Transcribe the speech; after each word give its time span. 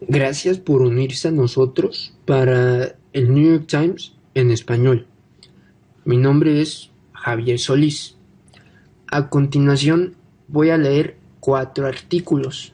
Gracias 0.00 0.58
por 0.58 0.82
unirse 0.82 1.28
a 1.28 1.30
nosotros 1.30 2.14
para 2.26 2.96
el 3.12 3.32
New 3.32 3.52
York 3.52 3.66
Times 3.68 4.12
en 4.34 4.50
español. 4.50 5.06
Mi 6.04 6.16
nombre 6.16 6.60
es 6.60 6.90
Javier 7.12 7.58
Solís. 7.58 8.16
A 9.06 9.30
continuación 9.30 10.16
voy 10.48 10.70
a 10.70 10.78
leer 10.78 11.16
cuatro 11.38 11.86
artículos. 11.86 12.72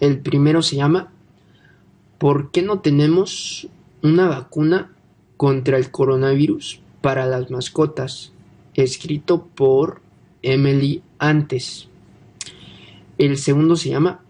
El 0.00 0.20
primero 0.20 0.62
se 0.62 0.76
llama 0.76 1.12
¿Por 2.16 2.50
qué 2.50 2.62
no 2.62 2.80
tenemos 2.80 3.68
una 4.02 4.26
vacuna 4.26 4.90
contra 5.36 5.76
el 5.76 5.90
coronavirus 5.90 6.80
para 7.02 7.26
las 7.26 7.50
mascotas? 7.50 8.32
Escrito 8.74 9.46
por 9.54 10.00
Emily 10.42 11.02
Antes. 11.18 11.88
El 13.18 13.36
segundo 13.36 13.76
se 13.76 13.90
llama 13.90 14.22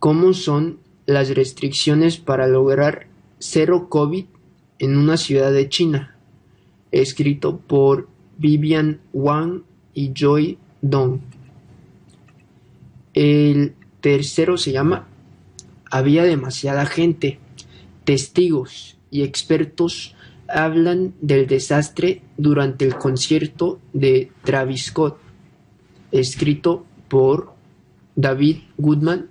¿Cómo 0.00 0.32
son 0.34 0.78
las 1.08 1.30
restricciones 1.30 2.18
para 2.18 2.46
lograr 2.46 3.06
cero 3.38 3.88
COVID 3.88 4.26
en 4.78 4.96
una 4.96 5.16
ciudad 5.16 5.52
de 5.52 5.70
China? 5.70 6.14
Escrito 6.92 7.56
por 7.58 8.08
Vivian 8.36 9.00
Wang 9.14 9.62
y 9.94 10.12
Joy 10.12 10.58
Dong. 10.82 11.20
El 13.14 13.74
tercero 14.02 14.58
se 14.58 14.72
llama 14.72 15.08
había 15.90 16.24
demasiada 16.24 16.84
gente. 16.84 17.38
Testigos 18.04 18.98
y 19.10 19.22
expertos 19.22 20.14
hablan 20.46 21.14
del 21.22 21.46
desastre 21.46 22.20
durante 22.36 22.84
el 22.84 22.96
concierto 22.96 23.80
de 23.94 24.30
Travis 24.44 24.86
Scott, 24.86 25.18
escrito 26.12 26.84
por 27.08 27.54
David 28.14 28.58
Goodman 28.76 29.30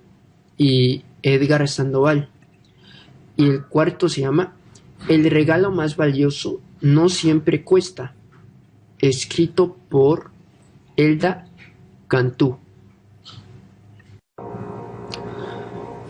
y 0.56 1.04
Edgar 1.34 1.68
Sandoval. 1.68 2.28
Y 3.36 3.46
el 3.46 3.64
cuarto 3.64 4.08
se 4.08 4.22
llama 4.22 4.54
El 5.08 5.30
regalo 5.30 5.70
más 5.70 5.96
valioso 5.96 6.60
no 6.80 7.08
siempre 7.08 7.64
cuesta, 7.64 8.14
escrito 8.98 9.76
por 9.88 10.30
Elda 10.96 11.46
Cantú. 12.06 12.58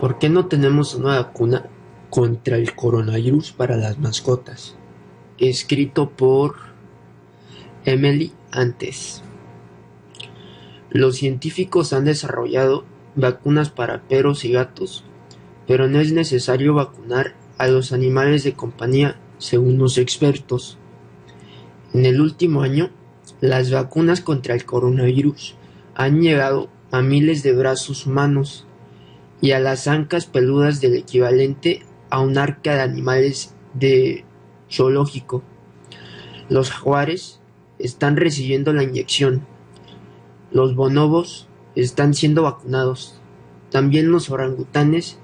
¿Por 0.01 0.19
qué 0.19 0.29
no 0.29 0.47
tenemos 0.47 0.95
una 0.95 1.21
vacuna 1.21 1.67
contra 2.11 2.57
el 2.57 2.75
coronavirus 2.75 3.53
para 3.53 3.77
las 3.77 3.99
mascotas? 3.99 4.77
Escrito 5.39 6.11
por 6.11 6.57
Emily 7.85 8.33
Antes. 8.53 9.23
Los 10.91 11.17
científicos 11.17 11.93
han 11.93 12.05
desarrollado 12.05 12.85
vacunas 13.17 13.71
para 13.71 14.03
perros 14.03 14.45
y 14.45 14.53
gatos, 14.53 15.05
pero 15.69 15.87
no 15.87 16.01
es 16.01 16.13
necesario 16.13 16.75
vacunar 16.75 17.35
a 17.59 17.69
los 17.69 17.93
animales 17.93 18.43
de 18.43 18.55
compañía, 18.55 19.21
según 19.37 19.77
los 19.77 19.99
expertos. 19.99 20.79
En 21.93 22.07
el 22.07 22.23
último 22.23 22.63
año, 22.63 22.91
las 23.43 23.71
vacunas 23.71 24.23
contra 24.23 24.55
el 24.55 24.65
coronavirus 24.65 25.57
han 25.95 26.23
llegado 26.23 26.71
a 26.91 27.03
miles 27.03 27.43
de 27.43 27.53
brazos 27.53 28.07
humanos 28.07 28.67
y 29.43 29.53
a 29.53 29.61
las 29.61 29.87
ancas 29.89 30.25
peludas 30.25 30.81
del 30.81 30.95
equivalente 30.95 31.83
a 32.09 32.21
un 32.21 32.39
arca 32.39 32.75
de 32.75 32.81
animales 32.81 33.55
de 33.75 34.25
zoológico. 34.73 35.43
Los 36.49 36.71
jaguares 36.71 37.41
están 37.79 38.17
recibiendo 38.17 38.73
la 38.73 38.85
inyección. 38.85 39.47
Los 40.51 40.75
bonobos 40.75 41.47
están 41.75 42.15
siendo 42.15 42.45
vacunados. 42.45 43.21
También 43.71 44.11
los 44.11 44.31
orangutanes 44.31 45.19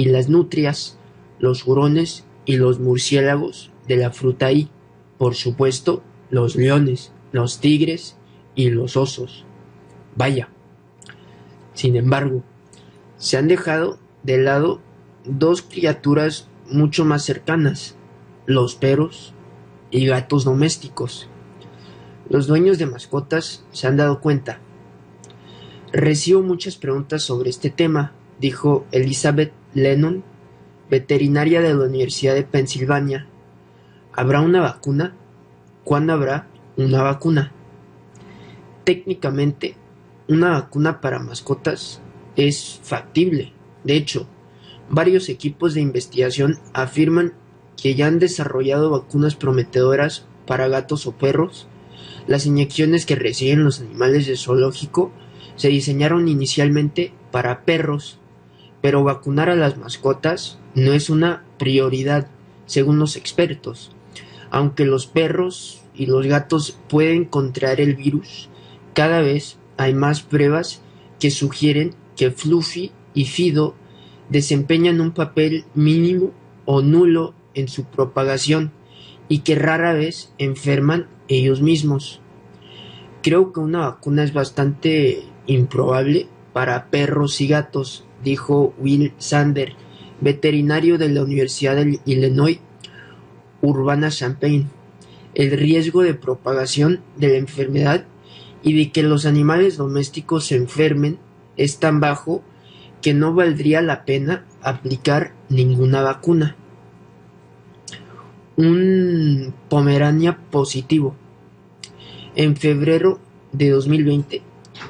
y 0.00 0.06
las 0.06 0.30
nutrias, 0.30 0.96
los 1.38 1.66
hurones 1.66 2.24
y 2.46 2.56
los 2.56 2.80
murciélagos 2.80 3.70
de 3.86 3.98
la 3.98 4.10
fruta 4.10 4.50
y, 4.50 4.70
por 5.18 5.34
supuesto, 5.34 6.02
los 6.30 6.56
leones, 6.56 7.12
los 7.32 7.60
tigres 7.60 8.16
y 8.54 8.70
los 8.70 8.96
osos. 8.96 9.44
Vaya. 10.16 10.48
Sin 11.74 11.96
embargo, 11.96 12.42
se 13.18 13.36
han 13.36 13.46
dejado 13.46 13.98
de 14.22 14.38
lado 14.38 14.80
dos 15.26 15.60
criaturas 15.60 16.48
mucho 16.70 17.04
más 17.04 17.22
cercanas, 17.22 17.94
los 18.46 18.76
perros 18.76 19.34
y 19.90 20.06
gatos 20.06 20.44
domésticos. 20.44 21.28
Los 22.30 22.46
dueños 22.46 22.78
de 22.78 22.86
mascotas 22.86 23.66
se 23.70 23.86
han 23.86 23.98
dado 23.98 24.22
cuenta. 24.22 24.60
Recibo 25.92 26.40
muchas 26.40 26.76
preguntas 26.76 27.22
sobre 27.22 27.50
este 27.50 27.68
tema, 27.68 28.14
dijo 28.38 28.86
Elizabeth 28.92 29.59
Lennon, 29.74 30.24
veterinaria 30.90 31.60
de 31.60 31.74
la 31.74 31.84
Universidad 31.84 32.34
de 32.34 32.42
Pensilvania. 32.42 33.26
¿Habrá 34.12 34.40
una 34.40 34.60
vacuna? 34.60 35.14
¿Cuándo 35.84 36.12
habrá 36.12 36.48
una 36.76 37.02
vacuna? 37.02 37.52
Técnicamente, 38.84 39.76
una 40.28 40.50
vacuna 40.50 41.00
para 41.00 41.18
mascotas 41.18 42.00
es 42.36 42.80
factible. 42.82 43.52
De 43.84 43.94
hecho, 43.94 44.26
varios 44.88 45.28
equipos 45.28 45.74
de 45.74 45.80
investigación 45.80 46.58
afirman 46.72 47.34
que 47.76 47.94
ya 47.94 48.06
han 48.06 48.18
desarrollado 48.18 48.90
vacunas 48.90 49.34
prometedoras 49.34 50.26
para 50.46 50.68
gatos 50.68 51.06
o 51.06 51.12
perros. 51.12 51.66
Las 52.26 52.46
inyecciones 52.46 53.06
que 53.06 53.16
reciben 53.16 53.64
los 53.64 53.80
animales 53.80 54.26
de 54.26 54.36
zoológico 54.36 55.12
se 55.56 55.68
diseñaron 55.68 56.28
inicialmente 56.28 57.12
para 57.30 57.64
perros, 57.64 58.19
pero 58.80 59.04
vacunar 59.04 59.50
a 59.50 59.56
las 59.56 59.76
mascotas 59.76 60.58
no 60.74 60.92
es 60.92 61.10
una 61.10 61.44
prioridad, 61.58 62.28
según 62.66 62.98
los 62.98 63.16
expertos. 63.16 63.92
Aunque 64.50 64.84
los 64.84 65.06
perros 65.06 65.82
y 65.94 66.06
los 66.06 66.26
gatos 66.26 66.78
pueden 66.88 67.24
contraer 67.24 67.80
el 67.80 67.96
virus, 67.96 68.48
cada 68.94 69.20
vez 69.20 69.58
hay 69.76 69.94
más 69.94 70.22
pruebas 70.22 70.82
que 71.18 71.30
sugieren 71.30 71.94
que 72.16 72.30
Fluffy 72.30 72.92
y 73.14 73.26
Fido 73.26 73.74
desempeñan 74.28 75.00
un 75.00 75.12
papel 75.12 75.64
mínimo 75.74 76.32
o 76.64 76.82
nulo 76.82 77.34
en 77.54 77.68
su 77.68 77.84
propagación 77.84 78.72
y 79.28 79.40
que 79.40 79.54
rara 79.54 79.92
vez 79.92 80.32
enferman 80.38 81.08
ellos 81.28 81.62
mismos. 81.62 82.20
Creo 83.22 83.52
que 83.52 83.60
una 83.60 83.80
vacuna 83.80 84.24
es 84.24 84.32
bastante 84.32 85.22
improbable 85.46 86.28
para 86.52 86.86
perros 86.86 87.40
y 87.40 87.48
gatos, 87.48 88.04
dijo 88.22 88.74
Will 88.78 89.12
Sander, 89.18 89.74
veterinario 90.20 90.98
de 90.98 91.08
la 91.08 91.22
Universidad 91.22 91.76
de 91.76 92.00
Illinois 92.04 92.60
Urbana-Champaign. 93.62 94.68
El 95.34 95.52
riesgo 95.52 96.02
de 96.02 96.14
propagación 96.14 97.00
de 97.16 97.28
la 97.28 97.36
enfermedad 97.36 98.04
y 98.62 98.74
de 98.74 98.90
que 98.90 99.02
los 99.02 99.26
animales 99.26 99.76
domésticos 99.76 100.46
se 100.46 100.56
enfermen 100.56 101.18
es 101.56 101.78
tan 101.78 102.00
bajo 102.00 102.42
que 103.00 103.14
no 103.14 103.34
valdría 103.34 103.80
la 103.80 104.04
pena 104.04 104.44
aplicar 104.62 105.32
ninguna 105.48 106.02
vacuna. 106.02 106.56
Un 108.56 109.54
Pomerania 109.68 110.38
positivo. 110.50 111.14
En 112.36 112.56
febrero 112.56 113.18
de 113.52 113.70
2020, 113.70 114.42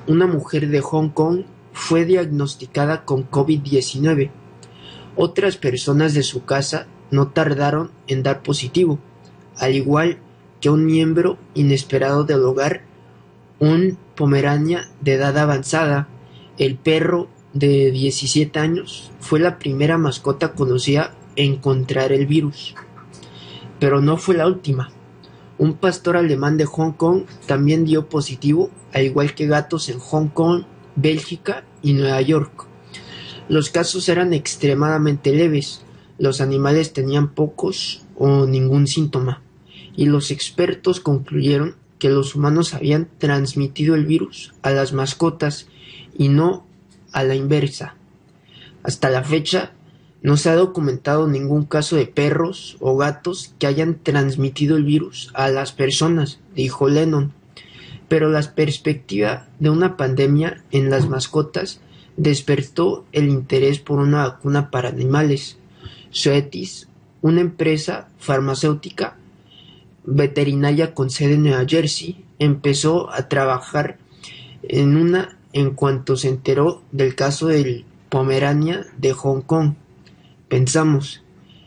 una 0.07 0.27
mujer 0.27 0.69
de 0.69 0.81
Hong 0.81 1.11
Kong 1.11 1.45
fue 1.73 2.05
diagnosticada 2.05 3.05
con 3.05 3.31
COVID-19. 3.31 4.31
Otras 5.17 5.57
personas 5.57 6.15
de 6.15 6.23
su 6.23 6.45
casa 6.45 6.87
no 7.11 7.29
tardaron 7.29 7.91
en 8.07 8.23
dar 8.23 8.43
positivo, 8.43 8.99
al 9.57 9.75
igual 9.75 10.19
que 10.61 10.71
un 10.71 10.87
miembro 10.87 11.39
inesperado 11.55 12.25
del 12.25 12.45
hogar, 12.45 12.83
un 13.59 13.99
Pomerania 14.15 14.89
de 15.01 15.15
edad 15.15 15.37
avanzada 15.39 16.09
el 16.59 16.77
perro 16.77 17.29
de 17.55 17.91
17 17.91 18.59
años 18.59 19.11
fue 19.19 19.41
la 19.41 19.59
primera 19.59 19.97
mascota 19.97 20.53
conocida 20.53 21.15
en 21.37 21.57
contraer 21.57 22.13
el 22.13 22.27
virus, 22.27 22.75
pero 23.79 24.01
no 24.01 24.19
fue 24.19 24.37
la 24.37 24.47
última. 24.47 24.91
Un 25.61 25.75
pastor 25.75 26.17
alemán 26.17 26.57
de 26.57 26.65
Hong 26.65 26.93
Kong 26.93 27.25
también 27.45 27.85
dio 27.85 28.09
positivo, 28.09 28.71
al 28.95 29.05
igual 29.05 29.35
que 29.35 29.47
gatos 29.47 29.91
en 29.91 29.99
Hong 29.99 30.29
Kong, 30.29 30.63
Bélgica 30.97 31.67
y 31.83 31.93
Nueva 31.93 32.23
York. 32.23 32.67
Los 33.51 33.69
casos 33.69 34.09
eran 34.09 34.33
extremadamente 34.33 35.35
leves, 35.35 35.83
los 36.17 36.41
animales 36.41 36.95
tenían 36.95 37.35
pocos 37.35 38.07
o 38.17 38.47
ningún 38.47 38.87
síntoma, 38.87 39.43
y 39.95 40.07
los 40.07 40.31
expertos 40.31 40.99
concluyeron 40.99 41.77
que 41.99 42.09
los 42.09 42.35
humanos 42.35 42.73
habían 42.73 43.11
transmitido 43.19 43.95
el 43.97 44.07
virus 44.07 44.55
a 44.63 44.71
las 44.71 44.95
mascotas 44.95 45.69
y 46.17 46.31
no 46.31 46.65
a 47.13 47.23
la 47.23 47.35
inversa. 47.35 47.97
Hasta 48.83 49.11
la 49.11 49.23
fecha 49.25 49.75
no 50.23 50.37
se 50.37 50.51
ha 50.51 50.55
documentado 50.55 51.27
ningún 51.27 51.65
caso 51.65 51.97
de 51.97 52.07
perros 52.07 52.77
o 52.81 52.97
gatos 52.97 53.55
que 53.59 53.67
hayan 53.67 53.99
transmitido 54.03 54.77
el 54.77 54.85
virus 54.85 55.31
a 55.35 55.49
las 55.49 55.73
personas, 55.73 56.41
dijo 56.55 56.89
Lennon. 56.89 57.33
Pero 58.09 58.29
la 58.29 58.43
perspectiva 58.55 59.47
de 59.59 59.71
una 59.71 59.97
pandemia 59.97 60.63
en 60.73 60.91
las 60.91 61.09
mascotas 61.09 61.81
despertó 62.17 63.07
el 63.13 63.29
interés 63.29 63.79
por 63.79 63.99
una 63.99 64.25
vacuna 64.29 64.71
para 64.71 64.89
animales. 64.89 65.57
Zoetis, 66.13 66.89
una 67.23 67.41
empresa 67.41 68.09
farmacéutica 68.19 69.17
veterinaria 70.05 70.93
con 70.93 71.09
sede 71.11 71.35
en 71.35 71.45
Nueva 71.45 71.65
Jersey, 71.67 72.25
empezó 72.39 73.11
a 73.11 73.29
trabajar 73.29 73.99
en 74.63 74.97
una 74.97 75.39
en 75.53 75.71
cuanto 75.71 76.17
se 76.17 76.29
enteró 76.29 76.83
del 76.93 77.15
caso 77.15 77.49
del 77.49 77.85
Pomerania 78.09 78.87
de 78.99 79.13
Hong 79.13 79.41
Kong. 79.43 79.75
Pensamos, 80.51 81.23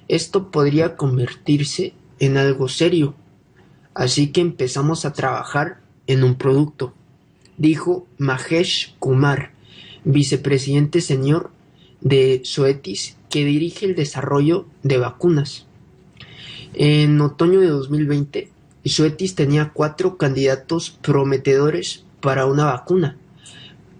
esto 0.10 0.52
podría 0.52 0.98
convertirse 0.98 1.94
en 2.20 2.36
algo 2.36 2.68
serio, 2.68 3.16
así 3.94 4.34
que 4.34 4.42
empezamos 4.42 5.06
a 5.06 5.14
trabajar 5.14 5.80
en 6.06 6.22
un 6.26 6.36
producto, 6.36 6.94
dijo 7.58 8.06
Mahesh 8.18 8.94
Kumar, 9.00 9.54
vicepresidente 10.04 11.00
señor 11.00 11.50
de 12.02 12.42
Zoetis, 12.46 13.16
que 13.30 13.46
dirige 13.46 13.86
el 13.86 13.96
desarrollo 13.96 14.66
de 14.84 14.98
vacunas. 14.98 15.66
En 16.74 17.22
otoño 17.22 17.62
de 17.62 17.68
2020, 17.68 18.52
Zoetis 18.86 19.36
tenía 19.36 19.72
cuatro 19.74 20.18
candidatos 20.18 20.90
prometedores 20.90 22.04
para 22.20 22.48
una 22.48 22.66
vacuna, 22.66 23.16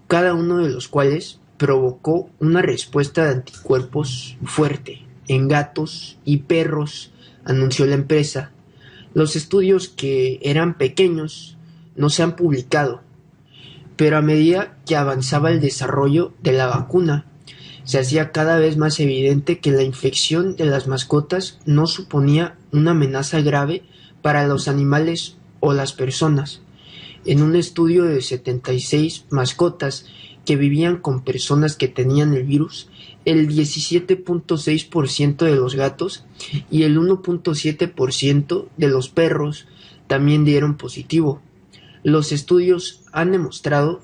cada 0.08 0.34
uno 0.34 0.58
de 0.58 0.68
los 0.68 0.88
cuales 0.88 1.40
provocó 1.56 2.30
una 2.40 2.62
respuesta 2.62 3.24
de 3.24 3.32
anticuerpos 3.32 4.36
fuerte 4.44 5.04
en 5.28 5.48
gatos 5.48 6.18
y 6.24 6.38
perros, 6.38 7.12
anunció 7.44 7.86
la 7.86 7.94
empresa. 7.94 8.50
Los 9.14 9.36
estudios 9.36 9.88
que 9.88 10.40
eran 10.42 10.76
pequeños 10.76 11.56
no 11.96 12.10
se 12.10 12.22
han 12.22 12.36
publicado, 12.36 13.02
pero 13.96 14.18
a 14.18 14.22
medida 14.22 14.76
que 14.86 14.96
avanzaba 14.96 15.50
el 15.50 15.60
desarrollo 15.60 16.32
de 16.42 16.52
la 16.52 16.66
vacuna, 16.66 17.26
se 17.84 17.98
hacía 17.98 18.32
cada 18.32 18.58
vez 18.58 18.76
más 18.76 18.98
evidente 18.98 19.58
que 19.58 19.70
la 19.70 19.82
infección 19.82 20.56
de 20.56 20.64
las 20.64 20.88
mascotas 20.88 21.60
no 21.66 21.86
suponía 21.86 22.56
una 22.72 22.92
amenaza 22.92 23.40
grave 23.42 23.82
para 24.22 24.46
los 24.46 24.68
animales 24.68 25.36
o 25.60 25.74
las 25.74 25.92
personas. 25.92 26.62
En 27.26 27.42
un 27.42 27.56
estudio 27.56 28.04
de 28.04 28.20
76 28.20 29.26
mascotas 29.30 30.06
que 30.44 30.56
vivían 30.56 30.98
con 30.98 31.22
personas 31.22 31.76
que 31.76 31.88
tenían 31.88 32.34
el 32.34 32.44
virus, 32.44 32.88
el 33.24 33.48
17.6% 33.48 35.36
de 35.36 35.56
los 35.56 35.74
gatos 35.74 36.24
y 36.70 36.82
el 36.82 36.98
1.7% 36.98 38.66
de 38.76 38.88
los 38.88 39.08
perros 39.08 39.66
también 40.06 40.44
dieron 40.44 40.76
positivo. 40.76 41.40
Los 42.02 42.32
estudios 42.32 43.02
han 43.12 43.32
demostrado 43.32 44.00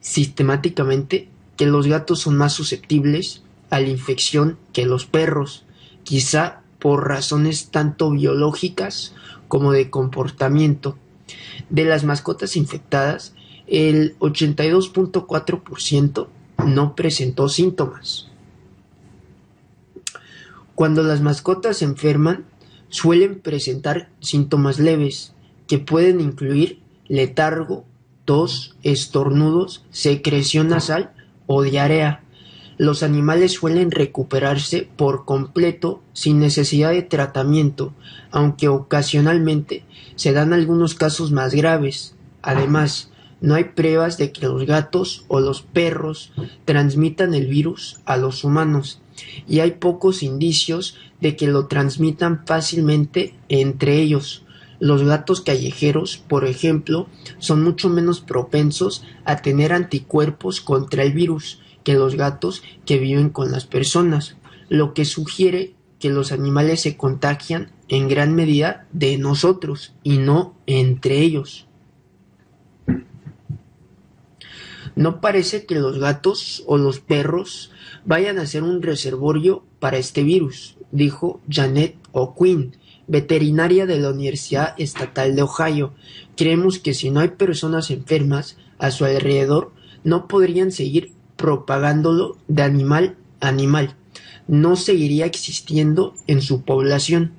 sistemáticamente 0.00 1.28
que 1.56 1.66
los 1.66 1.86
gatos 1.86 2.20
son 2.20 2.36
más 2.36 2.52
susceptibles 2.52 3.42
a 3.70 3.80
la 3.80 3.88
infección 3.88 4.58
que 4.72 4.86
los 4.86 5.06
perros, 5.06 5.64
quizá 6.04 6.62
por 6.78 7.08
razones 7.08 7.70
tanto 7.70 8.10
biológicas 8.10 9.14
como 9.48 9.72
de 9.72 9.90
comportamiento. 9.90 10.96
De 11.68 11.84
las 11.84 12.04
mascotas 12.04 12.56
infectadas, 12.56 13.34
el 13.70 14.18
82.4% 14.18 16.26
no 16.66 16.94
presentó 16.94 17.48
síntomas. 17.48 18.26
Cuando 20.74 21.02
las 21.02 21.20
mascotas 21.20 21.78
se 21.78 21.84
enferman, 21.84 22.44
suelen 22.88 23.38
presentar 23.38 24.10
síntomas 24.20 24.78
leves 24.78 25.32
que 25.68 25.78
pueden 25.78 26.20
incluir 26.20 26.80
letargo, 27.06 27.84
tos, 28.24 28.76
estornudos, 28.82 29.84
secreción 29.90 30.68
nasal 30.68 31.12
o 31.46 31.62
diarrea. 31.62 32.24
Los 32.76 33.02
animales 33.02 33.52
suelen 33.52 33.90
recuperarse 33.90 34.88
por 34.96 35.24
completo 35.24 36.02
sin 36.12 36.40
necesidad 36.40 36.90
de 36.90 37.02
tratamiento, 37.02 37.92
aunque 38.30 38.68
ocasionalmente 38.68 39.84
se 40.16 40.32
dan 40.32 40.52
algunos 40.52 40.94
casos 40.94 41.30
más 41.30 41.54
graves. 41.54 42.14
Además, 42.42 43.09
no 43.40 43.54
hay 43.54 43.64
pruebas 43.64 44.18
de 44.18 44.32
que 44.32 44.46
los 44.46 44.66
gatos 44.66 45.24
o 45.28 45.40
los 45.40 45.62
perros 45.62 46.32
transmitan 46.64 47.34
el 47.34 47.46
virus 47.46 48.00
a 48.04 48.16
los 48.16 48.44
humanos 48.44 49.00
y 49.48 49.60
hay 49.60 49.72
pocos 49.72 50.22
indicios 50.22 50.96
de 51.20 51.36
que 51.36 51.46
lo 51.46 51.66
transmitan 51.66 52.46
fácilmente 52.46 53.34
entre 53.48 54.00
ellos. 54.00 54.44
Los 54.78 55.02
gatos 55.02 55.42
callejeros, 55.42 56.16
por 56.16 56.46
ejemplo, 56.46 57.06
son 57.38 57.62
mucho 57.62 57.90
menos 57.90 58.20
propensos 58.20 59.04
a 59.24 59.42
tener 59.42 59.72
anticuerpos 59.72 60.60
contra 60.60 61.02
el 61.02 61.12
virus 61.12 61.60
que 61.84 61.94
los 61.94 62.14
gatos 62.14 62.62
que 62.86 62.98
viven 62.98 63.30
con 63.30 63.52
las 63.52 63.66
personas, 63.66 64.36
lo 64.68 64.94
que 64.94 65.04
sugiere 65.04 65.74
que 65.98 66.08
los 66.08 66.32
animales 66.32 66.80
se 66.80 66.96
contagian 66.96 67.72
en 67.88 68.08
gran 68.08 68.34
medida 68.34 68.86
de 68.92 69.18
nosotros 69.18 69.94
y 70.02 70.16
no 70.16 70.54
entre 70.66 71.20
ellos. 71.20 71.66
No 75.00 75.22
parece 75.22 75.64
que 75.64 75.76
los 75.76 75.98
gatos 75.98 76.62
o 76.66 76.76
los 76.76 77.00
perros 77.00 77.70
vayan 78.04 78.38
a 78.38 78.44
ser 78.44 78.64
un 78.64 78.82
reservorio 78.82 79.64
para 79.78 79.96
este 79.96 80.22
virus, 80.22 80.76
dijo 80.92 81.40
Janet 81.48 81.96
O'Quinn, 82.12 82.76
veterinaria 83.06 83.86
de 83.86 83.98
la 83.98 84.10
Universidad 84.10 84.74
Estatal 84.76 85.34
de 85.34 85.40
Ohio. 85.40 85.94
Creemos 86.36 86.78
que 86.78 86.92
si 86.92 87.10
no 87.10 87.20
hay 87.20 87.28
personas 87.28 87.90
enfermas 87.90 88.58
a 88.76 88.90
su 88.90 89.06
alrededor, 89.06 89.72
no 90.04 90.28
podrían 90.28 90.70
seguir 90.70 91.14
propagándolo 91.36 92.36
de 92.46 92.62
animal 92.62 93.16
a 93.40 93.48
animal. 93.48 93.96
No 94.48 94.76
seguiría 94.76 95.24
existiendo 95.24 96.12
en 96.26 96.42
su 96.42 96.60
población. 96.60 97.32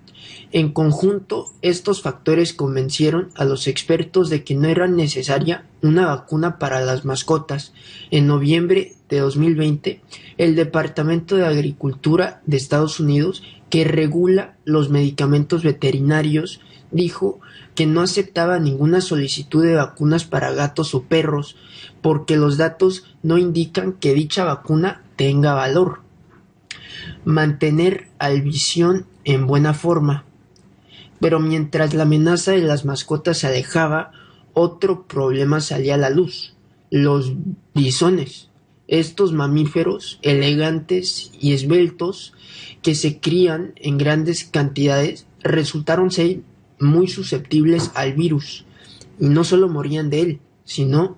En 0.53 0.73
conjunto, 0.73 1.53
estos 1.61 2.01
factores 2.01 2.53
convencieron 2.53 3.29
a 3.35 3.45
los 3.45 3.67
expertos 3.67 4.29
de 4.29 4.43
que 4.43 4.53
no 4.53 4.67
era 4.67 4.85
necesaria 4.85 5.65
una 5.81 6.07
vacuna 6.07 6.59
para 6.59 6.81
las 6.81 7.05
mascotas. 7.05 7.71
En 8.11 8.27
noviembre 8.27 8.95
de 9.07 9.19
2020, 9.19 10.01
el 10.37 10.55
Departamento 10.55 11.37
de 11.37 11.45
Agricultura 11.45 12.41
de 12.45 12.57
Estados 12.57 12.99
Unidos, 12.99 13.43
que 13.69 13.85
regula 13.85 14.57
los 14.65 14.89
medicamentos 14.89 15.63
veterinarios, 15.63 16.59
dijo 16.91 17.39
que 17.73 17.85
no 17.85 18.01
aceptaba 18.01 18.59
ninguna 18.59 18.99
solicitud 18.99 19.63
de 19.63 19.75
vacunas 19.75 20.25
para 20.25 20.51
gatos 20.51 20.93
o 20.93 21.03
perros, 21.03 21.55
porque 22.01 22.35
los 22.35 22.57
datos 22.57 23.05
no 23.23 23.37
indican 23.37 23.93
que 23.93 24.13
dicha 24.13 24.43
vacuna 24.43 25.01
tenga 25.15 25.53
valor. 25.53 26.01
Mantener 27.23 28.09
al 28.19 28.41
visión 28.41 29.05
en 29.23 29.47
buena 29.47 29.73
forma. 29.73 30.25
Pero 31.21 31.39
mientras 31.39 31.93
la 31.93 32.03
amenaza 32.03 32.51
de 32.51 32.63
las 32.63 32.83
mascotas 32.83 33.37
se 33.37 33.47
alejaba, 33.47 34.11
otro 34.53 35.07
problema 35.07 35.61
salía 35.61 35.95
a 35.95 35.97
la 35.97 36.09
luz, 36.09 36.55
los 36.89 37.33
bisones. 37.73 38.49
Estos 38.87 39.31
mamíferos 39.31 40.19
elegantes 40.23 41.31
y 41.39 41.53
esbeltos 41.53 42.33
que 42.81 42.95
se 42.95 43.19
crían 43.19 43.73
en 43.77 43.97
grandes 43.97 44.43
cantidades 44.43 45.27
resultaron 45.43 46.11
ser 46.11 46.41
muy 46.79 47.07
susceptibles 47.07 47.91
al 47.93 48.13
virus 48.13 48.65
y 49.19 49.27
no 49.27 49.43
solo 49.43 49.69
morían 49.69 50.09
de 50.09 50.21
él, 50.21 50.39
sino 50.65 51.17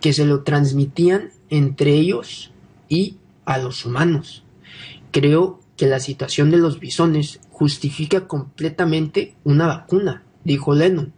que 0.00 0.12
se 0.12 0.24
lo 0.24 0.42
transmitían 0.42 1.30
entre 1.50 1.92
ellos 1.94 2.50
y 2.88 3.16
a 3.44 3.58
los 3.58 3.84
humanos. 3.84 4.42
Creo 5.10 5.60
que 5.76 5.86
la 5.86 6.00
situación 6.00 6.50
de 6.50 6.56
los 6.56 6.80
bisones 6.80 7.40
justifica 7.62 8.26
completamente 8.26 9.36
una 9.44 9.68
vacuna, 9.68 10.24
dijo 10.42 10.74
Lennon. 10.74 11.12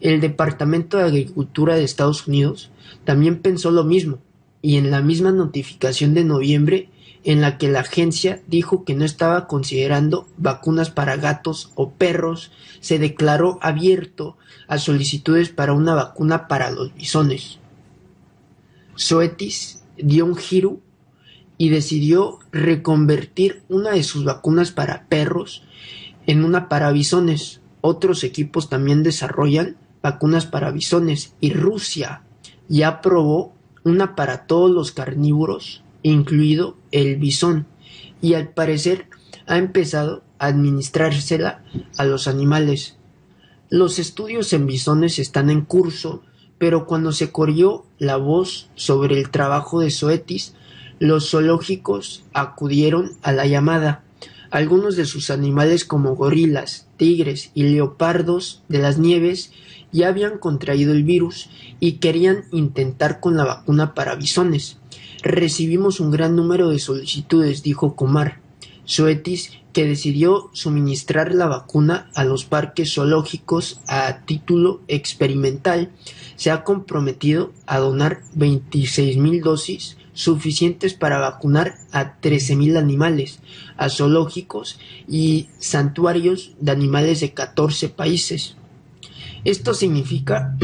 El 0.00 0.20
Departamento 0.20 0.96
de 0.96 1.04
Agricultura 1.04 1.76
de 1.76 1.84
Estados 1.84 2.26
Unidos 2.26 2.72
también 3.04 3.38
pensó 3.38 3.70
lo 3.70 3.84
mismo, 3.84 4.18
y 4.60 4.76
en 4.78 4.90
la 4.90 5.02
misma 5.02 5.30
notificación 5.30 6.14
de 6.14 6.24
noviembre 6.24 6.90
en 7.22 7.40
la 7.40 7.58
que 7.58 7.68
la 7.68 7.80
agencia 7.80 8.42
dijo 8.48 8.84
que 8.84 8.96
no 8.96 9.04
estaba 9.04 9.46
considerando 9.46 10.26
vacunas 10.36 10.90
para 10.90 11.16
gatos 11.16 11.70
o 11.76 11.92
perros, 11.92 12.50
se 12.80 12.98
declaró 12.98 13.60
abierto 13.62 14.36
a 14.66 14.78
solicitudes 14.78 15.48
para 15.48 15.74
una 15.74 15.94
vacuna 15.94 16.48
para 16.48 16.72
los 16.72 16.92
bisones. 16.92 17.60
Zoetis 18.98 19.84
dio 19.96 20.24
un 20.24 20.34
giro 20.34 20.80
y 21.58 21.68
decidió 21.68 22.38
reconvertir 22.52 23.62
una 23.68 23.90
de 23.90 24.04
sus 24.04 24.24
vacunas 24.24 24.70
para 24.70 25.06
perros 25.08 25.64
en 26.26 26.44
una 26.44 26.68
para 26.68 26.92
bisones. 26.92 27.60
Otros 27.80 28.24
equipos 28.24 28.68
también 28.68 29.02
desarrollan 29.02 29.76
vacunas 30.00 30.46
para 30.46 30.70
bisones 30.70 31.34
y 31.40 31.52
Rusia 31.52 32.22
ya 32.68 32.88
aprobó 32.88 33.54
una 33.84 34.14
para 34.14 34.46
todos 34.46 34.70
los 34.70 34.92
carnívoros, 34.92 35.82
incluido 36.02 36.76
el 36.92 37.16
bisón, 37.16 37.66
y 38.20 38.34
al 38.34 38.50
parecer 38.50 39.06
ha 39.46 39.56
empezado 39.58 40.22
a 40.38 40.46
administrársela 40.46 41.64
a 41.96 42.04
los 42.04 42.28
animales. 42.28 42.96
Los 43.70 43.98
estudios 43.98 44.52
en 44.52 44.66
bisones 44.66 45.18
están 45.18 45.50
en 45.50 45.62
curso, 45.62 46.22
pero 46.58 46.86
cuando 46.86 47.12
se 47.12 47.32
corrió 47.32 47.84
la 47.98 48.16
voz 48.16 48.70
sobre 48.74 49.18
el 49.18 49.30
trabajo 49.30 49.80
de 49.80 49.90
Zoetis, 49.90 50.54
los 50.98 51.30
zoológicos 51.30 52.24
acudieron 52.32 53.12
a 53.22 53.32
la 53.32 53.46
llamada. 53.46 54.02
Algunos 54.50 54.96
de 54.96 55.04
sus 55.04 55.30
animales 55.30 55.84
como 55.84 56.16
gorilas, 56.16 56.86
tigres 56.96 57.50
y 57.54 57.64
leopardos 57.64 58.62
de 58.68 58.78
las 58.78 58.98
nieves 58.98 59.52
ya 59.92 60.08
habían 60.08 60.38
contraído 60.38 60.92
el 60.92 61.04
virus 61.04 61.50
y 61.80 61.92
querían 61.92 62.44
intentar 62.50 63.20
con 63.20 63.36
la 63.36 63.44
vacuna 63.44 63.94
para 63.94 64.14
bisones. 64.14 64.78
Recibimos 65.22 66.00
un 66.00 66.10
gran 66.10 66.36
número 66.36 66.70
de 66.70 66.78
solicitudes, 66.78 67.62
dijo 67.62 67.94
Comar. 67.94 68.40
Suetis, 68.84 69.52
que 69.74 69.84
decidió 69.84 70.48
suministrar 70.54 71.34
la 71.34 71.46
vacuna 71.46 72.10
a 72.14 72.24
los 72.24 72.46
parques 72.46 72.94
zoológicos 72.94 73.82
a 73.86 74.24
título 74.24 74.80
experimental, 74.88 75.90
se 76.36 76.50
ha 76.50 76.64
comprometido 76.64 77.52
a 77.66 77.78
donar 77.80 78.22
26.000 78.34 79.42
dosis 79.42 79.97
suficientes 80.18 80.94
para 80.94 81.20
vacunar 81.20 81.78
a 81.92 82.20
13.000 82.20 82.76
animales, 82.76 83.38
a 83.76 83.88
zoológicos 83.88 84.80
y 85.06 85.46
santuarios 85.60 86.56
de 86.58 86.72
animales 86.72 87.20
de 87.20 87.34
14 87.34 87.88
países. 87.88 88.56
Esto 89.44 89.74
significa 89.74 90.56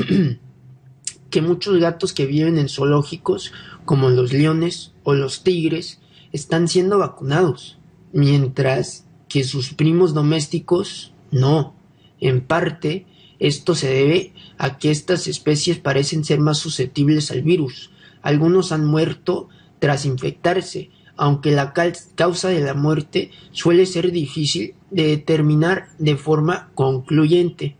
que 1.30 1.40
muchos 1.40 1.78
gatos 1.78 2.12
que 2.12 2.26
viven 2.26 2.58
en 2.58 2.68
zoológicos, 2.68 3.52
como 3.84 4.10
los 4.10 4.32
leones 4.32 4.90
o 5.04 5.14
los 5.14 5.44
tigres, 5.44 6.00
están 6.32 6.66
siendo 6.66 6.98
vacunados, 6.98 7.78
mientras 8.12 9.04
que 9.28 9.44
sus 9.44 9.72
primos 9.72 10.14
domésticos 10.14 11.12
no. 11.30 11.76
En 12.18 12.40
parte, 12.40 13.06
esto 13.38 13.76
se 13.76 13.88
debe 13.88 14.32
a 14.58 14.78
que 14.78 14.90
estas 14.90 15.28
especies 15.28 15.78
parecen 15.78 16.24
ser 16.24 16.40
más 16.40 16.58
susceptibles 16.58 17.30
al 17.30 17.42
virus. 17.42 17.92
Algunos 18.24 18.72
han 18.72 18.86
muerto 18.86 19.50
tras 19.80 20.06
infectarse, 20.06 20.88
aunque 21.14 21.50
la 21.50 21.74
causa 21.74 22.48
de 22.48 22.60
la 22.60 22.72
muerte 22.72 23.30
suele 23.52 23.84
ser 23.84 24.12
difícil 24.12 24.74
de 24.90 25.08
determinar 25.08 25.88
de 25.98 26.16
forma 26.16 26.70
concluyente. 26.74 27.76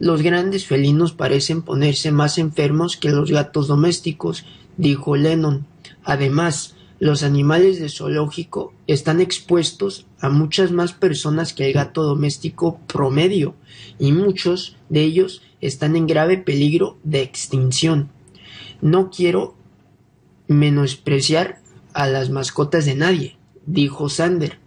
Los 0.00 0.22
grandes 0.22 0.66
felinos 0.66 1.12
parecen 1.12 1.62
ponerse 1.62 2.10
más 2.10 2.38
enfermos 2.38 2.96
que 2.96 3.10
los 3.10 3.30
gatos 3.30 3.68
domésticos, 3.68 4.44
dijo 4.76 5.14
Lennon. 5.14 5.64
Además, 6.02 6.74
los 6.98 7.22
animales 7.22 7.78
de 7.78 7.88
zoológico 7.88 8.74
están 8.88 9.20
expuestos 9.20 10.06
a 10.18 10.28
muchas 10.28 10.72
más 10.72 10.92
personas 10.92 11.52
que 11.52 11.66
el 11.66 11.72
gato 11.72 12.02
doméstico 12.02 12.80
promedio, 12.88 13.54
y 14.00 14.10
muchos 14.10 14.76
de 14.88 15.04
ellos 15.04 15.40
están 15.60 15.94
en 15.94 16.08
grave 16.08 16.36
peligro 16.36 16.98
de 17.04 17.22
extinción. 17.22 18.10
No 18.80 19.10
quiero 19.10 19.54
menospreciar 20.48 21.60
a 21.92 22.06
las 22.06 22.30
mascotas 22.30 22.84
de 22.84 22.96
nadie, 22.96 23.36
dijo 23.66 24.08
Sander. 24.08 24.58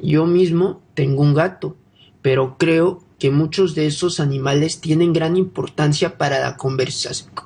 Yo 0.00 0.26
mismo 0.26 0.82
tengo 0.94 1.22
un 1.22 1.34
gato, 1.34 1.76
pero 2.22 2.56
creo 2.58 3.02
que 3.18 3.30
muchos 3.30 3.74
de 3.74 3.86
esos 3.86 4.20
animales 4.20 4.80
tienen 4.80 5.12
gran 5.12 5.36
importancia 5.36 6.18
para 6.18 6.38
la, 6.38 6.56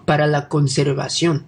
para 0.04 0.26
la 0.26 0.49
conservación. 0.49 1.46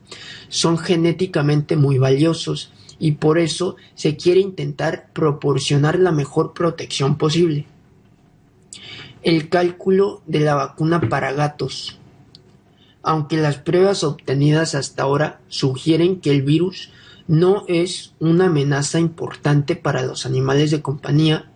Son 0.49 0.79
genéticamente 0.79 1.77
muy 1.77 1.99
valiosos 1.99 2.73
y 2.99 3.13
por 3.13 3.39
eso 3.39 3.77
se 3.95 4.17
quiere 4.17 4.41
intentar 4.41 5.09
proporcionar 5.13 5.99
la 5.99 6.13
mejor 6.13 6.53
protección 6.53 7.19
posible. 7.19 7.67
El 9.23 9.49
cálculo 9.49 10.23
de 10.27 10.41
la 10.41 10.55
vacuna 10.55 11.01
para 11.09 11.33
gatos. 11.33 11.99
Aunque 13.03 13.37
las 13.37 13.57
pruebas 13.57 14.05
obtenidas 14.05 14.75
hasta 14.75 15.03
ahora 15.03 15.41
sugieren 15.49 16.21
que 16.21 16.31
el 16.31 16.43
virus 16.43 16.91
no 17.27 17.65
es 17.69 18.15
una 18.21 18.47
amenaza 18.47 19.01
importante 19.01 19.77
para 19.77 20.03
los 20.03 20.27
animales 20.27 20.71
de 20.71 20.83
compañía, 20.83 21.51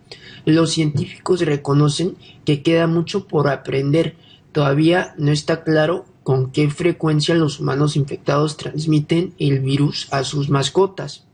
los 0.45 0.71
científicos 0.71 1.41
reconocen 1.41 2.15
que 2.45 2.63
queda 2.63 2.87
mucho 2.87 3.27
por 3.27 3.49
aprender. 3.49 4.15
Todavía 4.51 5.13
no 5.17 5.31
está 5.31 5.63
claro 5.63 6.05
con 6.23 6.51
qué 6.51 6.69
frecuencia 6.69 7.35
los 7.35 7.59
humanos 7.59 7.95
infectados 7.95 8.57
transmiten 8.57 9.33
el 9.39 9.59
virus 9.59 10.07
a 10.11 10.23
sus 10.23 10.49
mascotas, 10.49 11.25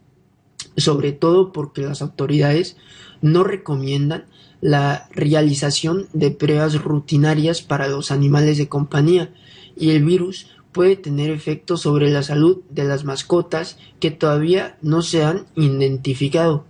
sobre 0.78 1.12
todo 1.12 1.52
porque 1.52 1.82
las 1.82 2.02
autoridades 2.02 2.78
no 3.22 3.44
recomiendan 3.44 4.26
la 4.62 5.08
realización 5.12 6.08
de 6.14 6.32
pruebas 6.32 6.82
rutinarias 6.82 7.62
para 7.62 7.88
los 7.88 8.12
animales 8.12 8.58
de 8.58 8.70
compañía 8.70 9.34
y 9.76 9.92
el 9.92 10.04
virus 10.04 10.48
puede 10.72 10.96
tener 10.96 11.30
efectos 11.30 11.82
sobre 11.82 12.10
la 12.10 12.24
salud 12.24 12.62
de 12.70 12.84
las 12.84 13.06
mascotas 13.06 13.78
que 14.00 14.12
todavía 14.12 14.78
no 14.82 15.02
se 15.02 15.24
han 15.24 15.46
identificado. 15.56 16.66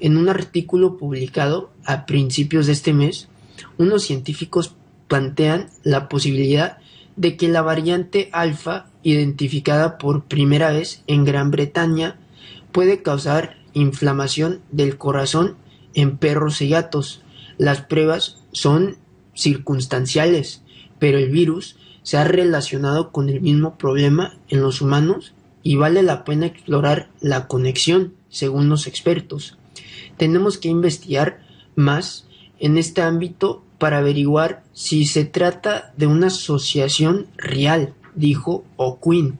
En 0.00 0.16
un 0.16 0.28
artículo 0.28 0.96
publicado 0.96 1.70
a 1.84 2.06
principios 2.06 2.66
de 2.66 2.72
este 2.72 2.92
mes, 2.92 3.28
unos 3.78 4.02
científicos 4.02 4.74
plantean 5.08 5.70
la 5.82 6.08
posibilidad 6.08 6.78
de 7.16 7.36
que 7.36 7.48
la 7.48 7.62
variante 7.62 8.28
alfa, 8.32 8.86
identificada 9.02 9.98
por 9.98 10.24
primera 10.24 10.70
vez 10.70 11.02
en 11.06 11.24
Gran 11.24 11.50
Bretaña, 11.50 12.18
puede 12.70 13.02
causar 13.02 13.56
inflamación 13.72 14.60
del 14.70 14.98
corazón 14.98 15.56
en 15.94 16.16
perros 16.16 16.60
y 16.60 16.68
gatos. 16.68 17.22
Las 17.56 17.80
pruebas 17.80 18.44
son 18.52 18.98
circunstanciales, 19.34 20.62
pero 20.98 21.18
el 21.18 21.30
virus 21.30 21.76
se 22.08 22.16
ha 22.16 22.24
relacionado 22.24 23.12
con 23.12 23.28
el 23.28 23.42
mismo 23.42 23.76
problema 23.76 24.38
en 24.48 24.62
los 24.62 24.80
humanos 24.80 25.34
y 25.62 25.76
vale 25.76 26.02
la 26.02 26.24
pena 26.24 26.46
explorar 26.46 27.10
la 27.20 27.48
conexión, 27.48 28.14
según 28.30 28.70
los 28.70 28.86
expertos. 28.86 29.58
Tenemos 30.16 30.56
que 30.56 30.70
investigar 30.70 31.42
más 31.76 32.26
en 32.60 32.78
este 32.78 33.02
ámbito 33.02 33.62
para 33.76 33.98
averiguar 33.98 34.64
si 34.72 35.04
se 35.04 35.26
trata 35.26 35.92
de 35.98 36.06
una 36.06 36.28
asociación 36.28 37.26
real, 37.36 37.92
dijo 38.14 38.64
O'Quinn. 38.76 39.38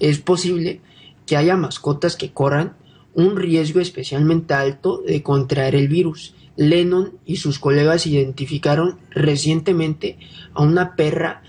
Es 0.00 0.18
posible 0.18 0.80
que 1.26 1.36
haya 1.36 1.58
mascotas 1.58 2.16
que 2.16 2.32
corran 2.32 2.78
un 3.12 3.36
riesgo 3.36 3.80
especialmente 3.80 4.54
alto 4.54 5.02
de 5.06 5.22
contraer 5.22 5.74
el 5.74 5.88
virus. 5.88 6.34
Lennon 6.56 7.18
y 7.26 7.36
sus 7.36 7.58
colegas 7.58 8.06
identificaron 8.06 9.00
recientemente 9.10 10.18
a 10.54 10.62
una 10.62 10.96
perra 10.96 11.42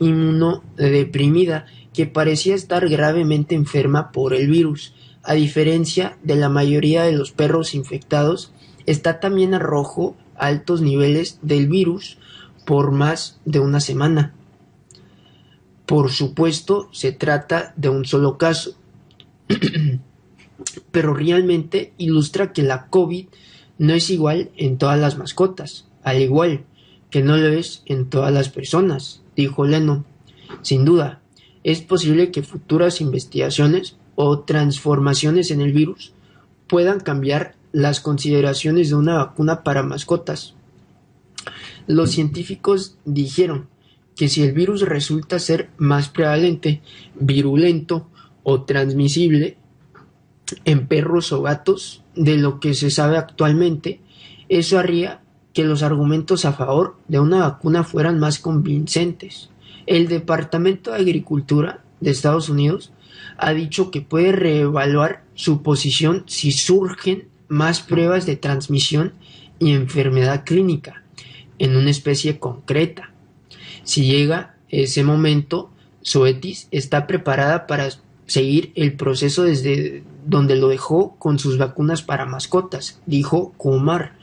inmunodeprimida 0.00 1.66
que 1.92 2.06
parecía 2.06 2.54
estar 2.54 2.88
gravemente 2.88 3.54
enferma 3.54 4.12
por 4.12 4.34
el 4.34 4.48
virus. 4.48 4.94
A 5.22 5.34
diferencia 5.34 6.18
de 6.22 6.36
la 6.36 6.48
mayoría 6.48 7.04
de 7.04 7.12
los 7.12 7.32
perros 7.32 7.74
infectados, 7.74 8.52
está 8.86 9.20
también 9.20 9.54
a 9.54 9.58
rojo 9.58 10.16
altos 10.36 10.82
niveles 10.82 11.38
del 11.42 11.68
virus 11.68 12.18
por 12.66 12.90
más 12.90 13.40
de 13.44 13.60
una 13.60 13.80
semana. 13.80 14.34
Por 15.86 16.10
supuesto, 16.10 16.88
se 16.92 17.12
trata 17.12 17.74
de 17.76 17.90
un 17.90 18.04
solo 18.04 18.38
caso, 18.38 18.76
pero 20.90 21.14
realmente 21.14 21.92
ilustra 21.98 22.52
que 22.52 22.62
la 22.62 22.86
COVID 22.86 23.26
no 23.78 23.92
es 23.92 24.10
igual 24.10 24.50
en 24.56 24.78
todas 24.78 24.98
las 24.98 25.18
mascotas, 25.18 25.86
al 26.02 26.20
igual 26.20 26.64
que 27.10 27.22
no 27.22 27.36
lo 27.36 27.48
es 27.48 27.82
en 27.86 28.08
todas 28.08 28.32
las 28.32 28.48
personas, 28.48 29.22
dijo 29.36 29.64
Lennon. 29.64 30.04
Sin 30.62 30.84
duda, 30.84 31.20
es 31.62 31.80
posible 31.80 32.30
que 32.30 32.42
futuras 32.42 33.00
investigaciones 33.00 33.96
o 34.14 34.40
transformaciones 34.40 35.50
en 35.50 35.60
el 35.60 35.72
virus 35.72 36.12
puedan 36.68 37.00
cambiar 37.00 37.56
las 37.72 38.00
consideraciones 38.00 38.90
de 38.90 38.94
una 38.94 39.16
vacuna 39.16 39.64
para 39.64 39.82
mascotas. 39.82 40.54
Los 41.86 42.12
científicos 42.12 42.96
dijeron 43.04 43.68
que 44.14 44.28
si 44.28 44.42
el 44.42 44.52
virus 44.52 44.82
resulta 44.82 45.38
ser 45.38 45.70
más 45.76 46.08
prevalente, 46.08 46.82
virulento 47.18 48.08
o 48.42 48.62
transmisible 48.62 49.56
en 50.64 50.86
perros 50.86 51.32
o 51.32 51.42
gatos 51.42 52.02
de 52.14 52.36
lo 52.36 52.60
que 52.60 52.74
se 52.74 52.90
sabe 52.90 53.16
actualmente, 53.16 54.00
eso 54.48 54.78
haría 54.78 55.23
que 55.54 55.64
los 55.64 55.82
argumentos 55.82 56.44
a 56.44 56.52
favor 56.52 56.96
de 57.08 57.20
una 57.20 57.40
vacuna 57.40 57.84
fueran 57.84 58.18
más 58.18 58.38
convincentes. 58.38 59.48
El 59.86 60.08
Departamento 60.08 60.90
de 60.90 60.98
Agricultura 60.98 61.82
de 62.00 62.10
Estados 62.10 62.48
Unidos 62.48 62.92
ha 63.38 63.54
dicho 63.54 63.90
que 63.90 64.02
puede 64.02 64.32
reevaluar 64.32 65.24
su 65.34 65.62
posición 65.62 66.24
si 66.26 66.52
surgen 66.52 67.28
más 67.48 67.80
pruebas 67.80 68.26
de 68.26 68.36
transmisión 68.36 69.14
y 69.58 69.72
enfermedad 69.72 70.44
clínica 70.44 71.04
en 71.58 71.76
una 71.76 71.90
especie 71.90 72.38
concreta. 72.38 73.12
Si 73.84 74.06
llega 74.06 74.56
ese 74.68 75.04
momento, 75.04 75.70
Zoetis 76.04 76.68
está 76.70 77.06
preparada 77.06 77.66
para 77.66 77.88
seguir 78.26 78.72
el 78.74 78.94
proceso 78.94 79.44
desde 79.44 80.02
donde 80.26 80.56
lo 80.56 80.68
dejó 80.68 81.16
con 81.16 81.38
sus 81.38 81.58
vacunas 81.58 82.02
para 82.02 82.26
mascotas, 82.26 83.00
dijo 83.06 83.52
Kumar. 83.56 84.16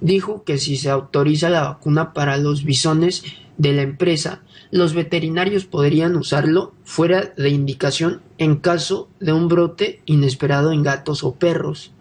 Dijo 0.00 0.44
que 0.44 0.58
si 0.58 0.76
se 0.76 0.90
autoriza 0.90 1.50
la 1.50 1.62
vacuna 1.62 2.12
para 2.12 2.36
los 2.36 2.64
bisones, 2.64 3.22
de 3.56 3.72
la 3.72 3.82
empresa, 3.82 4.42
los 4.70 4.94
veterinarios 4.94 5.64
podrían 5.64 6.16
usarlo 6.16 6.74
fuera 6.84 7.32
de 7.36 7.50
indicación 7.50 8.22
en 8.38 8.56
caso 8.56 9.08
de 9.20 9.32
un 9.32 9.48
brote 9.48 10.02
inesperado 10.06 10.72
en 10.72 10.82
gatos 10.82 11.22
o 11.22 11.34
perros. 11.34 11.92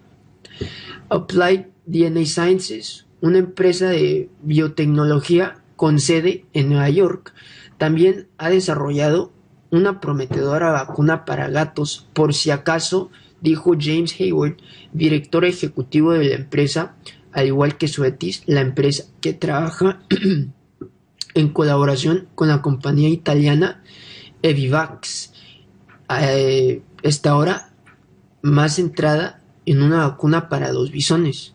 Applied 1.09 1.67
DNA 1.85 2.25
Sciences, 2.25 3.05
una 3.21 3.37
empresa 3.37 3.89
de 3.89 4.29
biotecnología 4.41 5.61
con 5.75 5.99
sede 5.99 6.45
en 6.53 6.69
Nueva 6.69 6.89
York, 6.89 7.33
también 7.77 8.27
ha 8.37 8.49
desarrollado 8.49 9.31
una 9.69 9.99
prometedora 9.99 10.71
vacuna 10.71 11.25
para 11.25 11.49
gatos 11.49 12.07
por 12.13 12.33
si 12.33 12.51
acaso, 12.51 13.09
dijo 13.41 13.73
James 13.79 14.15
Hayward, 14.19 14.57
director 14.93 15.45
ejecutivo 15.45 16.13
de 16.13 16.29
la 16.29 16.35
empresa, 16.35 16.95
al 17.33 17.47
igual 17.47 17.77
que 17.77 17.87
Suetis, 17.87 18.43
la 18.45 18.61
empresa 18.61 19.05
que 19.21 19.33
trabaja 19.33 20.01
en 21.33 21.49
colaboración 21.49 22.27
con 22.35 22.47
la 22.47 22.61
compañía 22.61 23.09
italiana 23.09 23.83
Evivax. 24.41 25.33
Eh, 26.21 26.81
está 27.01 27.31
ahora 27.31 27.73
más 28.41 28.75
centrada 28.75 29.41
en 29.65 29.81
una 29.81 30.07
vacuna 30.07 30.49
para 30.49 30.71
los 30.71 30.91
bisones. 30.91 31.53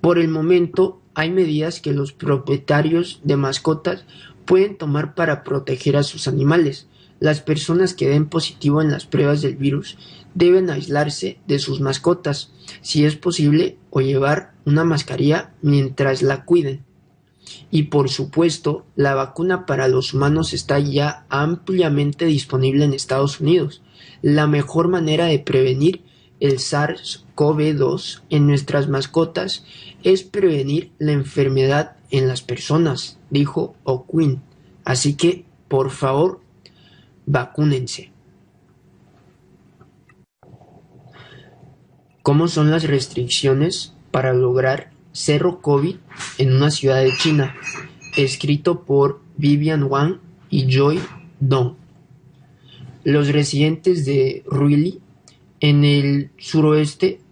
Por 0.00 0.18
el 0.18 0.28
momento, 0.28 1.02
hay 1.14 1.30
medidas 1.30 1.80
que 1.80 1.92
los 1.92 2.12
propietarios 2.12 3.20
de 3.24 3.36
mascotas 3.36 4.04
pueden 4.44 4.78
tomar 4.78 5.14
para 5.14 5.42
proteger 5.42 5.96
a 5.96 6.04
sus 6.04 6.28
animales. 6.28 6.86
Las 7.20 7.40
personas 7.40 7.94
que 7.94 8.08
den 8.08 8.28
positivo 8.28 8.80
en 8.80 8.92
las 8.92 9.04
pruebas 9.04 9.42
del 9.42 9.56
virus 9.56 9.98
deben 10.34 10.70
aislarse 10.70 11.38
de 11.46 11.58
sus 11.58 11.80
mascotas, 11.80 12.52
si 12.80 13.04
es 13.04 13.16
posible, 13.16 13.78
o 13.90 14.00
llevar 14.00 14.52
una 14.64 14.84
mascarilla 14.84 15.54
mientras 15.62 16.22
la 16.22 16.44
cuiden. 16.44 16.84
Y 17.70 17.84
por 17.84 18.08
supuesto, 18.08 18.86
la 18.94 19.14
vacuna 19.14 19.66
para 19.66 19.88
los 19.88 20.14
humanos 20.14 20.52
está 20.52 20.78
ya 20.78 21.26
ampliamente 21.28 22.26
disponible 22.26 22.84
en 22.84 22.92
Estados 22.92 23.40
Unidos. 23.40 23.82
La 24.22 24.46
mejor 24.46 24.88
manera 24.88 25.26
de 25.26 25.38
prevenir 25.38 26.02
el 26.40 26.58
SARS-CoV-2 26.58 28.22
en 28.30 28.46
nuestras 28.46 28.88
mascotas 28.88 29.64
es 30.02 30.22
prevenir 30.22 30.92
la 30.98 31.12
enfermedad 31.12 31.96
en 32.10 32.28
las 32.28 32.42
personas, 32.42 33.18
dijo 33.30 33.74
O'Quinn. 33.84 34.42
Así 34.84 35.14
que, 35.14 35.44
por 35.68 35.90
favor, 35.90 36.40
vacúnense. 37.26 38.12
¿Cómo 42.28 42.46
son 42.46 42.70
las 42.70 42.82
restricciones 42.82 43.94
para 44.10 44.34
lograr 44.34 44.90
cero 45.12 45.60
COVID 45.62 45.96
en 46.36 46.52
una 46.52 46.70
ciudad 46.70 47.02
de 47.02 47.16
China? 47.16 47.56
Escrito 48.18 48.82
por 48.82 49.22
Vivian 49.38 49.84
Wang 49.84 50.18
y 50.50 50.66
Joy 50.70 51.00
Dong. 51.40 51.76
Los 53.02 53.28
residentes 53.28 54.04
de 54.04 54.44
Ruili, 54.44 55.00
en 55.60 55.86
el 55.86 56.30
suroeste, 56.36 57.22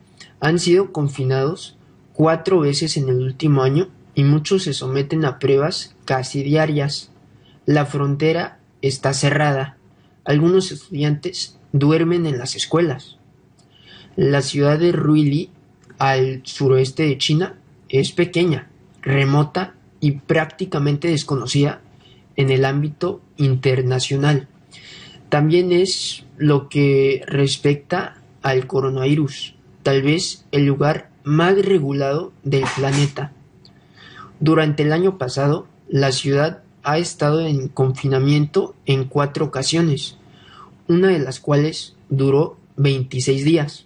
han 0.41 0.59
sido 0.59 0.93
confinados 0.93 1.77
cuatro 2.15 2.61
veces 2.61 2.97
en 2.97 3.11
el 3.11 3.19
último 3.19 3.65
año 3.65 3.91
y 4.15 4.25
muchos 4.25 4.63
se 4.63 4.73
someten 4.73 5.27
a 5.27 5.39
pruebas 5.39 5.95
casi 6.07 6.43
diarias. 6.43 7.11
La 7.67 7.85
frontera 7.85 8.61
está 8.81 9.13
cerrada. 9.13 9.77
Algunos 10.25 10.73
estudiantes 10.73 11.59
duermen 11.73 12.25
en 12.25 12.39
las 12.39 12.57
escuelas. 12.57 13.16
La 14.17 14.41
ciudad 14.41 14.79
de 14.79 14.93
Ruili, 14.93 15.51
al 15.99 16.41
suroeste 16.45 17.03
de 17.03 17.19
China, 17.19 17.59
es 17.91 18.13
pequeña, 18.13 18.71
remota 19.03 19.75
y 20.01 20.13
prácticamente 20.13 21.09
desconocida 21.09 21.83
en 22.37 22.49
el 22.49 22.65
ámbito 22.65 23.21
internacional. 23.37 24.49
También 25.29 25.71
es 25.71 26.25
lo 26.39 26.71
que 26.71 27.25
respecta 27.27 28.23
al 28.41 28.67
coronavirus, 28.67 29.55
tal 29.83 30.01
vez 30.01 30.47
el 30.51 30.65
lugar 30.65 31.11
más 31.23 31.61
regulado 31.63 32.33
del 32.43 32.65
planeta. 32.75 33.33
Durante 34.41 34.83
el 34.83 34.95
año 34.95 35.19
pasado, 35.19 35.67
la 35.91 36.13
ciudad 36.13 36.63
ha 36.85 36.97
estado 36.97 37.41
en 37.41 37.69
confinamiento 37.69 38.75
en 38.87 39.05
cuatro 39.05 39.45
ocasiones, 39.45 40.17
una 40.89 41.09
de 41.09 41.19
las 41.19 41.39
cuales 41.39 41.97
duró 42.09 42.57
26 42.77 43.45
días. 43.45 43.86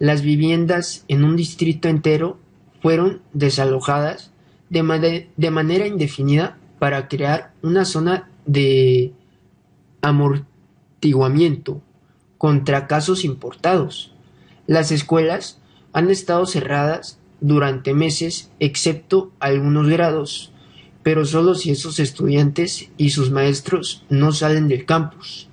Las 0.00 0.22
viviendas 0.22 1.04
en 1.06 1.22
un 1.22 1.36
distrito 1.36 1.86
entero 1.86 2.40
fueron 2.82 3.22
desalojadas 3.32 4.32
de, 4.68 4.82
manera 4.82 5.86
indefinida 5.86 6.58
para 6.80 7.06
crear 7.06 7.52
una 7.62 7.84
zona 7.84 8.28
de 8.46 9.12
amortiguamiento 10.02 11.80
contra 12.36 12.88
casos 12.88 13.24
importados. 13.24 14.12
Las 14.66 14.90
escuelas 14.90 15.60
han 15.92 16.10
estado 16.10 16.44
cerradas 16.46 17.20
durante 17.40 17.94
meses 17.94 18.50
excepto 18.58 19.30
algunos 19.38 19.88
grados 19.88 20.50
pero 21.02 21.24
solo 21.24 21.54
si 21.54 21.70
esos 21.70 21.98
estudiantes 21.98 22.90
y 22.96 23.10
sus 23.10 23.30
maestros 23.30 24.04
no 24.08 24.32
salen 24.32 24.68
del 24.68 24.84
campus. 24.84 25.48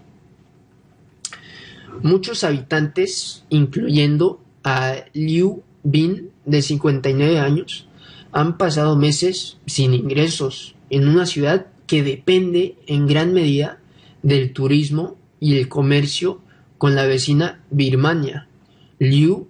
Muchos 2.03 2.43
habitantes, 2.43 3.45
incluyendo 3.49 4.41
a 4.63 5.05
Liu 5.13 5.63
Bin, 5.83 6.31
de 6.45 6.61
59 6.61 7.39
años, 7.39 7.87
han 8.31 8.57
pasado 8.57 8.95
meses 8.95 9.57
sin 9.65 9.93
ingresos 9.93 10.75
en 10.89 11.07
una 11.07 11.25
ciudad 11.25 11.67
que 11.87 12.03
depende 12.03 12.75
en 12.87 13.07
gran 13.07 13.33
medida 13.33 13.79
del 14.21 14.53
turismo 14.53 15.17
y 15.39 15.57
el 15.57 15.69
comercio 15.69 16.41
con 16.77 16.95
la 16.95 17.05
vecina 17.05 17.63
Birmania. 17.69 18.47
Liu, 18.99 19.47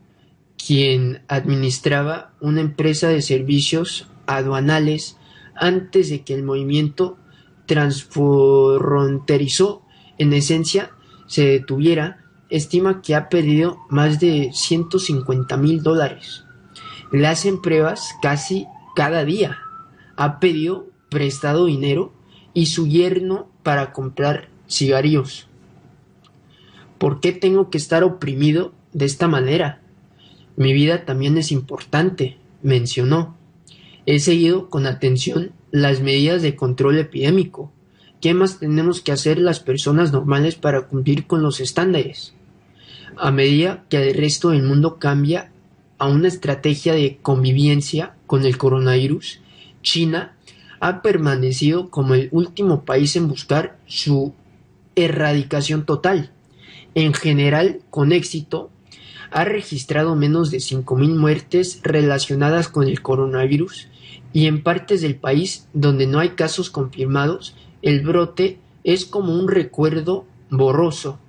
quien 0.57 1.21
administraba 1.27 2.33
una 2.39 2.61
empresa 2.61 3.09
de 3.09 3.21
servicios 3.21 4.07
aduanales 4.25 5.17
antes 5.55 6.09
de 6.09 6.21
que 6.21 6.33
el 6.33 6.43
movimiento 6.43 7.17
transfronterizo 7.65 9.83
en 10.17 10.31
esencia 10.33 10.91
se 11.27 11.45
detuviera, 11.45 12.23
estima 12.49 13.01
que 13.01 13.15
ha 13.15 13.29
perdido 13.29 13.79
más 13.89 14.19
de 14.19 14.51
150 14.53 15.57
mil 15.57 15.83
dólares. 15.83 16.45
Le 17.11 17.27
hacen 17.27 17.61
pruebas 17.61 18.15
casi 18.21 18.67
cada 18.95 19.25
día. 19.25 19.57
Ha 20.15 20.39
pedido 20.39 20.87
prestado 21.09 21.65
dinero 21.65 22.13
y 22.53 22.67
su 22.67 22.87
yerno 22.87 23.49
para 23.63 23.93
comprar 23.93 24.49
cigarrillos. 24.67 25.47
¿Por 26.97 27.19
qué 27.19 27.31
tengo 27.31 27.69
que 27.69 27.77
estar 27.77 28.03
oprimido 28.03 28.73
de 28.93 29.05
esta 29.05 29.27
manera? 29.27 29.81
Mi 30.55 30.73
vida 30.73 31.05
también 31.05 31.37
es 31.37 31.51
importante, 31.51 32.37
mencionó. 32.63 33.37
He 34.05 34.19
seguido 34.19 34.69
con 34.69 34.87
atención 34.87 35.51
las 35.71 36.01
medidas 36.01 36.41
de 36.41 36.55
control 36.55 36.97
epidémico. 36.97 37.71
¿Qué 38.21 38.33
más 38.33 38.59
tenemos 38.59 39.01
que 39.01 39.11
hacer 39.11 39.37
las 39.37 39.59
personas 39.59 40.11
normales 40.11 40.55
para 40.55 40.87
cumplir 40.87 41.27
con 41.27 41.43
los 41.43 41.59
estándares? 41.59 42.33
A 43.19 43.31
medida 43.31 43.83
que 43.89 44.09
el 44.09 44.15
resto 44.15 44.49
del 44.49 44.61
mundo 44.61 44.99
cambia 44.99 45.51
a 45.97 46.07
una 46.07 46.27
estrategia 46.27 46.93
de 46.93 47.17
convivencia 47.19 48.13
con 48.27 48.45
el 48.45 48.59
coronavirus, 48.59 49.39
China 49.81 50.37
ha 50.79 51.01
permanecido 51.01 51.89
como 51.89 52.13
el 52.13 52.29
último 52.31 52.85
país 52.85 53.15
en 53.15 53.27
buscar 53.27 53.79
su 53.87 54.33
erradicación 54.95 55.85
total. 55.85 56.31
En 56.93 57.13
general, 57.15 57.79
con 57.89 58.11
éxito, 58.11 58.69
ha 59.31 59.45
registrado 59.45 60.15
menos 60.15 60.51
de 60.51 60.59
5.000 60.59 61.15
muertes 61.15 61.79
relacionadas 61.83 62.67
con 62.67 62.87
el 62.87 63.01
coronavirus 63.01 63.87
y 64.31 64.45
en 64.45 64.61
partes 64.61 65.01
del 65.01 65.15
país 65.15 65.67
donde 65.73 66.05
no 66.05 66.19
hay 66.19 66.29
casos 66.29 66.69
confirmados, 66.69 67.55
el 67.81 68.01
brote 68.01 68.59
es 68.83 69.05
como 69.05 69.33
un 69.33 69.47
recuerdo 69.47 70.25
borroso. 70.51 71.19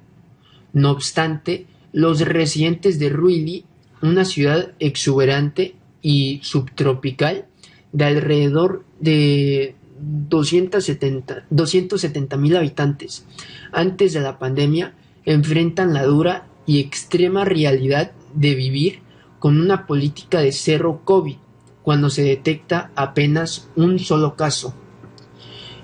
No 0.75 0.91
obstante, 0.91 1.67
los 1.99 2.21
residentes 2.21 3.01
de 3.01 3.09
Ruili, 3.09 3.65
una 4.03 4.25
ciudad 4.25 4.71
exuberante 4.79 5.75
y 6.01 6.39
subtropical 6.45 7.47
de 7.91 8.05
alrededor 8.05 8.85
de 9.01 9.75
270 9.99 12.37
mil 12.37 12.57
habitantes. 12.57 13.27
Antes 13.73 14.13
de 14.13 14.21
la 14.21 14.39
pandemia, 14.39 14.95
enfrentan 15.25 15.93
la 15.93 16.05
dura 16.05 16.47
y 16.67 16.79
extrema 16.79 17.45
realidad 17.45 18.13
de 18.33 18.55
vivir 18.55 19.01
con 19.41 19.61
una 19.61 19.89
política 19.89 20.39
de 20.39 20.53
cero 20.53 21.01
COVID 21.05 21.39
cuando 21.83 22.11
se 22.11 22.23
detecta 22.23 22.93
apenas 22.95 23.71
un 23.75 23.99
solo 23.99 24.37
caso, 24.37 24.73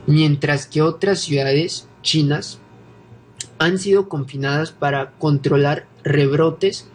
mientras 0.06 0.66
que 0.66 0.80
otras 0.80 1.22
ciudades 1.22 1.88
chinas 2.02 2.60
han 3.58 3.78
sido 3.78 4.08
confinadas 4.08 4.72
para 4.72 5.12
controlar 5.12 5.86
rebrotes, 6.02 6.88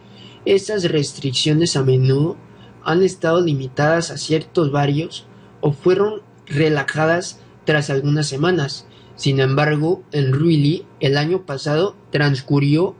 estas 0.44 0.84
restricciones 0.84 1.76
a 1.76 1.82
menudo 1.82 2.36
han 2.84 3.02
estado 3.02 3.40
limitadas 3.40 4.10
a 4.10 4.16
ciertos 4.16 4.72
barrios 4.72 5.26
o 5.60 5.72
fueron 5.72 6.22
relajadas 6.46 7.40
tras 7.64 7.90
algunas 7.90 8.26
semanas. 8.26 8.86
Sin 9.16 9.40
embargo, 9.40 10.02
en 10.12 10.32
Ruili 10.32 10.86
el 10.98 11.18
año 11.18 11.44
pasado 11.44 11.94
transcurrió 12.10 12.96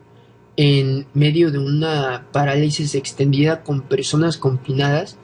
en 0.56 1.06
medio 1.14 1.50
de 1.50 1.58
una 1.58 2.26
parálisis 2.32 2.94
extendida 2.94 3.62
con 3.62 3.80
personas 3.82 4.36
confinadas 4.36 5.16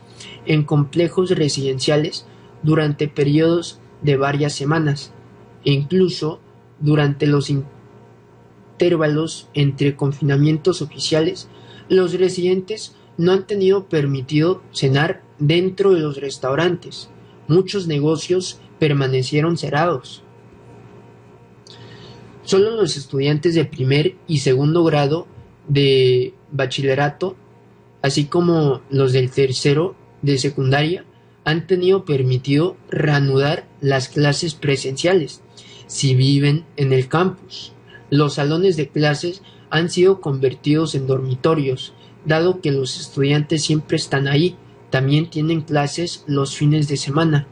en 0.46 0.64
complejos 0.64 1.30
residenciales 1.30 2.26
durante 2.62 3.08
periodos 3.08 3.78
de 4.00 4.16
varias 4.16 4.54
semanas 4.54 5.12
e 5.64 5.72
incluso 5.72 6.40
durante 6.80 7.26
los 7.26 7.50
intervalos 8.76 9.48
entre 9.54 9.96
confinamientos 9.96 10.82
oficiales, 10.82 11.48
los 11.88 12.12
residentes 12.12 12.94
no 13.16 13.32
han 13.32 13.46
tenido 13.46 13.88
permitido 13.88 14.62
cenar 14.70 15.22
dentro 15.38 15.94
de 15.94 16.00
los 16.00 16.18
restaurantes. 16.18 17.08
Muchos 17.48 17.86
negocios 17.86 18.60
permanecieron 18.78 19.56
cerrados. 19.56 20.22
Solo 22.42 22.72
los 22.72 22.98
estudiantes 22.98 23.54
de 23.54 23.64
primer 23.64 24.16
y 24.28 24.38
segundo 24.38 24.84
grado 24.84 25.26
de 25.68 26.34
bachillerato, 26.52 27.34
así 28.02 28.26
como 28.26 28.82
los 28.90 29.14
del 29.14 29.30
tercero 29.30 29.96
de 30.20 30.36
secundaria, 30.36 31.06
han 31.44 31.66
tenido 31.66 32.04
permitido 32.04 32.76
reanudar 32.90 33.66
las 33.80 34.08
clases 34.08 34.54
presenciales 34.54 35.40
si 35.86 36.14
viven 36.14 36.66
en 36.76 36.92
el 36.92 37.08
campus. 37.08 37.72
Los 38.10 38.34
salones 38.34 38.76
de 38.76 38.88
clases 38.88 39.42
han 39.70 39.90
sido 39.90 40.20
convertidos 40.20 40.94
en 40.94 41.06
dormitorios, 41.06 41.92
dado 42.24 42.60
que 42.60 42.72
los 42.72 43.00
estudiantes 43.00 43.64
siempre 43.64 43.96
están 43.96 44.28
ahí, 44.28 44.56
también 44.90 45.28
tienen 45.28 45.62
clases 45.62 46.24
los 46.26 46.54
fines 46.56 46.88
de 46.88 46.96
semana. 46.96 47.46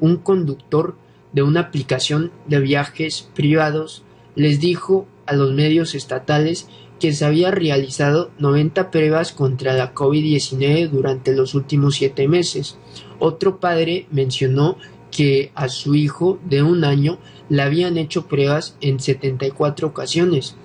Un 0.00 0.16
conductor 0.16 0.96
de 1.32 1.42
una 1.42 1.60
aplicación 1.60 2.32
de 2.46 2.60
viajes 2.60 3.28
privados 3.34 4.04
les 4.34 4.60
dijo 4.60 5.06
a 5.26 5.34
los 5.34 5.52
medios 5.52 5.94
estatales 5.94 6.68
que 7.00 7.12
se 7.12 7.24
había 7.24 7.50
realizado 7.50 8.30
90 8.38 8.90
pruebas 8.90 9.32
contra 9.32 9.74
la 9.74 9.94
COVID-19 9.94 10.88
durante 10.88 11.34
los 11.34 11.54
últimos 11.54 11.96
siete 11.96 12.28
meses. 12.28 12.78
Otro 13.18 13.60
padre 13.60 14.06
mencionó 14.10 14.76
que 15.14 15.52
a 15.54 15.68
su 15.68 15.94
hijo 15.94 16.40
de 16.44 16.64
un 16.64 16.82
año 16.82 17.18
le 17.48 17.62
habían 17.62 17.98
hecho 17.98 18.26
pruebas 18.26 18.76
en 18.80 18.98
74 18.98 19.86
ocasiones. 19.86 20.56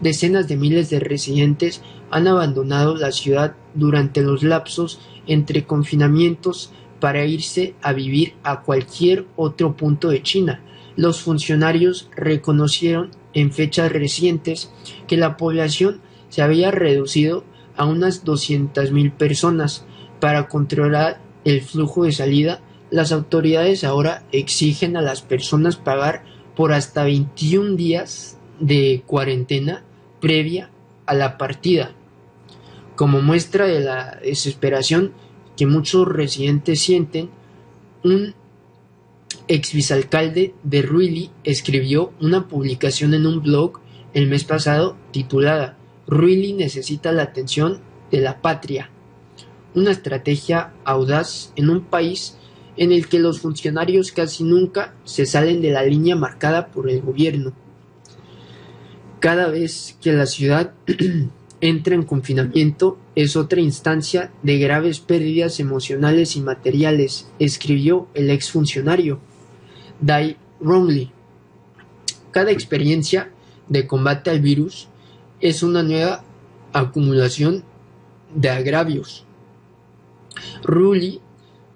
Decenas 0.00 0.48
de 0.48 0.56
miles 0.56 0.88
de 0.88 0.98
residentes 0.98 1.82
han 2.10 2.26
abandonado 2.26 2.96
la 2.96 3.12
ciudad 3.12 3.54
durante 3.74 4.22
los 4.22 4.42
lapsos 4.42 4.98
entre 5.26 5.64
confinamientos 5.64 6.72
para 7.00 7.26
irse 7.26 7.74
a 7.82 7.92
vivir 7.92 8.32
a 8.44 8.62
cualquier 8.62 9.26
otro 9.36 9.76
punto 9.76 10.08
de 10.08 10.22
China. 10.22 10.62
Los 10.96 11.20
funcionarios 11.20 12.08
reconocieron 12.16 13.10
en 13.34 13.52
fechas 13.52 13.92
recientes 13.92 14.72
que 15.06 15.18
la 15.18 15.36
población 15.36 16.00
se 16.30 16.40
había 16.40 16.70
reducido 16.70 17.44
a 17.76 17.84
unas 17.84 18.24
200.000 18.24 19.12
personas. 19.12 19.84
Para 20.18 20.48
controlar 20.48 21.20
el 21.44 21.60
flujo 21.60 22.04
de 22.04 22.12
salida, 22.12 22.62
las 22.90 23.12
autoridades 23.12 23.84
ahora 23.84 24.24
exigen 24.32 24.96
a 24.96 25.02
las 25.02 25.22
personas 25.22 25.76
pagar 25.76 26.24
por 26.56 26.72
hasta 26.72 27.04
21 27.04 27.76
días 27.76 28.38
de 28.60 29.02
cuarentena 29.06 29.84
previa 30.20 30.70
a 31.06 31.14
la 31.14 31.38
partida. 31.38 31.92
Como 32.96 33.20
muestra 33.22 33.66
de 33.66 33.80
la 33.80 34.18
desesperación 34.22 35.12
que 35.56 35.66
muchos 35.66 36.08
residentes 36.08 36.80
sienten, 36.80 37.30
un 38.02 38.34
ex 39.46 39.72
vicealcalde 39.72 40.54
de 40.62 40.82
Ruili 40.82 41.30
escribió 41.44 42.12
una 42.20 42.48
publicación 42.48 43.14
en 43.14 43.26
un 43.26 43.42
blog 43.42 43.80
el 44.14 44.26
mes 44.26 44.44
pasado 44.44 44.96
titulada 45.10 45.76
Ruili 46.06 46.54
necesita 46.54 47.12
la 47.12 47.24
atención 47.24 47.80
de 48.10 48.20
la 48.20 48.40
patria, 48.40 48.90
una 49.74 49.90
estrategia 49.90 50.72
audaz 50.84 51.52
en 51.56 51.68
un 51.68 51.82
país 51.82 52.37
en 52.78 52.92
el 52.92 53.08
que 53.08 53.18
los 53.18 53.40
funcionarios 53.40 54.12
casi 54.12 54.44
nunca 54.44 54.94
se 55.04 55.26
salen 55.26 55.60
de 55.60 55.72
la 55.72 55.82
línea 55.82 56.16
marcada 56.16 56.68
por 56.68 56.88
el 56.88 57.02
gobierno. 57.02 57.52
Cada 59.18 59.48
vez 59.48 59.98
que 60.00 60.12
la 60.12 60.26
ciudad 60.26 60.72
entra 61.60 61.96
en 61.96 62.04
confinamiento 62.04 62.96
es 63.16 63.36
otra 63.36 63.60
instancia 63.60 64.30
de 64.44 64.58
graves 64.58 65.00
pérdidas 65.00 65.58
emocionales 65.58 66.36
y 66.36 66.40
materiales, 66.40 67.28
escribió 67.40 68.06
el 68.14 68.30
exfuncionario 68.30 69.18
Dai 70.00 70.36
Wrongly. 70.60 71.10
Cada 72.30 72.52
experiencia 72.52 73.32
de 73.68 73.88
combate 73.88 74.30
al 74.30 74.40
virus 74.40 74.88
es 75.40 75.64
una 75.64 75.82
nueva 75.82 76.22
acumulación 76.72 77.64
de 78.32 78.50
agravios. 78.50 79.24
Rulli 80.62 81.20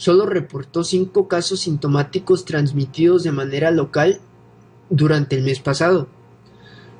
solo 0.03 0.27
reportó 0.27 0.83
cinco 0.83 1.29
casos 1.29 1.61
sintomáticos 1.61 2.45
transmitidos 2.45 3.23
de 3.23 3.31
manera 3.31 3.71
local 3.71 4.21
durante 4.91 5.37
el 5.37 5.45
mes 5.45 5.61
pasado. 5.61 6.09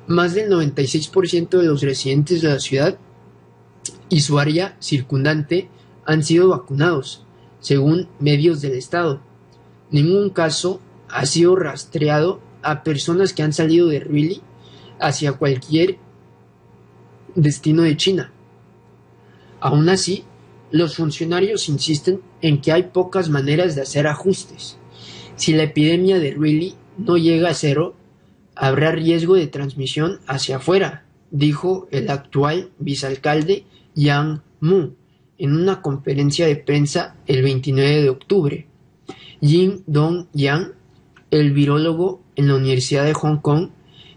Más 0.07 0.33
del 0.35 0.49
96% 0.49 1.49
de 1.49 1.65
los 1.65 1.81
residentes 1.81 2.41
de 2.41 2.47
la 2.47 2.59
ciudad 2.59 2.97
y 4.07 4.21
su 4.21 4.39
área 4.39 4.77
circundante 4.79 5.67
han 6.05 6.23
sido 6.23 6.47
vacunados, 6.47 7.25
según 7.59 8.07
medios 8.21 8.61
del 8.61 8.71
Estado. 8.71 9.19
Ningún 9.91 10.29
caso 10.29 10.79
ha 11.09 11.25
sido 11.25 11.57
rastreado 11.57 12.39
a 12.61 12.83
personas 12.85 13.33
que 13.33 13.43
han 13.43 13.51
salido 13.51 13.89
de 13.89 13.99
Ruili 13.99 14.41
hacia 15.01 15.33
cualquier 15.33 15.97
destino 17.35 17.81
de 17.81 17.97
China. 17.97 18.31
Aún 19.59 19.89
así, 19.89 20.23
los 20.73 20.95
funcionarios 20.95 21.69
insisten 21.69 22.21
en 22.41 22.59
que 22.59 22.71
hay 22.71 22.83
pocas 22.91 23.29
maneras 23.29 23.75
de 23.75 23.83
hacer 23.83 24.07
ajustes. 24.07 24.79
Si 25.35 25.53
la 25.53 25.63
epidemia 25.63 26.17
de 26.17 26.31
Really 26.31 26.73
no 26.97 27.15
llega 27.15 27.49
a 27.51 27.53
cero, 27.53 27.95
habrá 28.55 28.91
riesgo 28.91 29.35
de 29.35 29.45
transmisión 29.45 30.19
hacia 30.25 30.55
afuera, 30.55 31.05
dijo 31.29 31.87
el 31.91 32.09
actual 32.09 32.71
vicealcalde 32.79 33.65
Yang 33.93 34.41
Mu 34.61 34.93
en 35.37 35.55
una 35.55 35.79
conferencia 35.83 36.47
de 36.47 36.55
prensa 36.55 37.17
el 37.27 37.43
29 37.43 38.01
de 38.01 38.09
octubre. 38.09 38.67
Jin 39.41 39.83
Dong 39.85 40.25
Yang, 40.33 40.71
el 41.29 41.53
virólogo 41.53 42.23
en 42.35 42.47
la 42.47 42.55
Universidad 42.55 43.05
de 43.05 43.13
Hong 43.13 43.37
Kong, 43.37 43.69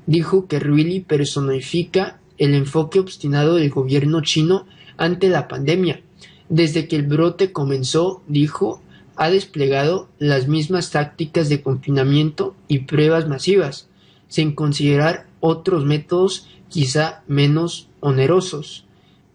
dijo 0.07 0.47
que 0.47 0.59
Really 0.59 1.01
personifica 1.01 2.19
el 2.38 2.55
enfoque 2.55 2.99
obstinado 2.99 3.57
del 3.57 3.69
gobierno 3.69 4.23
chino 4.23 4.64
ante 4.97 5.29
la 5.29 5.49
pandemia 5.49 6.01
desde 6.48 6.88
que 6.88 6.96
el 6.96 7.06
brote 7.06 7.52
comenzó, 7.52 8.22
dijo, 8.28 8.80
ha 9.16 9.30
desplegado 9.30 10.09
las 10.18 10.46
mismas 10.46 10.90
tácticas 10.90 11.48
de 11.48 11.62
confinamiento 11.62 12.54
y 12.68 12.80
pruebas 12.80 13.28
masivas, 13.28 13.88
sin 14.28 14.54
considerar 14.54 15.26
otros 15.40 15.85
métodos 15.85 16.48
quizá 16.68 17.22
menos 17.26 17.88
onerosos. 18.00 18.85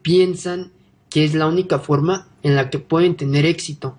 Piensan 0.02 0.71
que 1.10 1.26
es 1.26 1.34
la 1.34 1.47
única 1.47 1.80
forma 1.80 2.28
en 2.43 2.56
la 2.56 2.69
que 2.69 2.80
pueden 2.80 3.15
tener 3.15 3.45
éxito, 3.45 3.97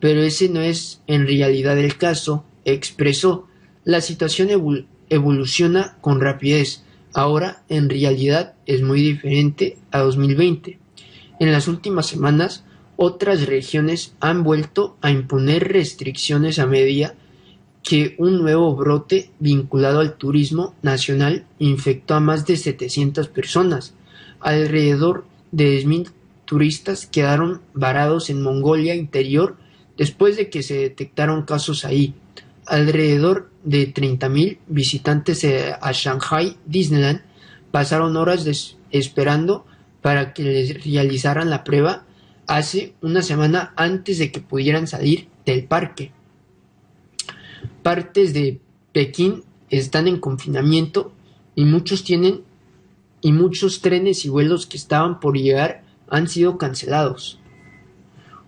pero 0.00 0.22
ese 0.22 0.48
no 0.48 0.60
es 0.60 1.00
en 1.06 1.26
realidad 1.26 1.78
el 1.78 1.96
caso, 1.96 2.44
expresó. 2.64 3.46
La 3.84 4.00
situación 4.00 4.48
evoluciona 5.08 5.96
con 6.00 6.20
rapidez. 6.20 6.84
Ahora, 7.14 7.62
en 7.68 7.90
realidad, 7.90 8.54
es 8.66 8.82
muy 8.82 9.02
diferente 9.02 9.78
a 9.90 10.00
2020. 10.00 10.78
En 11.42 11.50
las 11.50 11.66
últimas 11.66 12.06
semanas, 12.06 12.62
otras 12.94 13.46
regiones 13.46 14.14
han 14.20 14.44
vuelto 14.44 14.96
a 15.00 15.10
imponer 15.10 15.72
restricciones 15.72 16.60
a 16.60 16.66
medida 16.66 17.16
que 17.82 18.14
un 18.18 18.38
nuevo 18.40 18.76
brote 18.76 19.32
vinculado 19.40 19.98
al 19.98 20.14
turismo 20.14 20.76
nacional 20.82 21.44
infectó 21.58 22.14
a 22.14 22.20
más 22.20 22.46
de 22.46 22.56
700 22.56 23.26
personas. 23.26 23.92
Alrededor 24.38 25.24
de 25.50 25.82
10.000 25.82 26.12
turistas 26.44 27.06
quedaron 27.06 27.60
varados 27.74 28.30
en 28.30 28.40
Mongolia 28.40 28.94
Interior 28.94 29.56
después 29.96 30.36
de 30.36 30.48
que 30.48 30.62
se 30.62 30.74
detectaron 30.74 31.42
casos 31.42 31.84
ahí. 31.84 32.14
Alrededor 32.66 33.50
de 33.64 33.92
30.000 33.92 34.58
visitantes 34.68 35.44
a 35.44 35.90
Shanghai 35.90 36.56
Disneyland 36.66 37.22
pasaron 37.72 38.16
horas 38.16 38.76
esperando 38.92 39.66
para 40.02 40.34
que 40.34 40.42
les 40.42 40.84
realizaran 40.84 41.48
la 41.48 41.64
prueba 41.64 42.04
hace 42.46 42.94
una 43.00 43.22
semana 43.22 43.72
antes 43.76 44.18
de 44.18 44.30
que 44.30 44.40
pudieran 44.40 44.86
salir 44.86 45.28
del 45.46 45.64
parque. 45.64 46.12
Partes 47.82 48.34
de 48.34 48.60
Pekín 48.92 49.44
están 49.70 50.08
en 50.08 50.18
confinamiento 50.18 51.12
y 51.54 51.64
muchos 51.64 52.04
tienen 52.04 52.42
y 53.20 53.32
muchos 53.32 53.80
trenes 53.80 54.24
y 54.24 54.28
vuelos 54.28 54.66
que 54.66 54.76
estaban 54.76 55.20
por 55.20 55.38
llegar 55.38 55.82
han 56.10 56.28
sido 56.28 56.58
cancelados. 56.58 57.38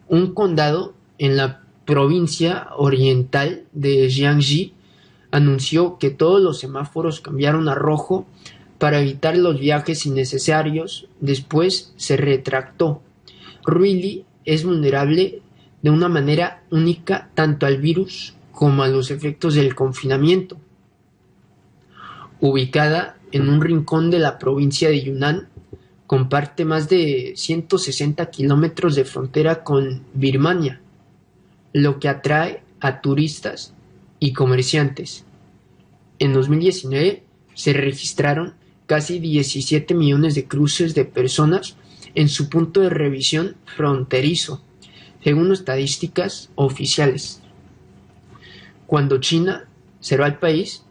Un 0.09 0.35
condado 0.35 0.95
en 1.19 1.37
la 1.37 1.63
provincia 1.87 2.69
oriental 2.77 3.65
de 3.73 4.11
Jiangxi 4.11 4.75
anunció 5.31 5.99
que 5.99 6.11
todos 6.11 6.41
los 6.41 6.59
semáforos 6.59 7.21
cambiaron 7.21 7.69
a 7.69 7.75
rojo 7.75 8.27
para 8.85 9.01
evitar 9.01 9.35
los 9.35 9.59
viajes 9.59 10.05
innecesarios. 10.05 11.09
Después 11.19 11.95
se 11.97 12.19
retractó. 12.19 13.01
Ruili 13.65 14.27
es 14.45 14.63
vulnerable 14.63 15.41
de 15.81 15.89
una 15.89 16.11
manera 16.11 16.63
única 16.71 17.31
tanto 17.33 17.65
al 17.65 17.79
virus 17.79 18.35
como 18.53 18.83
a 18.83 18.89
los 18.89 19.11
efectos 19.11 19.55
del 19.55 19.75
confinamiento. 19.75 20.59
Ubicada 22.41 23.17
en 23.33 23.49
un 23.49 23.63
rincón 23.63 24.11
de 24.11 24.19
la 24.19 24.39
provincia 24.39 24.91
de 24.91 25.03
Yunnan, 25.03 25.49
comparte 26.07 26.67
más 26.67 26.91
de 26.91 27.33
160 27.37 28.29
kilómetros 28.29 28.97
de 28.97 29.07
frontera 29.07 29.65
con 29.65 30.03
Birmania, 30.13 30.83
lo 31.73 31.99
que 31.99 32.11
atrae 32.11 32.63
a 32.81 33.01
turistas 33.01 33.73
y 34.21 34.35
comerciantes. 34.35 35.25
En 36.19 36.35
2019 36.35 37.23
se 37.55 37.73
registraron 37.73 38.63
casi 38.87 39.19
17 39.19 39.95
millones 39.95 40.35
de 40.35 40.47
cruces 40.47 40.95
de 40.95 41.05
personas 41.05 41.77
en 42.15 42.29
su 42.29 42.49
punto 42.49 42.81
de 42.81 42.91
revisión 42.91 43.57
fronterizo, 43.65 44.63
según 45.23 45.53
estadísticas 45.53 46.51
oficiales. 46.55 47.41
Cuando 48.87 49.19
China 49.19 49.67
cerró 50.01 50.27
el 50.27 50.37
país, 50.37 50.85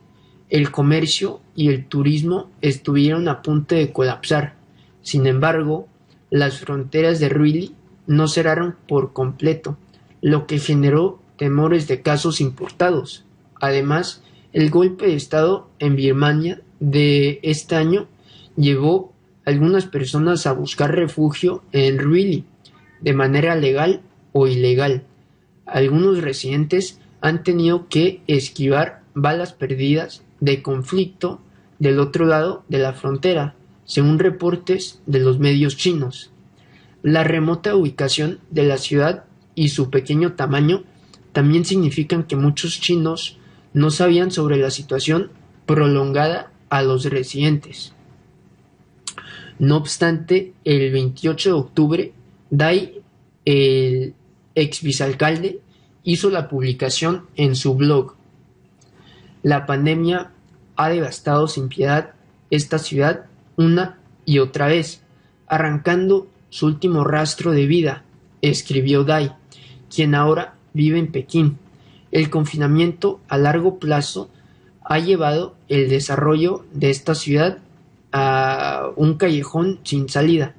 el 0.49 0.71
comercio 0.71 1.39
y 1.55 1.69
el 1.69 1.85
turismo 1.85 2.49
estuvieron 2.61 3.27
a 3.27 3.41
punto 3.41 3.75
de 3.75 3.91
colapsar. 3.91 4.55
Sin 5.01 5.25
embargo, 5.27 5.87
las 6.29 6.59
fronteras 6.59 7.19
de 7.19 7.29
Ruili 7.29 7.75
no 8.07 8.27
cerraron 8.27 8.75
por 8.87 9.13
completo, 9.13 9.77
lo 10.21 10.47
que 10.47 10.59
generó 10.59 11.19
temores 11.37 11.87
de 11.87 12.01
casos 12.01 12.41
importados. 12.41 13.25
Además, 13.61 14.23
el 14.51 14.69
golpe 14.69 15.07
de 15.07 15.15
Estado 15.15 15.69
en 15.79 15.95
Birmania 15.95 16.61
de 16.83 17.39
este 17.43 17.75
año 17.75 18.07
llevó 18.57 19.13
a 19.45 19.51
algunas 19.51 19.85
personas 19.85 20.45
a 20.45 20.51
buscar 20.51 20.93
refugio 20.93 21.63
en 21.71 21.97
Ruili 21.97 22.43
de 22.99 23.13
manera 23.13 23.55
legal 23.55 24.01
o 24.33 24.47
ilegal. 24.47 25.05
Algunos 25.65 26.21
residentes 26.21 26.99
han 27.21 27.43
tenido 27.43 27.87
que 27.87 28.21
esquivar 28.27 29.01
balas 29.13 29.53
perdidas 29.53 30.23
de 30.41 30.61
conflicto 30.61 31.39
del 31.79 31.99
otro 31.99 32.25
lado 32.25 32.65
de 32.67 32.79
la 32.79 32.91
frontera, 32.91 33.55
según 33.85 34.19
reportes 34.19 35.01
de 35.05 35.19
los 35.19 35.39
medios 35.39 35.77
chinos. 35.77 36.31
La 37.01 37.23
remota 37.23 37.77
ubicación 37.77 38.39
de 38.51 38.63
la 38.63 38.77
ciudad 38.77 39.23
y 39.55 39.69
su 39.69 39.89
pequeño 39.89 40.33
tamaño 40.33 40.83
también 41.31 41.63
significan 41.63 42.23
que 42.23 42.35
muchos 42.35 42.81
chinos 42.81 43.37
no 43.73 43.89
sabían 43.89 44.31
sobre 44.31 44.57
la 44.57 44.69
situación 44.69 45.31
prolongada 45.65 46.52
a 46.73 46.81
los 46.81 47.05
residentes. 47.05 47.93
No 49.59 49.77
obstante, 49.77 50.53
el 50.63 50.91
28 50.91 51.49
de 51.49 51.55
octubre, 51.55 52.13
Dai, 52.49 53.03
el 53.45 54.15
ex 54.55 54.81
vicealcalde, 54.81 55.59
hizo 56.03 56.31
la 56.31 56.49
publicación 56.49 57.27
en 57.35 57.55
su 57.55 57.75
blog. 57.75 58.15
La 59.43 59.67
pandemia 59.67 60.31
ha 60.75 60.89
devastado 60.89 61.47
sin 61.47 61.69
piedad 61.69 62.15
esta 62.49 62.79
ciudad 62.79 63.25
una 63.55 63.99
y 64.25 64.39
otra 64.39 64.65
vez, 64.65 65.03
arrancando 65.45 66.27
su 66.49 66.65
último 66.65 67.03
rastro 67.03 67.51
de 67.51 67.67
vida, 67.67 68.03
escribió 68.41 69.03
Dai, 69.03 69.31
quien 69.93 70.15
ahora 70.15 70.55
vive 70.73 70.97
en 70.97 71.11
Pekín. 71.11 71.59
El 72.11 72.31
confinamiento 72.31 73.19
a 73.27 73.37
largo 73.37 73.77
plazo 73.77 74.31
ha 74.85 74.99
llevado 74.99 75.55
el 75.69 75.89
desarrollo 75.89 76.65
de 76.73 76.89
esta 76.89 77.15
ciudad 77.15 77.59
a 78.11 78.89
un 78.95 79.15
callejón 79.15 79.79
sin 79.83 80.09
salida. 80.09 80.55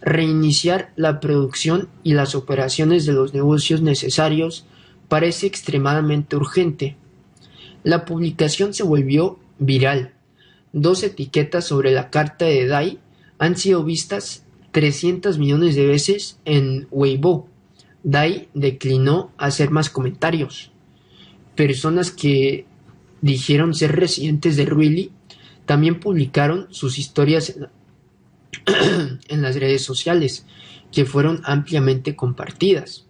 Reiniciar 0.00 0.92
la 0.96 1.20
producción 1.20 1.88
y 2.02 2.14
las 2.14 2.34
operaciones 2.34 3.06
de 3.06 3.12
los 3.12 3.34
negocios 3.34 3.82
necesarios 3.82 4.66
parece 5.08 5.46
extremadamente 5.46 6.36
urgente. 6.36 6.96
La 7.84 8.04
publicación 8.04 8.74
se 8.74 8.82
volvió 8.82 9.38
viral. 9.58 10.12
Dos 10.72 11.02
etiquetas 11.02 11.66
sobre 11.66 11.92
la 11.92 12.10
carta 12.10 12.44
de 12.44 12.66
Dai 12.66 12.98
han 13.38 13.56
sido 13.56 13.84
vistas 13.84 14.44
300 14.72 15.38
millones 15.38 15.74
de 15.74 15.86
veces 15.86 16.38
en 16.44 16.86
Weibo. 16.90 17.48
Dai 18.04 18.48
declinó 18.54 19.32
hacer 19.36 19.70
más 19.70 19.90
comentarios. 19.90 20.70
Personas 21.54 22.10
que 22.10 22.66
dijeron 23.22 23.72
ser 23.72 23.96
residentes 23.96 24.56
de 24.56 24.66
Ruili 24.66 25.12
también 25.64 26.00
publicaron 26.00 26.66
sus 26.70 26.98
historias 26.98 27.54
en, 29.28 29.42
las 29.42 29.56
redes 29.56 29.82
sociales, 29.82 30.44
que 30.90 31.06
fueron 31.06 31.40
ampliamente 31.44 32.16
compartidas. 32.16 33.06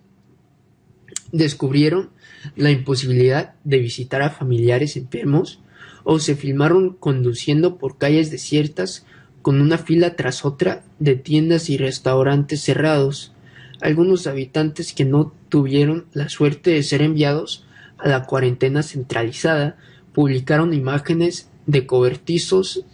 Descubrieron 1.32 2.10
la 2.54 2.70
imposibilidad 2.70 3.54
de 3.64 3.78
visitar 3.78 4.22
a 4.22 4.30
familiares 4.30 4.96
enfermos 4.96 5.60
o 6.04 6.18
se 6.18 6.36
filmaron 6.36 6.94
conduciendo 6.94 7.78
por 7.78 7.96
calles 7.96 8.30
desiertas 8.30 9.06
con 9.40 9.60
una 9.60 9.78
fila 9.78 10.14
tras 10.14 10.44
otra 10.44 10.84
de 10.98 11.16
tiendas 11.16 11.70
y 11.70 11.78
restaurantes 11.78 12.60
cerrados. 12.60 13.32
Algunos 13.80 14.26
habitantes 14.26 14.92
que 14.92 15.04
no 15.04 15.32
tuvieron 15.48 16.06
la 16.12 16.28
suerte 16.28 16.70
de 16.70 16.82
ser 16.82 17.02
enviados 17.02 17.66
a 17.98 18.08
la 18.08 18.24
cuarentena 18.24 18.82
centralizada 18.82 19.78
publicaron 20.14 20.74
imágenes 20.74 21.48
de 21.66 21.86
cobertizos 21.86 22.84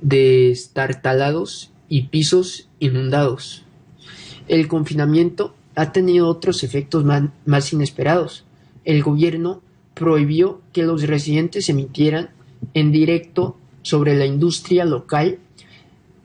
destartalados 0.00 1.70
y 1.88 2.02
pisos 2.02 2.68
inundados. 2.78 3.64
El 4.48 4.68
confinamiento 4.68 5.54
ha 5.74 5.92
tenido 5.92 6.28
otros 6.28 6.64
efectos 6.64 7.04
más 7.44 7.72
inesperados. 7.72 8.44
El 8.84 9.02
gobierno 9.02 9.62
prohibió 9.94 10.60
que 10.72 10.82
los 10.82 11.02
residentes 11.02 11.68
emitieran 11.68 12.30
en 12.74 12.92
directo 12.92 13.56
sobre 13.82 14.16
la 14.16 14.26
industria 14.26 14.84
local 14.84 15.38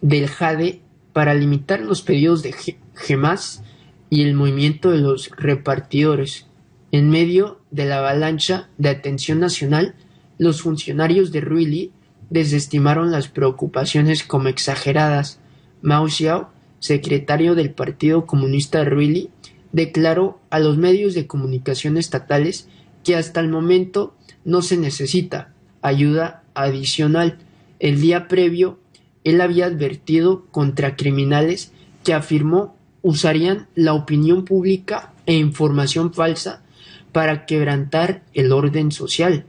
del 0.01 0.27
jade 0.27 0.81
para 1.13 1.33
limitar 1.33 1.79
los 1.81 2.01
pedidos 2.01 2.43
de 2.43 2.53
gemas 2.95 3.63
y 4.09 4.23
el 4.23 4.33
movimiento 4.33 4.91
de 4.91 4.99
los 4.99 5.29
repartidores. 5.37 6.45
En 6.91 7.09
medio 7.09 7.59
de 7.71 7.85
la 7.85 7.99
avalancha 7.99 8.69
de 8.77 8.89
atención 8.89 9.39
nacional, 9.39 9.95
los 10.37 10.61
funcionarios 10.61 11.31
de 11.31 11.41
Ruili 11.41 11.91
desestimaron 12.29 13.11
las 13.11 13.27
preocupaciones 13.27 14.23
como 14.23 14.47
exageradas. 14.47 15.39
Mao 15.81 16.07
Xiao, 16.07 16.49
secretario 16.79 17.55
del 17.55 17.71
Partido 17.71 18.25
Comunista 18.25 18.79
de 18.79 18.85
Ruili, 18.85 19.29
declaró 19.71 20.39
a 20.49 20.59
los 20.59 20.77
medios 20.77 21.13
de 21.13 21.27
comunicación 21.27 21.97
estatales 21.97 22.67
que 23.03 23.15
hasta 23.15 23.39
el 23.39 23.49
momento 23.49 24.15
no 24.43 24.61
se 24.61 24.77
necesita 24.77 25.53
ayuda 25.81 26.43
adicional. 26.53 27.37
El 27.79 28.01
día 28.01 28.27
previo, 28.27 28.79
él 29.23 29.41
había 29.41 29.65
advertido 29.65 30.45
contra 30.51 30.95
criminales 30.95 31.71
que 32.03 32.13
afirmó 32.13 32.75
usarían 33.01 33.67
la 33.75 33.93
opinión 33.93 34.45
pública 34.45 35.13
e 35.27 35.35
información 35.35 36.11
falsa 36.11 36.63
para 37.11 37.45
quebrantar 37.45 38.23
el 38.33 38.51
orden 38.51 38.91
social. 38.91 39.45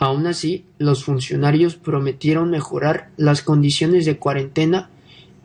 Aun 0.00 0.26
así, 0.26 0.64
los 0.78 1.04
funcionarios 1.04 1.76
prometieron 1.76 2.48
mejorar 2.48 3.10
las 3.18 3.42
condiciones 3.42 4.06
de 4.06 4.16
cuarentena 4.16 4.88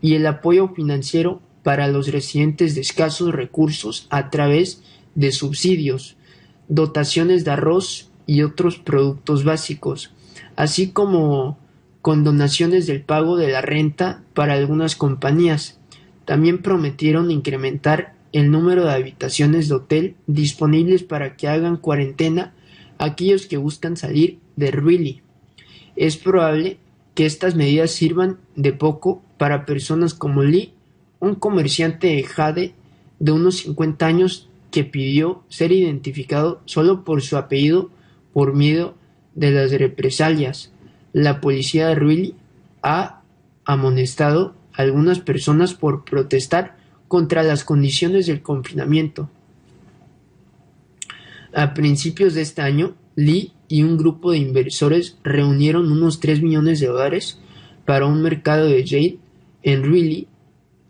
y 0.02 0.14
el 0.14 0.26
apoyo 0.26 0.70
financiero 0.70 1.42
para 1.62 1.90
los 1.90 2.08
residentes 2.08 2.74
de 2.74 2.80
escasos 2.80 3.34
recursos 3.34 4.08
a 4.10 4.30
través 4.30 4.82
de 5.14 5.34
subsidios, 5.34 6.16
dotaciones 6.70 7.44
de 7.44 7.52
arroz 7.52 8.10
y 8.28 8.44
otros 8.44 8.78
productos 8.78 9.44
básicos, 9.44 10.14
así 10.56 10.92
como 10.92 11.58
con 12.02 12.24
donaciones 12.24 12.88
del 12.88 13.02
pago 13.02 13.36
de 13.36 13.50
la 13.50 13.60
renta 13.60 14.24
para 14.34 14.54
algunas 14.54 14.96
compañías. 14.96 15.80
También 16.24 16.62
prometieron 16.62 17.30
incrementar 17.30 18.14
el 18.32 18.52
número 18.52 18.86
de 18.86 18.94
habitaciones 18.94 19.68
de 19.68 19.76
hotel 19.76 20.16
disponibles 20.28 21.04
para 21.04 21.36
que 21.36 21.50
hagan 21.50 21.76
cuarentena 21.76 22.54
aquellos 22.98 23.48
que 23.48 23.58
buscan 23.58 23.98
salir 23.98 24.45
de 24.56 24.72
Ruili. 24.72 25.22
Es 25.96 26.18
probable 26.18 26.78
que 27.14 27.26
estas 27.26 27.56
medidas 27.56 27.92
sirvan 27.92 28.38
de 28.56 28.74
poco 28.74 29.22
para 29.38 29.66
personas 29.66 30.14
como 30.14 30.44
Lee, 30.44 30.74
un 31.20 31.36
comerciante 31.36 32.08
de 32.08 32.24
jade 32.24 32.74
de 33.20 33.32
unos 33.32 33.58
50 33.58 34.06
años 34.06 34.50
que 34.72 34.84
pidió 34.84 35.44
ser 35.48 35.72
identificado 35.72 36.62
solo 36.66 37.04
por 37.04 37.22
su 37.22 37.38
apellido 37.38 37.90
por 38.34 38.54
miedo 38.54 38.96
de 39.34 39.52
las 39.52 39.72
represalias. 39.72 40.72
La 41.14 41.40
policía 41.40 41.88
de 41.88 41.96
Ruili 41.96 42.36
ha 42.82 43.22
amonestado 43.64 44.54
a 44.74 44.82
algunas 44.82 45.20
personas 45.20 45.74
por 45.74 46.04
protestar 46.04 46.76
contra 47.08 47.44
las 47.44 47.64
condiciones 47.64 48.28
del 48.28 48.42
confinamiento. 48.42 49.30
A 51.54 51.74
principios 51.74 52.34
de 52.34 52.42
este 52.42 52.62
año, 52.62 52.96
Lee 53.16 53.54
y 53.68 53.84
un 53.84 53.98
grupo 53.98 54.32
de 54.32 54.38
inversores 54.38 55.18
reunieron 55.24 55.92
unos 55.92 56.20
3 56.20 56.42
millones 56.42 56.80
de 56.80 56.88
dólares 56.88 57.40
para 57.86 58.06
un 58.06 58.22
mercado 58.22 58.68
de 58.68 58.86
jade 58.86 59.20
en 59.64 59.84
Really 59.84 60.28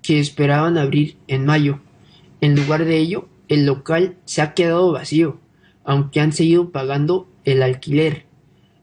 que 0.01 0.19
esperaban 0.19 0.77
abrir 0.77 1.17
en 1.27 1.45
mayo. 1.45 1.79
En 2.41 2.55
lugar 2.55 2.85
de 2.85 2.97
ello, 2.97 3.27
el 3.47 3.65
local 3.65 4.17
se 4.25 4.41
ha 4.41 4.53
quedado 4.53 4.91
vacío, 4.91 5.39
aunque 5.83 6.19
han 6.19 6.33
seguido 6.33 6.71
pagando 6.71 7.27
el 7.43 7.63
alquiler. 7.63 8.25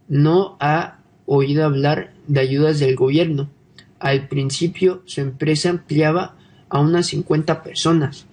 No 0.09 0.57
ha 0.61 0.99
oído 1.27 1.65
hablar 1.65 2.15
de 2.27 2.41
ayudas 2.41 2.79
del 2.79 2.97
gobierno. 2.97 3.51
Al 3.99 4.29
principio 4.29 5.03
su 5.05 5.21
empresa 5.21 5.71
ampliaba 5.71 6.37
a 6.69 6.81
unas 6.81 7.07
50 7.07 7.63
personas 7.63 8.27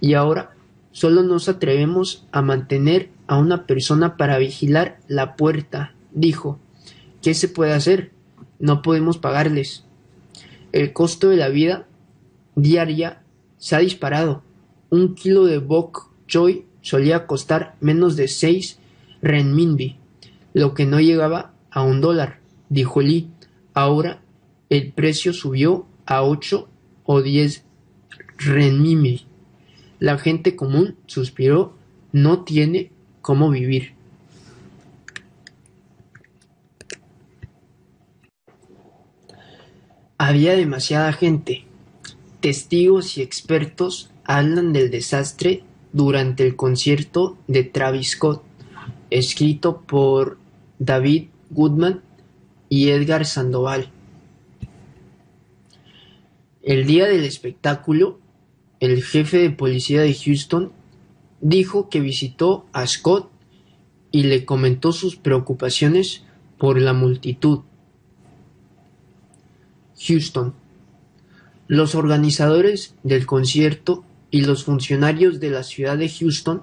y 0.00 0.14
ahora 0.14 0.54
solo 0.92 1.22
nos 1.22 1.48
atrevemos 1.48 2.26
a 2.30 2.42
mantener 2.42 3.10
a 3.26 3.38
una 3.38 3.66
persona 3.66 4.16
para 4.16 4.38
vigilar 4.38 4.98
la 5.08 5.36
puerta, 5.36 5.94
dijo. 6.12 6.58
¿Qué 7.22 7.34
se 7.34 7.48
puede 7.48 7.72
hacer? 7.72 8.12
No 8.58 8.82
podemos 8.82 9.18
pagarles. 9.18 9.84
El 10.72 10.92
costo 10.92 11.30
de 11.30 11.36
la 11.36 11.48
vida 11.48 11.86
diaria 12.54 13.22
se 13.56 13.76
ha 13.76 13.78
disparado. 13.78 14.42
Un 14.90 15.14
kilo 15.14 15.46
de 15.46 15.58
bok 15.58 16.10
choy 16.26 16.66
solía 16.82 17.26
costar 17.26 17.76
menos 17.80 18.16
de 18.16 18.28
6 18.28 18.78
renminbi, 19.22 19.96
lo 20.52 20.74
que 20.74 20.84
no 20.84 21.00
llegaba 21.00 21.54
a 21.70 21.82
un 21.82 22.00
dólar, 22.00 22.40
dijo 22.68 23.00
Lee. 23.00 23.30
Ahora 23.72 24.20
el 24.68 24.92
precio 24.92 25.32
subió 25.32 25.86
a 26.06 26.22
8 26.22 26.68
o 27.04 27.22
10 27.22 27.64
renminbi. 28.38 29.26
La 29.98 30.18
gente 30.18 30.56
común 30.56 30.96
suspiró, 31.06 31.74
no 32.12 32.44
tiene 32.44 32.90
cómo 33.24 33.48
vivir. 33.48 33.94
Había 40.18 40.54
demasiada 40.54 41.10
gente. 41.14 41.64
Testigos 42.40 43.16
y 43.16 43.22
expertos 43.22 44.10
hablan 44.24 44.74
del 44.74 44.90
desastre 44.90 45.62
durante 45.94 46.46
el 46.46 46.54
concierto 46.54 47.38
de 47.48 47.64
Travis 47.64 48.10
Scott, 48.10 48.42
escrito 49.08 49.80
por 49.80 50.36
David 50.78 51.28
Goodman 51.48 52.02
y 52.68 52.90
Edgar 52.90 53.24
Sandoval. 53.24 53.88
El 56.62 56.84
día 56.86 57.06
del 57.06 57.24
espectáculo, 57.24 58.18
el 58.80 59.02
jefe 59.02 59.38
de 59.38 59.50
policía 59.50 60.02
de 60.02 60.12
Houston 60.12 60.72
dijo 61.44 61.90
que 61.90 62.00
visitó 62.00 62.64
a 62.72 62.86
Scott 62.86 63.30
y 64.10 64.22
le 64.22 64.46
comentó 64.46 64.92
sus 64.92 65.16
preocupaciones 65.16 66.22
por 66.58 66.80
la 66.80 66.94
multitud. 66.94 67.60
Houston. 70.06 70.54
Los 71.68 71.94
organizadores 71.94 72.94
del 73.02 73.26
concierto 73.26 74.04
y 74.30 74.40
los 74.40 74.64
funcionarios 74.64 75.38
de 75.38 75.50
la 75.50 75.64
ciudad 75.64 75.98
de 75.98 76.08
Houston 76.08 76.62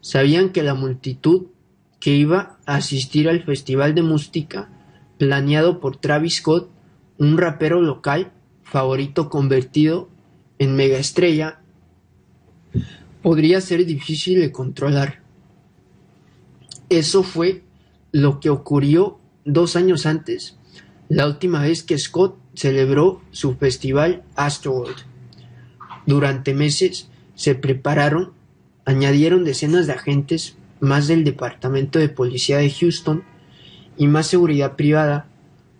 sabían 0.00 0.52
que 0.52 0.62
la 0.62 0.74
multitud 0.74 1.48
que 2.00 2.14
iba 2.14 2.58
a 2.64 2.76
asistir 2.76 3.28
al 3.28 3.42
festival 3.42 3.94
de 3.94 4.02
música 4.02 4.70
planeado 5.18 5.80
por 5.80 5.96
Travis 5.96 6.36
Scott, 6.36 6.70
un 7.18 7.36
rapero 7.36 7.82
local 7.82 8.32
favorito 8.62 9.28
convertido 9.28 10.08
en 10.58 10.76
megaestrella, 10.76 11.60
podría 13.22 13.60
ser 13.60 13.84
difícil 13.84 14.40
de 14.40 14.52
controlar. 14.52 15.20
Eso 16.88 17.22
fue 17.22 17.62
lo 18.12 18.40
que 18.40 18.50
ocurrió 18.50 19.18
dos 19.44 19.76
años 19.76 20.06
antes, 20.06 20.56
la 21.08 21.26
última 21.26 21.62
vez 21.62 21.82
que 21.82 21.98
Scott 21.98 22.36
celebró 22.54 23.22
su 23.30 23.54
festival 23.54 24.22
Astroworld. 24.36 24.96
Durante 26.06 26.54
meses 26.54 27.08
se 27.34 27.54
prepararon, 27.54 28.32
añadieron 28.84 29.44
decenas 29.44 29.86
de 29.86 29.92
agentes 29.92 30.56
más 30.80 31.08
del 31.08 31.24
Departamento 31.24 31.98
de 31.98 32.08
Policía 32.08 32.58
de 32.58 32.70
Houston 32.70 33.24
y 33.96 34.06
más 34.06 34.26
seguridad 34.26 34.76
privada 34.76 35.26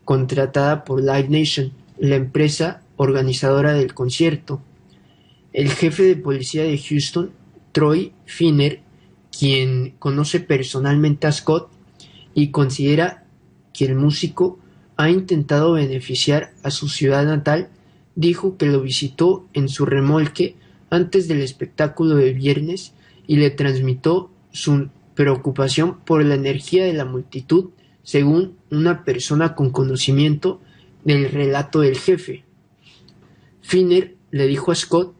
contratada 0.04 0.84
por 0.84 1.00
Live 1.00 1.28
Nation, 1.28 1.72
la 1.98 2.16
empresa 2.16 2.82
organizadora 2.96 3.72
del 3.72 3.94
concierto. 3.94 4.60
El 5.52 5.70
jefe 5.70 6.02
de 6.02 6.16
policía 6.16 6.64
de 6.64 6.78
Houston, 6.78 7.30
Troy 7.72 8.12
Finner, 8.26 8.82
quien 9.36 9.94
conoce 9.98 10.40
personalmente 10.40 11.26
a 11.26 11.32
Scott 11.32 11.70
y 12.34 12.50
considera 12.50 13.24
que 13.72 13.86
el 13.86 13.94
músico 13.94 14.58
ha 14.96 15.10
intentado 15.10 15.72
beneficiar 15.72 16.52
a 16.62 16.70
su 16.70 16.88
ciudad 16.88 17.24
natal, 17.24 17.70
dijo 18.14 18.56
que 18.58 18.66
lo 18.66 18.82
visitó 18.82 19.46
en 19.54 19.68
su 19.68 19.86
remolque 19.86 20.56
antes 20.90 21.28
del 21.28 21.40
espectáculo 21.40 22.16
de 22.16 22.32
viernes 22.32 22.92
y 23.26 23.36
le 23.36 23.50
transmitió 23.50 24.30
su 24.50 24.88
preocupación 25.14 25.98
por 26.00 26.24
la 26.24 26.34
energía 26.34 26.84
de 26.84 26.92
la 26.92 27.04
multitud, 27.04 27.70
según 28.02 28.56
una 28.70 29.04
persona 29.04 29.54
con 29.54 29.70
conocimiento 29.70 30.60
del 31.04 31.30
relato 31.30 31.80
del 31.80 31.96
jefe. 31.96 32.44
Finner 33.60 34.16
le 34.30 34.46
dijo 34.46 34.72
a 34.72 34.74
Scott 34.74 35.14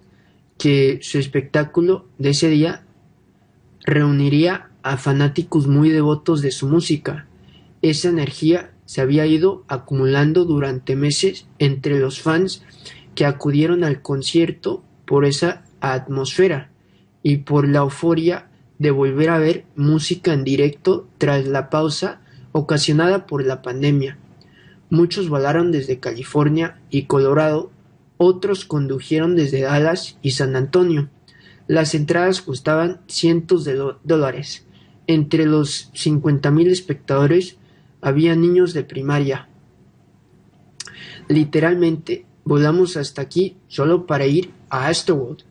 que 0.59 0.99
su 1.03 1.18
espectáculo 1.18 2.07
de 2.18 2.31
ese 2.31 2.49
día 2.49 2.85
reuniría 3.85 4.71
a 4.83 4.97
fanáticos 4.97 5.66
muy 5.66 5.90
devotos 5.90 6.42
de 6.42 6.51
su 6.51 6.68
música. 6.68 7.27
Esa 7.81 8.09
energía 8.09 8.73
se 8.85 9.01
había 9.01 9.27
ido 9.27 9.64
acumulando 9.68 10.44
durante 10.44 10.97
meses 10.97 11.47
entre 11.59 11.99
los 11.99 12.21
fans 12.21 12.64
que 13.14 13.25
acudieron 13.25 13.85
al 13.85 14.03
concierto 14.03 14.83
por 15.07 15.25
esa 15.25 15.64
atmósfera 15.81 16.71
y 17.23 17.38
por 17.38 17.68
la 17.68 17.81
euforia 17.81 18.49
de 18.79 18.90
volver 18.90 19.31
a 19.31 19.38
ver 19.38 19.64
música 19.77 20.33
en 20.33 20.44
directo 20.44 21.09
tras 21.18 21.47
la 21.47 21.71
pausa 21.71 22.21
ocasionada 22.53 23.27
por 23.27 23.44
la 23.44 23.62
pandemia. 23.62 24.18
Muchos 24.90 25.29
volaron 25.29 25.71
desde 25.73 26.01
California 26.01 26.81
y 26.90 27.03
Colorado, 27.03 27.71
otros 28.18 28.64
condujeron 28.64 29.37
desde 29.37 29.62
Dallas 29.62 30.18
y 30.20 30.33
San 30.33 30.57
Antonio. 30.57 31.09
Las 31.66 31.94
entradas 31.94 32.42
costaban 32.42 33.00
cientos 33.07 33.64
de 33.64 33.81
dólares. 34.04 34.66
Entre 35.07 35.46
los 35.46 35.90
50.000 35.94 36.70
espectadores 36.70 37.57
había 38.02 38.37
niños 38.37 38.74
de 38.74 38.85
primaria. 38.85 39.48
Literalmente, 41.28 42.26
volamos 42.44 42.96
hasta 42.96 43.22
aquí 43.22 43.57
solo 43.68 44.07
para 44.07 44.26
ir 44.26 44.50
a 44.70 44.88
Astroworld, 44.88 45.44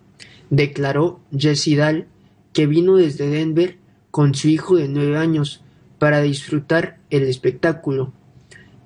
declaró 0.49 1.19
Jesse 1.35 1.75
Dahl, 1.75 2.07
que 2.53 2.65
vino 2.65 2.95
desde 2.95 3.29
Denver 3.29 3.77
con 4.11 4.33
su 4.33 4.47
hijo 4.47 4.77
de 4.77 4.87
nueve 4.87 5.17
años 5.17 5.61
para 5.99 6.21
disfrutar 6.21 6.99
el 7.09 7.23
espectáculo. 7.23 8.13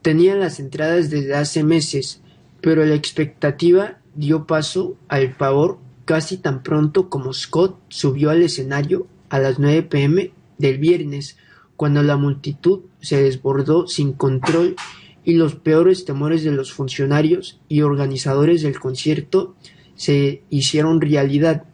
Tenía 0.02 0.36
las 0.36 0.60
entradas 0.60 1.10
desde 1.10 1.36
hace 1.36 1.63
meses, 1.63 2.21
pero 2.62 2.86
la 2.86 2.95
expectativa 2.95 4.00
dio 4.15 4.45
paso 4.45 4.95
al 5.08 5.36
pavor 5.36 5.80
casi 6.06 6.38
tan 6.38 6.63
pronto 6.63 7.10
como 7.10 7.34
Scott 7.34 7.80
subió 7.89 8.30
al 8.30 8.41
escenario 8.41 9.08
a 9.30 9.39
las 9.39 9.60
9 9.60 9.84
pm 9.84 10.32
del 10.58 10.78
viernes 10.78 11.38
cuando 11.76 12.04
la 12.04 12.17
multitud 12.17 12.82
se 13.00 13.24
desbordó 13.24 13.88
sin 13.88 14.13
control 14.13 14.76
y 15.24 15.34
los 15.34 15.56
peores 15.56 16.06
temores 16.06 16.43
de 16.43 16.52
los 16.52 16.74
funcionarios 16.74 17.60
y 17.67 17.82
organizadores 17.82 18.62
del 18.62 18.80
concierto 18.80 19.56
se 19.95 20.43
hicieron 20.50 21.02
realidad. 21.02 21.65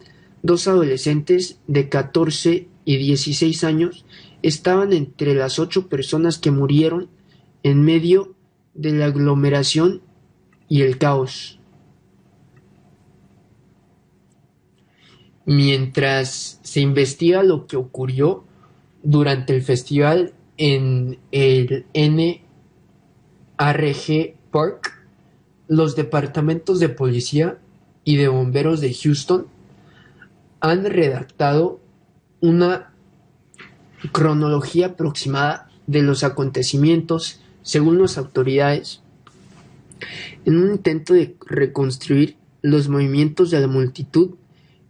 Dos 0.44 0.68
adolescentes 0.68 1.60
de 1.68 1.90
14 1.90 2.68
y 2.86 2.98
16 2.98 3.64
años 3.64 4.06
estaban 4.44 4.94
entre 4.94 5.34
las 5.34 5.60
ocho 5.60 5.88
personas 5.88 6.38
que 6.38 6.52
murieron 6.52 7.10
en 7.64 7.82
medio 7.82 8.36
de 8.74 8.92
la 8.92 9.06
aglomeración 9.06 10.02
y 10.70 10.82
el 10.82 10.98
caos. 10.98 11.60
Mientras 15.46 16.60
se 16.64 16.82
investiga 16.82 17.42
lo 17.44 17.68
que 17.68 17.78
ocurrió, 17.78 18.44
durante 19.04 19.56
el 19.56 19.62
festival 19.62 20.34
en 20.58 21.20
el 21.32 21.86
NRG 21.94 22.42
Park, 24.52 25.08
los 25.70 25.96
departamentos 25.96 26.80
de 26.80 26.90
policía 26.90 27.58
y 28.04 28.18
de 28.18 28.28
bomberos 28.28 28.82
de 28.82 28.94
Houston 28.94 29.48
han 30.60 30.84
redactado 30.86 31.80
una 32.42 32.94
cronología 34.12 34.88
aproximada 34.88 35.70
de 35.86 36.02
los 36.02 36.24
acontecimientos 36.24 37.40
según 37.62 38.02
las 38.02 38.18
autoridades 38.18 39.02
en 40.46 40.58
un 40.58 40.72
intento 40.72 41.14
de 41.14 41.36
reconstruir 41.46 42.36
los 42.62 42.90
movimientos 42.90 43.52
de 43.52 43.62
la 43.62 43.68
multitud 43.68 44.36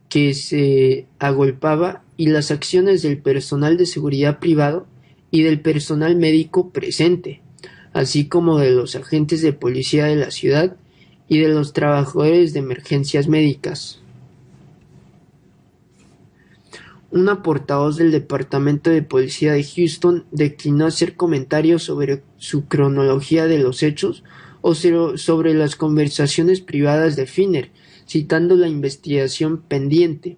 que 0.09 0.33
se 0.33 1.07
agolpaba 1.19 2.03
y 2.15 2.27
las 2.27 2.51
acciones 2.51 3.01
del 3.01 3.17
personal 3.19 3.77
de 3.77 3.85
seguridad 3.85 4.39
privado 4.39 4.87
y 5.31 5.43
del 5.43 5.59
personal 5.59 6.15
médico 6.15 6.69
presente, 6.69 7.41
así 7.93 8.27
como 8.27 8.57
de 8.59 8.71
los 8.71 8.95
agentes 8.95 9.41
de 9.41 9.53
policía 9.53 10.05
de 10.05 10.15
la 10.15 10.31
ciudad 10.31 10.77
y 11.27 11.39
de 11.39 11.49
los 11.49 11.73
trabajadores 11.73 12.53
de 12.53 12.59
emergencias 12.59 13.27
médicas. 13.27 14.01
Una 17.09 17.41
portavoz 17.41 17.97
del 17.97 18.11
Departamento 18.11 18.89
de 18.89 19.01
Policía 19.01 19.53
de 19.53 19.63
Houston 19.63 20.25
declinó 20.31 20.85
hacer 20.85 21.15
comentarios 21.15 21.83
sobre 21.83 22.21
su 22.37 22.65
cronología 22.65 23.47
de 23.47 23.59
los 23.59 23.81
hechos 23.81 24.23
sobre 24.75 25.53
las 25.53 25.75
conversaciones 25.75 26.61
privadas 26.61 27.15
de 27.15 27.25
Finner, 27.25 27.71
citando 28.07 28.55
la 28.55 28.67
investigación 28.67 29.61
pendiente. 29.61 30.37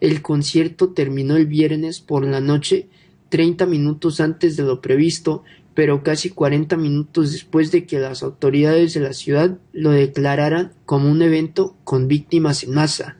El 0.00 0.22
concierto 0.22 0.90
terminó 0.90 1.36
el 1.36 1.46
viernes 1.46 2.00
por 2.00 2.24
la 2.26 2.40
noche, 2.40 2.88
treinta 3.28 3.66
minutos 3.66 4.20
antes 4.20 4.56
de 4.56 4.62
lo 4.62 4.80
previsto, 4.80 5.42
pero 5.74 6.02
casi 6.02 6.30
cuarenta 6.30 6.76
minutos 6.76 7.32
después 7.32 7.70
de 7.70 7.84
que 7.84 7.98
las 7.98 8.22
autoridades 8.22 8.94
de 8.94 9.00
la 9.00 9.12
ciudad 9.12 9.58
lo 9.72 9.90
declararan 9.90 10.72
como 10.86 11.10
un 11.10 11.20
evento 11.22 11.76
con 11.84 12.08
víctimas 12.08 12.64
en 12.64 12.74
masa. 12.74 13.16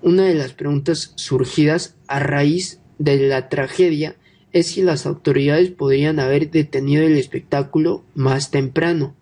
Una 0.00 0.24
de 0.24 0.34
las 0.34 0.52
preguntas 0.52 1.12
surgidas 1.16 1.96
a 2.06 2.20
raíz 2.20 2.80
de 2.98 3.28
la 3.28 3.48
tragedia 3.48 4.16
es 4.52 4.68
si 4.68 4.82
las 4.82 5.06
autoridades 5.06 5.70
podrían 5.70 6.20
haber 6.20 6.50
detenido 6.50 7.02
el 7.02 7.16
espectáculo 7.16 8.04
más 8.14 8.52
temprano. 8.52 9.16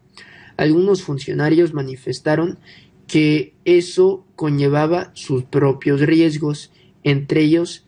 Algunos 0.63 1.03
funcionarios 1.03 1.75
manifestaron 1.75 2.59
que 3.07 3.55
eso 3.65 4.25
conllevaba 4.37 5.11
sus 5.15 5.45
propios 5.45 6.01
riesgos, 6.01 6.71
entre 7.03 7.43
ellos 7.43 7.85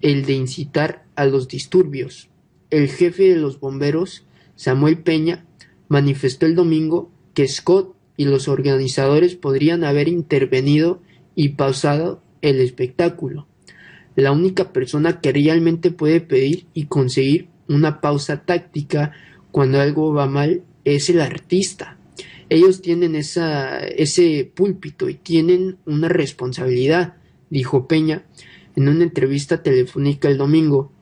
el 0.00 0.24
de 0.24 0.32
incitar 0.32 1.04
a 1.14 1.26
los 1.26 1.46
disturbios 1.48 2.30
el 2.70 2.88
jefe 2.88 3.24
de 3.24 3.36
los 3.36 3.60
bomberos, 3.60 4.24
Samuel 4.54 4.98
Peña, 4.98 5.44
manifestó 5.88 6.46
el 6.46 6.54
domingo 6.54 7.10
que 7.34 7.48
Scott 7.48 7.94
y 8.16 8.24
los 8.24 8.48
organizadores 8.48 9.34
podrían 9.34 9.84
haber 9.84 10.08
intervenido 10.08 11.02
y 11.34 11.50
pausado 11.50 12.22
el 12.42 12.60
espectáculo. 12.60 13.46
La 14.14 14.32
única 14.32 14.72
persona 14.72 15.20
que 15.20 15.32
realmente 15.32 15.90
puede 15.90 16.20
pedir 16.20 16.66
y 16.74 16.86
conseguir 16.86 17.48
una 17.68 18.00
pausa 18.00 18.44
táctica 18.44 19.12
cuando 19.50 19.80
algo 19.80 20.12
va 20.12 20.26
mal 20.26 20.62
es 20.84 21.10
el 21.10 21.20
artista. 21.20 21.98
Ellos 22.48 22.82
tienen 22.82 23.14
ese 23.14 24.52
púlpito 24.54 25.08
y 25.08 25.14
tienen 25.14 25.78
una 25.86 26.08
responsabilidad, 26.08 27.14
dijo 27.48 27.86
Peña 27.86 28.24
en 28.76 28.88
una 28.88 29.04
entrevista 29.04 29.62
telefónica 29.62 30.28
el 30.28 30.38
domingo 30.38 30.92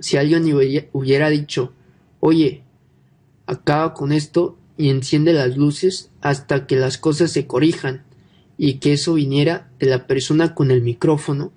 si 0.00 0.16
alguien 0.16 0.44
hubiera 0.92 1.28
dicho, 1.28 1.72
oye, 2.20 2.62
acaba 3.46 3.92
con 3.92 4.12
esto 4.12 4.56
y 4.76 4.88
enciende 4.88 5.34
las 5.34 5.56
luces 5.56 6.10
hasta 6.22 6.66
que 6.66 6.76
las 6.76 6.96
cosas 6.96 7.30
se 7.30 7.46
corrijan, 7.46 8.04
y 8.62 8.74
que 8.74 8.92
eso 8.92 9.14
viniera 9.14 9.70
de 9.78 9.86
la 9.86 10.06
persona 10.06 10.54
con 10.54 10.70
el 10.70 10.82
micrófono, 10.82 11.50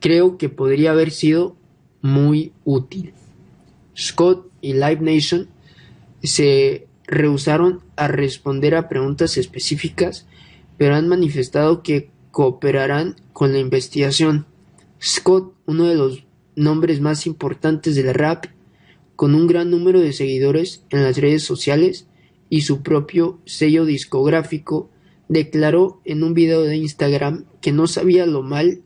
creo 0.00 0.38
que 0.38 0.48
podría 0.48 0.90
haber 0.90 1.12
sido 1.12 1.56
muy 2.00 2.52
útil. 2.64 3.12
Scott 3.96 4.50
y 4.60 4.72
Live 4.72 4.98
Nation 5.02 5.48
se 6.22 6.86
rehusaron 7.06 7.80
a 7.96 8.08
responder 8.08 8.74
a 8.74 8.88
preguntas 8.88 9.36
específicas, 9.36 10.26
pero 10.78 10.94
han 10.94 11.08
manifestado 11.08 11.82
que 11.82 12.10
cooperarán 12.30 13.16
con 13.32 13.52
la 13.52 13.58
investigación. 13.58 14.46
Scott, 15.02 15.54
uno 15.66 15.84
de 15.84 15.94
los 15.94 16.24
nombres 16.56 17.00
más 17.00 17.26
importantes 17.26 17.94
del 17.94 18.14
rap, 18.14 18.46
con 19.16 19.34
un 19.34 19.46
gran 19.46 19.70
número 19.70 20.00
de 20.00 20.12
seguidores 20.12 20.84
en 20.90 21.02
las 21.02 21.16
redes 21.16 21.44
sociales 21.44 22.06
y 22.48 22.62
su 22.62 22.82
propio 22.82 23.38
sello 23.44 23.84
discográfico, 23.84 24.90
declaró 25.28 26.00
en 26.04 26.22
un 26.22 26.34
video 26.34 26.62
de 26.62 26.76
Instagram 26.76 27.44
que 27.60 27.72
no 27.72 27.86
sabía 27.86 28.26
lo 28.26 28.42
mal 28.42 28.82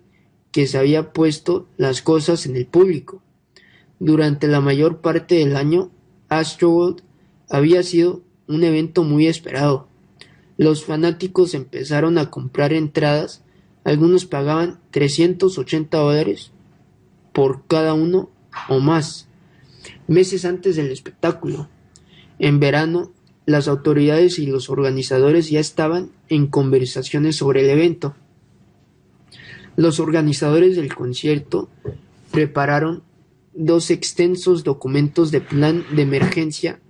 que 0.53 0.66
se 0.66 0.78
había 0.78 1.12
puesto 1.12 1.68
las 1.76 2.03
cosas 2.03 2.47
en 2.47 2.57
el 2.57 2.66
público. 2.66 3.22
Durante 3.99 4.47
la 4.47 4.61
mayor 4.61 5.01
parte 5.01 5.37
del 5.37 5.57
año, 5.57 5.91
Astroworld 6.28 7.03
había 7.49 7.83
sido 7.83 8.23
un 8.49 8.65
evento 8.65 9.05
muy 9.05 9.27
esperado. 9.27 9.89
Los 10.57 10.85
fanáticos 10.85 11.55
empezaron 11.55 12.19
a 12.19 12.31
comprar 12.31 12.73
entradas, 12.73 13.43
algunos 13.85 14.25
pagaban 14.25 14.81
380 14.91 15.97
dólares 15.99 16.51
por 17.33 17.67
cada 17.67 17.95
uno 17.95 18.31
o 18.69 18.81
más, 18.81 19.29
meses 20.09 20.45
antes 20.45 20.77
del 20.77 20.91
espectáculo. 20.91 21.69
En 22.39 22.61
verano, 22.61 23.13
las 23.45 23.69
autoridades 23.69 24.39
y 24.39 24.47
los 24.47 24.71
organizadores 24.71 25.51
ya 25.51 25.61
estaban 25.61 26.11
en 26.29 26.47
conversaciones 26.47 27.37
sobre 27.37 27.61
el 27.61 27.71
evento. 27.71 28.17
Los 29.77 30.01
organizadores 30.01 30.75
del 30.75 30.95
concierto 30.95 31.69
prepararon 32.33 33.03
dos 33.55 33.91
extensos 33.91 34.65
documentos 34.65 35.31
de 35.31 35.41
plan 35.41 35.85
de 35.95 36.03
emergencia, 36.03 36.81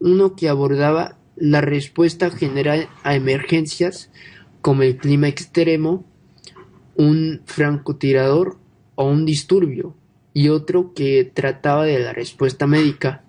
uno 0.00 0.36
que 0.36 0.48
abordaba 0.48 1.18
la 1.36 1.60
respuesta 1.60 2.30
general 2.30 2.88
a 3.04 3.14
emergencias 3.14 4.10
como 4.60 4.82
el 4.82 4.96
clima 4.96 5.28
extremo, 5.28 6.04
un 6.96 7.42
francotirador 7.46 8.58
o 8.96 9.04
un 9.04 9.24
disturbio, 9.24 9.94
y 10.34 10.48
otro 10.48 10.92
que 10.94 11.24
trataba 11.24 11.84
de 11.84 11.98
la 11.98 12.12
respuesta 12.12 12.66
médica. 12.66 13.24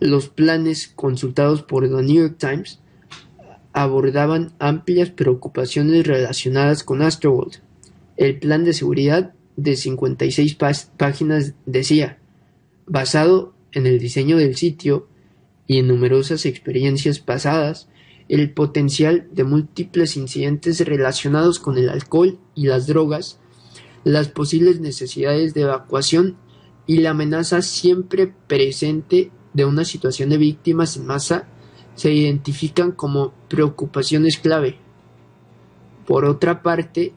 Los 0.00 0.28
planes 0.28 0.92
consultados 0.94 1.62
por 1.62 1.88
The 1.88 2.02
New 2.02 2.22
York 2.22 2.36
Times 2.38 2.80
abordaban 3.72 4.52
amplias 4.58 5.10
preocupaciones 5.10 6.06
relacionadas 6.06 6.84
con 6.84 7.02
Astroworld. 7.02 7.56
El 8.16 8.38
plan 8.38 8.64
de 8.64 8.72
seguridad 8.72 9.32
de 9.56 9.76
56 9.76 10.56
páginas 10.96 11.54
decía, 11.66 12.18
basado 12.86 13.54
en 13.72 13.86
el 13.86 13.98
diseño 13.98 14.36
del 14.36 14.56
sitio 14.56 15.08
y 15.66 15.78
en 15.78 15.88
numerosas 15.88 16.46
experiencias 16.46 17.18
pasadas, 17.18 17.88
el 18.28 18.52
potencial 18.52 19.28
de 19.32 19.44
múltiples 19.44 20.16
incidentes 20.16 20.80
relacionados 20.86 21.58
con 21.58 21.78
el 21.78 21.88
alcohol 21.88 22.38
y 22.54 22.66
las 22.66 22.86
drogas 22.86 23.38
las 24.04 24.28
posibles 24.28 24.80
necesidades 24.80 25.54
de 25.54 25.62
evacuación 25.62 26.36
y 26.86 26.98
la 26.98 27.10
amenaza 27.10 27.62
siempre 27.62 28.32
presente 28.46 29.30
de 29.52 29.64
una 29.64 29.84
situación 29.84 30.30
de 30.30 30.38
víctimas 30.38 30.96
en 30.96 31.06
masa 31.06 31.46
se 31.94 32.12
identifican 32.12 32.92
como 32.92 33.32
preocupaciones 33.48 34.38
clave. 34.38 34.78
Por 36.06 36.24
otra 36.24 36.62
parte, 36.62 37.14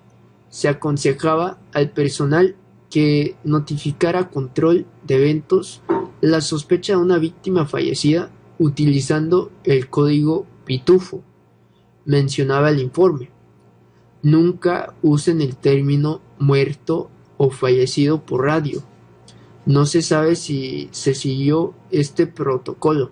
se 0.49 0.67
aconsejaba 0.67 1.59
al 1.73 1.89
personal 1.91 2.55
que 2.89 3.35
notificara 3.43 4.29
control 4.29 4.85
de 5.03 5.15
eventos 5.15 5.81
la 6.25 6.41
sospecha 6.41 6.93
de 6.93 6.99
una 6.99 7.19
víctima 7.19 7.67
fallecida 7.67 8.31
utilizando 8.57 9.51
el 9.63 9.89
código 9.89 10.47
pitufo, 10.65 11.21
mencionaba 12.05 12.71
el 12.71 12.79
informe. 12.79 13.29
Nunca 14.23 14.95
usen 15.03 15.39
el 15.41 15.55
término 15.55 16.21
muerto 16.39 17.11
o 17.37 17.51
fallecido 17.51 18.25
por 18.25 18.45
radio. 18.45 18.81
No 19.67 19.85
se 19.85 20.01
sabe 20.01 20.35
si 20.35 20.89
se 20.91 21.13
siguió 21.13 21.75
este 21.91 22.25
protocolo. 22.25 23.11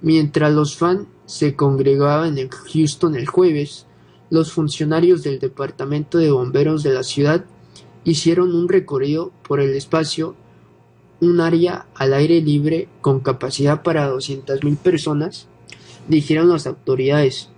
Mientras 0.00 0.52
los 0.52 0.76
fans 0.76 1.08
se 1.24 1.56
congregaban 1.56 2.38
en 2.38 2.50
Houston 2.50 3.16
el 3.16 3.26
jueves, 3.26 3.86
los 4.30 4.52
funcionarios 4.52 5.24
del 5.24 5.40
Departamento 5.40 6.18
de 6.18 6.30
Bomberos 6.30 6.84
de 6.84 6.92
la 6.92 7.02
ciudad 7.02 7.44
hicieron 8.04 8.54
un 8.54 8.68
recorrido 8.68 9.32
por 9.42 9.58
el 9.58 9.74
espacio, 9.74 10.36
un 11.20 11.40
área 11.40 11.86
al 11.94 12.14
aire 12.14 12.40
libre 12.40 12.88
con 13.00 13.20
capacidad 13.20 13.82
para 13.82 14.10
200.000 14.10 14.76
personas, 14.76 15.48
dijeron 16.08 16.48
las 16.48 16.66
autoridades. 16.66 17.48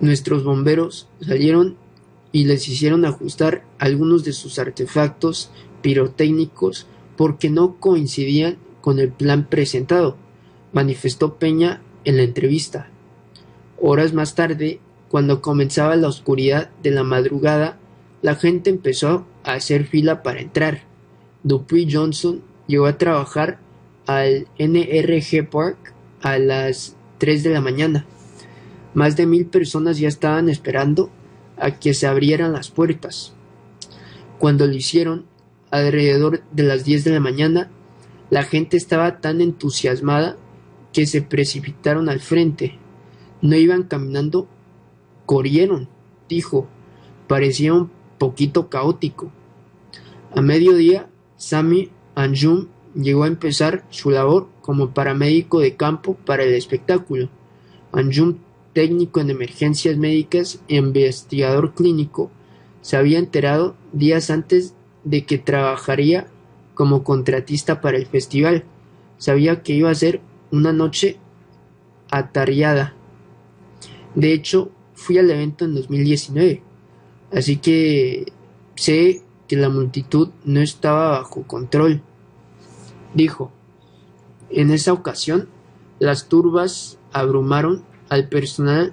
Nuestros 0.00 0.44
bomberos 0.44 1.08
salieron 1.20 1.76
y 2.32 2.44
les 2.44 2.68
hicieron 2.68 3.04
ajustar 3.04 3.64
algunos 3.78 4.24
de 4.24 4.32
sus 4.32 4.58
artefactos 4.58 5.50
pirotécnicos 5.82 6.86
porque 7.16 7.48
no 7.48 7.76
coincidían 7.76 8.58
con 8.80 8.98
el 8.98 9.10
plan 9.10 9.46
presentado, 9.48 10.16
manifestó 10.72 11.36
Peña 11.36 11.80
en 12.04 12.16
la 12.18 12.22
entrevista. 12.22 12.90
Horas 13.80 14.12
más 14.12 14.34
tarde, 14.34 14.80
cuando 15.08 15.40
comenzaba 15.40 15.96
la 15.96 16.08
oscuridad 16.08 16.70
de 16.82 16.90
la 16.90 17.02
madrugada, 17.02 17.78
la 18.22 18.34
gente 18.34 18.70
empezó 18.70 19.26
a 19.44 19.52
hacer 19.54 19.86
fila 19.86 20.22
para 20.22 20.40
entrar. 20.40 20.82
Dupuy 21.46 21.86
Johnson 21.88 22.42
llegó 22.66 22.86
a 22.86 22.98
trabajar 22.98 23.60
al 24.08 24.48
NRG 24.58 25.48
Park 25.48 25.94
a 26.20 26.38
las 26.38 26.96
3 27.18 27.44
de 27.44 27.50
la 27.50 27.60
mañana. 27.60 28.04
Más 28.94 29.14
de 29.14 29.26
mil 29.26 29.46
personas 29.46 30.00
ya 30.00 30.08
estaban 30.08 30.48
esperando 30.48 31.08
a 31.56 31.70
que 31.78 31.94
se 31.94 32.08
abrieran 32.08 32.52
las 32.52 32.72
puertas. 32.72 33.32
Cuando 34.40 34.66
lo 34.66 34.72
hicieron, 34.72 35.26
alrededor 35.70 36.42
de 36.50 36.64
las 36.64 36.84
10 36.84 37.04
de 37.04 37.12
la 37.12 37.20
mañana, 37.20 37.70
la 38.28 38.42
gente 38.42 38.76
estaba 38.76 39.20
tan 39.20 39.40
entusiasmada 39.40 40.36
que 40.92 41.06
se 41.06 41.22
precipitaron 41.22 42.08
al 42.08 42.18
frente. 42.18 42.76
No 43.40 43.54
iban 43.54 43.84
caminando, 43.84 44.48
corrieron, 45.26 45.88
dijo. 46.28 46.66
Parecía 47.28 47.72
un 47.72 47.92
poquito 48.18 48.68
caótico. 48.68 49.30
A 50.34 50.42
mediodía, 50.42 51.08
Sami 51.36 51.90
Anjum 52.14 52.68
llegó 52.94 53.24
a 53.24 53.28
empezar 53.28 53.84
su 53.90 54.10
labor 54.10 54.48
como 54.62 54.90
paramédico 54.90 55.60
de 55.60 55.76
campo 55.76 56.14
para 56.14 56.44
el 56.44 56.54
espectáculo. 56.54 57.28
Anjum, 57.92 58.36
técnico 58.72 59.20
en 59.20 59.30
emergencias 59.30 59.96
médicas 59.96 60.60
e 60.68 60.76
investigador 60.76 61.74
clínico, 61.74 62.30
se 62.80 62.96
había 62.96 63.18
enterado 63.18 63.76
días 63.92 64.30
antes 64.30 64.74
de 65.04 65.24
que 65.24 65.38
trabajaría 65.38 66.28
como 66.74 67.04
contratista 67.04 67.80
para 67.80 67.96
el 67.96 68.06
festival. 68.06 68.64
Sabía 69.18 69.62
que 69.62 69.74
iba 69.74 69.90
a 69.90 69.94
ser 69.94 70.20
una 70.50 70.72
noche 70.72 71.16
atareada. 72.10 72.94
De 74.14 74.32
hecho, 74.32 74.70
fui 74.94 75.18
al 75.18 75.30
evento 75.30 75.64
en 75.64 75.74
2019, 75.74 76.62
así 77.32 77.56
que 77.56 78.32
sé 78.74 79.22
que 79.48 79.56
la 79.56 79.68
multitud 79.68 80.30
no 80.44 80.60
estaba 80.60 81.10
bajo 81.18 81.42
control. 81.44 82.02
Dijo, 83.14 83.52
en 84.50 84.70
esa 84.70 84.92
ocasión, 84.92 85.48
las 85.98 86.28
turbas 86.28 86.98
abrumaron 87.12 87.84
al 88.08 88.28
personal 88.28 88.92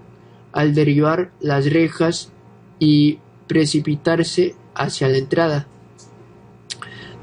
al 0.54 0.76
derribar 0.76 1.32
las 1.42 1.72
rejas 1.72 2.32
y 2.80 3.20
precipitarse 3.48 4.56
hacia 4.76 5.10
la 5.10 5.18
entrada. 5.18 5.68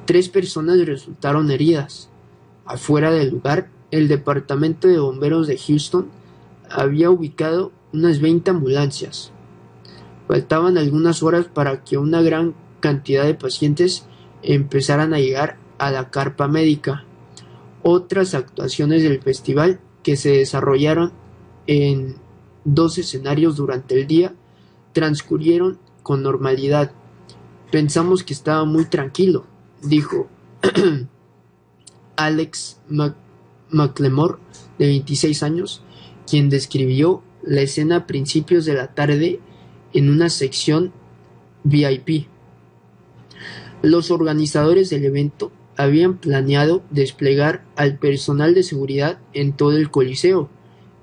Tres 0.04 0.28
personas 0.28 0.84
resultaron 0.84 1.50
heridas. 1.50 2.10
Afuera 2.66 3.12
del 3.12 3.30
lugar, 3.30 3.70
el 3.90 4.08
Departamento 4.08 4.88
de 4.88 4.98
Bomberos 4.98 5.46
de 5.46 5.56
Houston 5.56 6.08
había 6.68 7.10
ubicado 7.10 7.72
unas 7.92 8.20
20 8.20 8.50
ambulancias. 8.50 9.32
Faltaban 10.28 10.78
algunas 10.78 11.22
horas 11.22 11.46
para 11.46 11.82
que 11.82 11.98
una 11.98 12.22
gran 12.22 12.54
cantidad 12.80 13.24
de 13.24 13.34
pacientes 13.34 14.06
empezaran 14.42 15.14
a 15.14 15.18
llegar 15.18 15.58
a 15.78 15.90
la 15.90 16.10
carpa 16.10 16.48
médica. 16.48 17.04
Otras 17.82 18.34
actuaciones 18.34 19.02
del 19.02 19.20
festival 19.22 19.80
que 20.02 20.16
se 20.16 20.30
desarrollaron 20.30 21.12
en 21.66 22.16
dos 22.64 22.98
escenarios 22.98 23.56
durante 23.56 23.98
el 23.98 24.06
día 24.06 24.34
transcurrieron 24.92 25.78
con 26.02 26.22
normalidad. 26.22 26.92
Pensamos 27.70 28.24
que 28.24 28.32
estaba 28.32 28.64
muy 28.64 28.86
tranquilo, 28.86 29.46
dijo 29.82 30.28
Alex 32.16 32.80
McLemore, 33.70 34.38
de 34.78 34.86
26 34.86 35.42
años, 35.42 35.82
quien 36.26 36.50
describió 36.50 37.22
la 37.42 37.62
escena 37.62 37.96
a 37.96 38.06
principios 38.06 38.64
de 38.64 38.74
la 38.74 38.94
tarde 38.94 39.40
en 39.92 40.10
una 40.10 40.28
sección 40.28 40.92
VIP. 41.64 42.26
Los 43.82 44.10
organizadores 44.10 44.90
del 44.90 45.04
evento 45.04 45.52
habían 45.76 46.18
planeado 46.18 46.82
desplegar 46.90 47.64
al 47.76 47.98
personal 47.98 48.54
de 48.54 48.62
seguridad 48.62 49.18
en 49.32 49.52
todo 49.52 49.76
el 49.76 49.90
Coliseo, 49.90 50.50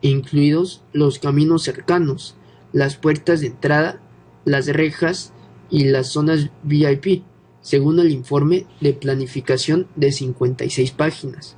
incluidos 0.01 0.83
los 0.93 1.19
caminos 1.19 1.63
cercanos, 1.63 2.35
las 2.73 2.95
puertas 2.97 3.41
de 3.41 3.47
entrada 3.47 4.01
las 4.47 4.67
rejas 4.67 5.33
y 5.69 5.83
las 5.83 6.07
zonas 6.07 6.49
VIP, 6.63 7.23
según 7.59 7.99
el 7.99 8.11
informe 8.11 8.65
de 8.79 8.93
planificación 8.93 9.87
de 9.97 10.13
56 10.13 10.91
páginas. 10.91 11.57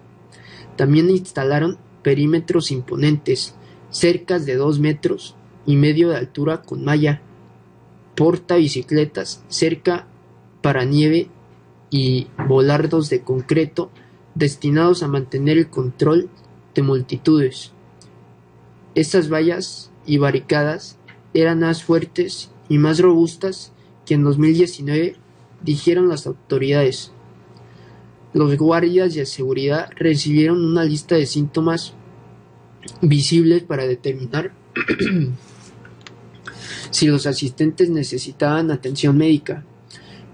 También 0.76 1.12
instalaron 1.12 1.78
perímetros 2.02 2.72
imponentes, 2.72 3.54
cercas 3.92 4.48
de 4.48 4.56
2 4.56 4.80
metros 4.80 5.36
y 5.68 5.76
medio 5.76 6.10
de 6.10 6.18
altura 6.18 6.64
con 6.64 6.84
malla, 6.84 7.22
porta 8.16 8.56
bicicletas, 8.56 9.44
cerca 9.50 10.08
para 10.62 10.86
nieve 10.86 11.30
y 11.89 12.28
volardos 12.47 13.10
de 13.10 13.22
concreto 13.22 13.89
destinados 14.36 15.03
a 15.03 15.07
mantener 15.07 15.57
el 15.57 15.70
control 15.70 16.30
de 16.76 16.82
multitudes. 16.82 17.72
Estas 18.95 19.32
vallas 19.32 19.91
y 20.05 20.18
barricadas 20.18 20.97
eran 21.34 21.60
más 21.60 21.84
fuertes 21.84 22.51
y 22.70 22.78
más 22.78 22.99
robustas 22.99 23.72
que 24.05 24.16
en 24.16 24.24
2019, 24.24 25.16
dijeron 25.64 26.10
las 26.10 26.26
autoridades. 26.26 27.12
Los 28.34 28.55
guardias 28.57 29.14
de 29.16 29.26
seguridad 29.26 29.89
recibieron 29.95 30.64
una 30.64 30.84
lista 30.84 31.16
de 31.16 31.26
síntomas 31.26 31.93
visibles 33.01 33.64
para 33.64 33.86
determinar 33.86 34.53
si 36.91 37.07
los 37.07 37.26
asistentes 37.26 37.89
necesitaban 37.89 38.72
atención 38.72 39.18
médica, 39.18 39.66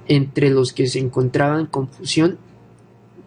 entre 0.08 0.50
los 0.50 0.74
que 0.74 0.88
se 0.88 1.00
encontraban 1.00 1.66
confusión, 1.66 2.38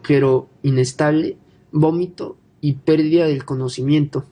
pero 0.07 0.49
inestable, 0.63 1.37
vómito 1.73 2.37
y 2.61 2.75
pérdida 2.75 3.27
del 3.27 3.45
conocimiento. 3.45 4.25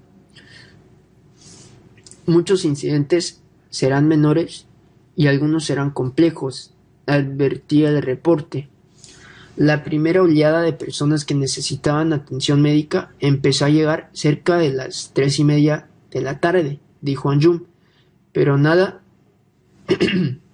Muchos 2.27 2.65
incidentes 2.65 3.41
serán 3.71 4.09
menores 4.09 4.67
y 5.15 5.29
algunos 5.29 5.65
serán 5.65 5.91
complejos, 5.91 6.73
advertía 7.07 7.89
el 7.89 8.03
reporte. 8.03 8.69
La 9.57 9.85
primera 9.85 10.23
oleada 10.23 10.61
de 10.61 10.73
personas 10.73 11.25
que 11.25 11.35
necesitaban 11.35 12.13
atención 12.13 12.61
médica 12.61 13.13
empezó 13.21 13.65
a 13.65 13.71
llegar 13.71 14.11
cerca 14.13 14.59
de 14.59 14.71
las 14.71 15.13
tres 15.15 15.39
y 15.39 15.45
media 15.45 15.89
de 16.11 16.21
la 16.21 16.41
tarde, 16.41 16.81
dijo 17.01 17.31
Anjum, 17.31 17.63
pero 18.33 18.59
nada 18.59 19.01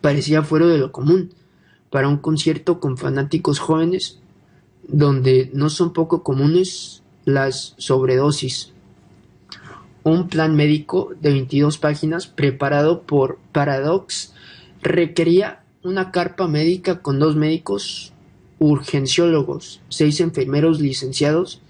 parecía 0.00 0.42
fuera 0.42 0.66
de 0.66 0.78
lo 0.78 0.92
común 0.92 1.30
para 1.90 2.08
un 2.08 2.18
concierto 2.18 2.80
con 2.80 2.96
fanáticos 2.96 3.58
jóvenes 3.58 4.18
donde 4.86 5.50
no 5.52 5.70
son 5.70 5.92
poco 5.92 6.22
comunes 6.22 7.02
las 7.24 7.74
sobredosis. 7.78 8.72
Un 10.02 10.28
plan 10.28 10.56
médico 10.56 11.12
de 11.20 11.30
22 11.30 11.78
páginas 11.78 12.26
preparado 12.26 13.02
por 13.02 13.38
Paradox 13.52 14.32
requería 14.82 15.62
una 15.82 16.10
carpa 16.10 16.48
médica 16.48 17.02
con 17.02 17.18
dos 17.18 17.36
médicos 17.36 18.12
urgenciólogos, 18.58 19.80
seis 19.88 20.20
enfermeros 20.20 20.80
licenciados, 20.80 21.60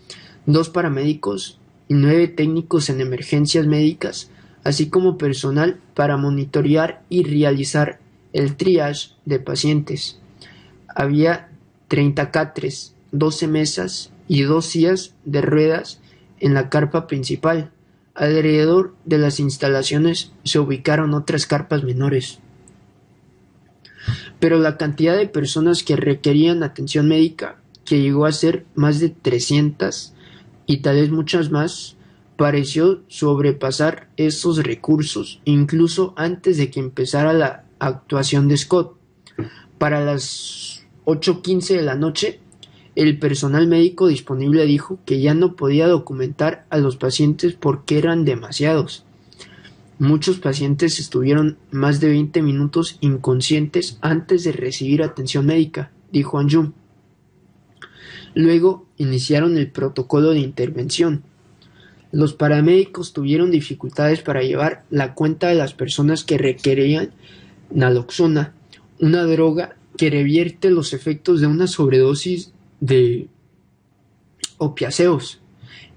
dos 0.47 0.69
paramédicos 0.69 1.59
y 1.89 1.95
nueve 1.95 2.29
técnicos 2.29 2.89
en 2.91 3.01
emergencias 3.01 3.67
médicas, 3.67 4.31
así 4.65 4.89
como 4.89 5.19
personal 5.19 5.81
para 5.95 6.17
monitorear 6.17 7.03
y 7.09 7.25
realizar 7.25 7.99
el 8.33 8.57
triage 8.57 9.11
de 9.25 9.41
pacientes. 9.41 10.21
Había 10.89 11.51
30 11.89 12.31
catres, 12.31 12.95
12 13.13 13.49
mesas 13.49 14.13
y 14.29 14.43
dos 14.43 14.67
sillas 14.67 15.15
de 15.25 15.41
ruedas 15.41 16.01
en 16.39 16.55
la 16.55 16.69
carpa 16.69 17.07
principal 17.07 17.73
Alrededor 18.21 18.95
de 19.05 19.19
las 19.19 19.41
instalaciones 19.41 20.33
se 20.45 20.59
ubicaron 20.59 21.15
otras 21.15 21.47
carpas 21.47 21.85
menores. 21.85 22.41
Pero 24.39 24.59
la 24.59 24.77
cantidad 24.77 25.17
de 25.17 25.27
personas 25.27 25.83
que 25.83 25.97
requerían 25.97 26.63
atención 26.63 27.09
médica, 27.09 27.57
que 27.85 28.03
llegó 28.03 28.27
a 28.27 28.33
ser 28.33 28.67
más 28.75 29.01
de 29.01 29.11
300 29.11 30.13
y 30.67 30.79
tal 30.79 30.97
vez 30.97 31.11
muchas 31.11 31.51
más, 31.51 31.97
pareció 32.37 33.03
sobrepasar 33.09 34.09
esos 34.17 34.63
recursos, 34.63 35.41
incluso 35.45 36.13
antes 36.17 36.57
de 36.57 36.71
que 36.71 36.81
empezara 36.81 37.33
la 37.33 37.65
actuación 37.81 38.47
de 38.47 38.57
Scott. 38.57 38.97
Para 39.79 40.05
las 40.05 40.87
8.15 41.07 41.77
de 41.77 41.83
la 41.83 41.97
noche, 41.97 42.39
el 42.95 43.19
personal 43.19 43.67
médico 43.67 44.07
disponible 44.07 44.67
dijo 44.67 44.99
que 45.05 45.21
ya 45.21 45.35
no 45.35 45.57
podía 45.57 45.89
documentar 45.89 46.67
a 46.71 46.79
los 46.79 46.97
pacientes 46.97 47.55
porque 47.55 47.99
eran 47.99 48.25
demasiados. 48.25 49.05
Muchos 49.99 50.39
pacientes 50.39 50.99
estuvieron 50.99 51.59
más 51.71 52.01
de 52.01 52.09
20 52.09 52.43
minutos 52.43 52.97
inconscientes 53.01 53.99
antes 54.01 54.45
de 54.45 54.53
recibir 54.53 55.03
atención 55.03 55.47
médica, 55.47 55.91
dijo 56.11 56.39
Anjum. 56.39 56.73
Luego 58.35 58.87
iniciaron 58.97 59.59
el 59.59 59.71
protocolo 59.71 60.31
de 60.31 60.41
intervención. 60.41 61.23
Los 62.13 62.35
paramédicos 62.35 63.13
tuvieron 63.13 63.51
dificultades 63.51 64.23
para 64.23 64.43
llevar 64.43 64.85
la 64.91 65.15
cuenta 65.15 65.49
de 65.49 65.55
las 65.55 65.75
personas 65.75 66.25
que 66.25 66.39
requerían 66.39 67.13
naloxona, 67.71 68.55
una 68.99 69.25
droga 69.25 69.77
que 69.97 70.11
revierte 70.11 70.71
los 70.71 70.93
efectos 70.93 71.41
de 71.41 71.47
una 71.47 71.67
sobredosis 71.67 72.53
de 72.81 73.29
opiáceos. 74.59 75.41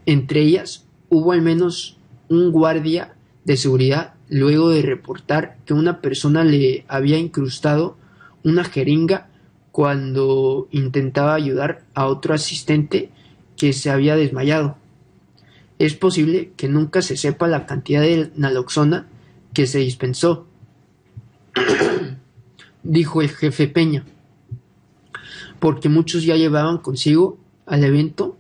Entre 0.06 0.42
ellas 0.42 0.86
hubo 1.10 1.32
al 1.32 1.42
menos 1.42 1.98
un 2.30 2.52
guardia 2.52 3.14
de 3.46 3.58
seguridad 3.58 4.14
luego 4.30 4.70
de 4.70 4.82
reportar 4.82 5.58
que 5.66 5.74
una 5.74 6.02
persona 6.02 6.44
le 6.44 6.86
había 6.88 7.18
incrustado 7.18 7.98
una 8.44 8.64
jeringa 8.64 9.30
cuando 9.72 10.68
intentaba 10.72 11.36
ayudar 11.36 11.84
a 11.94 12.08
otro 12.08 12.34
asistente 12.34 13.10
que 13.58 13.74
se 13.74 13.90
había 13.90 14.16
desmayado. 14.16 14.78
Es 15.80 15.96
posible 15.96 16.52
que 16.56 16.68
nunca 16.68 17.02
se 17.02 17.18
sepa 17.18 17.48
la 17.48 17.66
cantidad 17.66 18.02
de 18.02 18.32
naloxona 18.36 19.08
que 19.54 19.68
se 19.68 19.80
dispensó, 19.80 20.48
dijo 22.84 23.22
el 23.22 23.30
jefe 23.30 23.68
Peña, 23.68 24.04
porque 25.60 25.90
muchos 25.90 26.24
ya 26.24 26.36
llevaban 26.36 26.78
consigo 26.78 27.38
al 27.66 27.84
evento 27.84 28.38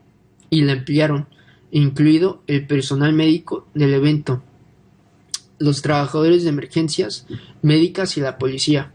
y 0.49 0.61
la 0.61 0.73
emplearon, 0.73 1.27
incluido 1.71 2.43
el 2.47 2.67
personal 2.67 3.13
médico 3.13 3.67
del 3.73 3.93
evento, 3.93 4.43
los 5.57 5.81
trabajadores 5.81 6.43
de 6.43 6.49
emergencias 6.49 7.25
médicas 7.61 8.17
y 8.17 8.21
la 8.21 8.37
policía. 8.37 8.91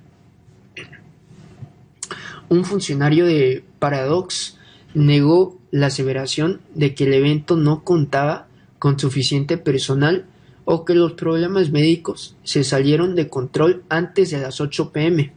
Un 2.49 2.65
funcionario 2.65 3.27
de 3.27 3.65
Paradox 3.79 4.57
negó 4.95 5.59
la 5.71 5.87
aseveración 5.87 6.61
de 6.75 6.95
que 6.95 7.05
el 7.05 7.15
evento 7.15 7.57
no 7.57 7.85
contaba 7.85 8.47
con 8.79 8.99
suficiente 8.99 9.59
personal 9.59 10.27
o 10.71 10.85
que 10.85 10.95
los 10.95 11.15
problemas 11.15 11.71
médicos 11.71 12.37
se 12.45 12.63
salieron 12.63 13.15
de 13.15 13.31
control 13.31 13.85
antes 13.89 14.31
de 14.31 14.39
las 14.39 14.61
8 14.61 14.93
pm. 14.93 15.33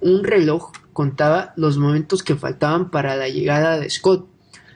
Un 0.00 0.24
reloj 0.24 0.72
contaba 0.92 1.52
los 1.56 1.78
momentos 1.78 2.24
que 2.24 2.34
faltaban 2.34 2.90
para 2.90 3.14
la 3.14 3.28
llegada 3.28 3.78
de 3.78 3.88
Scott. 3.88 4.26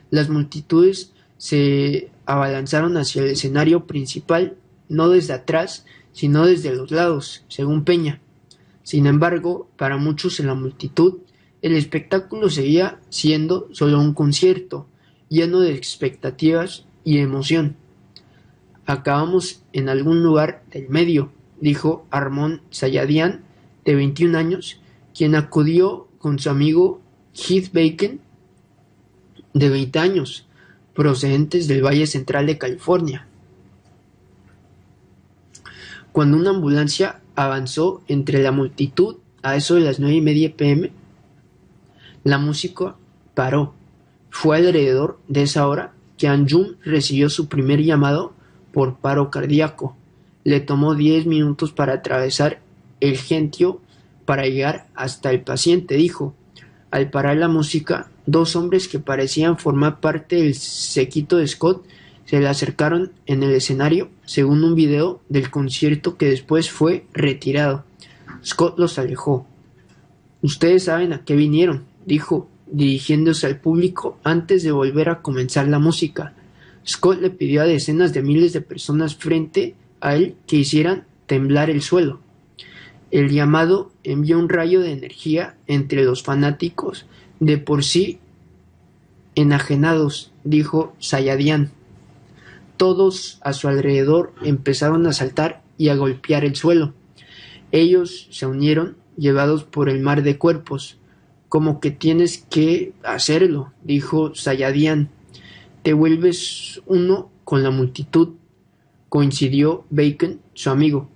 Las 0.09 0.29
multitudes 0.29 1.15
se 1.37 2.13
abalanzaron 2.27 2.97
hacia 2.97 3.23
el 3.23 3.31
escenario 3.31 3.89
principal, 3.89 4.57
no 4.89 5.09
desde 5.09 5.33
atrás, 5.33 5.85
sino 6.13 6.47
desde 6.47 6.73
los 6.73 6.93
lados, 6.93 7.43
según 7.49 7.83
Peña. 7.83 8.21
Sin 8.85 9.07
embargo, 9.07 9.69
para 9.77 9.97
muchos 9.97 10.39
en 10.39 10.47
la 10.47 10.55
multitud, 10.55 11.23
el 11.61 11.75
espectáculo 11.75 12.51
seguía 12.51 13.01
siendo 13.09 13.69
solo 13.73 13.99
un 13.99 14.15
concierto, 14.15 14.87
lleno 15.29 15.59
de 15.59 15.75
expectativas 15.75 16.85
y 17.03 17.19
emoción. 17.19 17.75
Acabamos 18.91 19.63
en 19.73 19.89
algún 19.89 20.25
lugar 20.25 20.65
del 20.73 20.89
medio, 20.89 21.31
dijo 21.61 22.09
Armón 22.11 22.61
Sayadian, 22.71 23.45
de 23.85 23.95
21 23.95 24.37
años, 24.37 24.81
quien 25.17 25.37
acudió 25.37 26.09
con 26.19 26.41
su 26.41 26.51
amigo 26.51 27.01
Heath 27.33 27.73
Bacon, 27.73 28.19
de 29.55 29.69
20 29.69 29.97
años, 30.01 30.49
procedentes 30.93 31.69
del 31.69 31.85
Valle 31.85 32.09
Central 32.09 32.47
de 32.47 32.59
California. 32.59 33.29
Cuando 36.11 36.37
una 36.37 36.51
ambulancia 36.51 37.21
avanzó 37.37 38.03
entre 38.09 38.43
la 38.43 38.51
multitud 38.51 39.19
a 39.43 39.55
eso 39.55 39.77
de 39.77 39.83
las 39.83 40.01
nueve 40.01 40.17
y 40.17 40.21
media 40.21 40.57
pm, 40.57 40.91
la 42.25 42.39
música 42.39 42.97
paró. 43.35 43.73
Fue 44.31 44.57
alrededor 44.57 45.21
de 45.29 45.43
esa 45.43 45.69
hora 45.69 45.93
que 46.19 46.27
Anjum 46.27 46.75
recibió 46.83 47.31
su 47.31 47.47
primer 47.47 47.85
llamado 47.85 48.40
por 48.73 48.97
paro 48.97 49.31
cardíaco. 49.31 49.97
Le 50.45 50.61
tomó 50.61 50.95
diez 50.95 51.27
minutos 51.27 51.73
para 51.73 51.95
atravesar 51.95 52.61
el 53.01 53.17
gentio 53.17 53.81
para 54.25 54.45
llegar 54.45 54.87
hasta 54.95 55.31
el 55.31 55.41
paciente, 55.41 55.97
dijo. 55.97 56.35
Al 56.91 57.11
parar 57.11 57.37
la 57.37 57.49
música, 57.49 58.11
dos 58.27 58.57
hombres 58.57 58.89
que 58.89 58.99
parecían 58.99 59.59
formar 59.59 60.01
parte 60.01 60.37
del 60.37 60.55
sequito 60.55 61.37
de 61.37 61.47
Scott 61.47 61.85
se 62.31 62.39
le 62.39 62.47
acercaron 62.47 63.11
en 63.27 63.43
el 63.43 63.51
escenario, 63.51 64.09
según 64.25 64.63
un 64.63 64.77
video 64.77 65.21
del 65.29 65.51
concierto 65.51 66.17
que 66.17 66.27
después 66.27 66.71
fue 66.71 67.05
retirado. 67.13 67.85
Scott 68.45 68.79
los 68.79 69.01
alejó. 69.01 69.47
Ustedes 70.41 70.85
saben 70.85 71.13
a 71.13 71.25
qué 71.25 71.35
vinieron, 71.35 71.87
dijo, 72.07 72.49
dirigiéndose 72.71 73.49
al 73.49 73.59
público 73.59 74.19
antes 74.23 74.63
de 74.63 74.71
volver 74.71 75.09
a 75.09 75.23
comenzar 75.23 75.67
la 75.67 75.81
música. 75.81 76.35
Scott 76.87 77.21
le 77.21 77.31
pidió 77.31 77.63
a 77.63 77.67
decenas 77.67 78.13
de 78.13 78.23
miles 78.23 78.53
de 78.53 78.61
personas 78.61 79.17
frente 79.17 79.75
a 80.01 80.17
él 80.17 80.37
que 80.47 80.57
hicieran 80.57 81.05
temblar 81.27 81.71
el 81.71 81.83
suelo. 81.83 82.21
El 83.11 83.31
llamado 83.31 83.93
envió 84.05 84.39
un 84.39 84.49
rayo 84.49 84.81
de 84.81 84.93
energía 84.93 85.57
entre 85.67 86.05
los 86.05 86.23
fanáticos, 86.23 87.07
de 87.41 87.59
por 87.59 87.85
sí 87.85 88.21
enajenados, 89.35 90.33
dijo 90.45 90.95
Sayadian. 90.99 91.71
Todos 92.77 93.41
a 93.43 93.53
su 93.53 93.69
alrededor 93.69 94.33
empezaron 94.43 95.07
a 95.07 95.13
saltar 95.13 95.63
y 95.77 95.89
a 95.89 95.97
golpear 95.97 96.45
el 96.45 96.57
suelo. 96.57 96.95
Ellos 97.73 98.29
se 98.31 98.47
unieron, 98.47 98.97
llevados 99.17 99.65
por 99.65 99.89
el 99.89 100.01
mar 100.01 100.23
de 100.23 100.39
cuerpos. 100.39 100.99
Como 101.49 101.81
que 101.81 101.91
tienes 101.91 102.47
que 102.51 102.93
hacerlo, 103.03 103.73
dijo 103.83 104.35
Sayadian. 104.35 105.11
Te 105.83 105.93
vuelves 105.93 106.83
uno 106.87 107.31
con 107.45 107.63
la 107.63 107.71
multitud, 107.71 108.35
coincidió 109.09 109.85
Bacon, 109.91 110.41
su 110.55 110.71
amigo. 110.71 111.09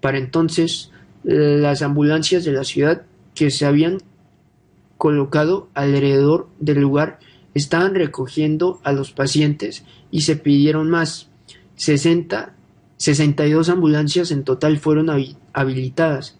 Para 0.00 0.18
entonces, 0.18 0.90
las 1.24 1.82
ambulancias 1.82 2.44
de 2.44 2.52
la 2.52 2.64
ciudad 2.64 3.02
que 3.34 3.50
se 3.50 3.66
habían 3.66 3.98
colocado 4.98 5.68
alrededor 5.74 6.48
del 6.60 6.80
lugar 6.80 7.18
estaban 7.54 7.94
recogiendo 7.94 8.80
a 8.84 8.92
los 8.92 9.12
pacientes 9.12 9.84
y 10.10 10.22
se 10.22 10.36
pidieron 10.36 10.90
más. 10.90 11.28
60, 11.76 12.54
62 12.96 13.68
ambulancias 13.68 14.30
en 14.30 14.44
total 14.44 14.78
fueron 14.78 15.10
habilitadas. 15.52 16.38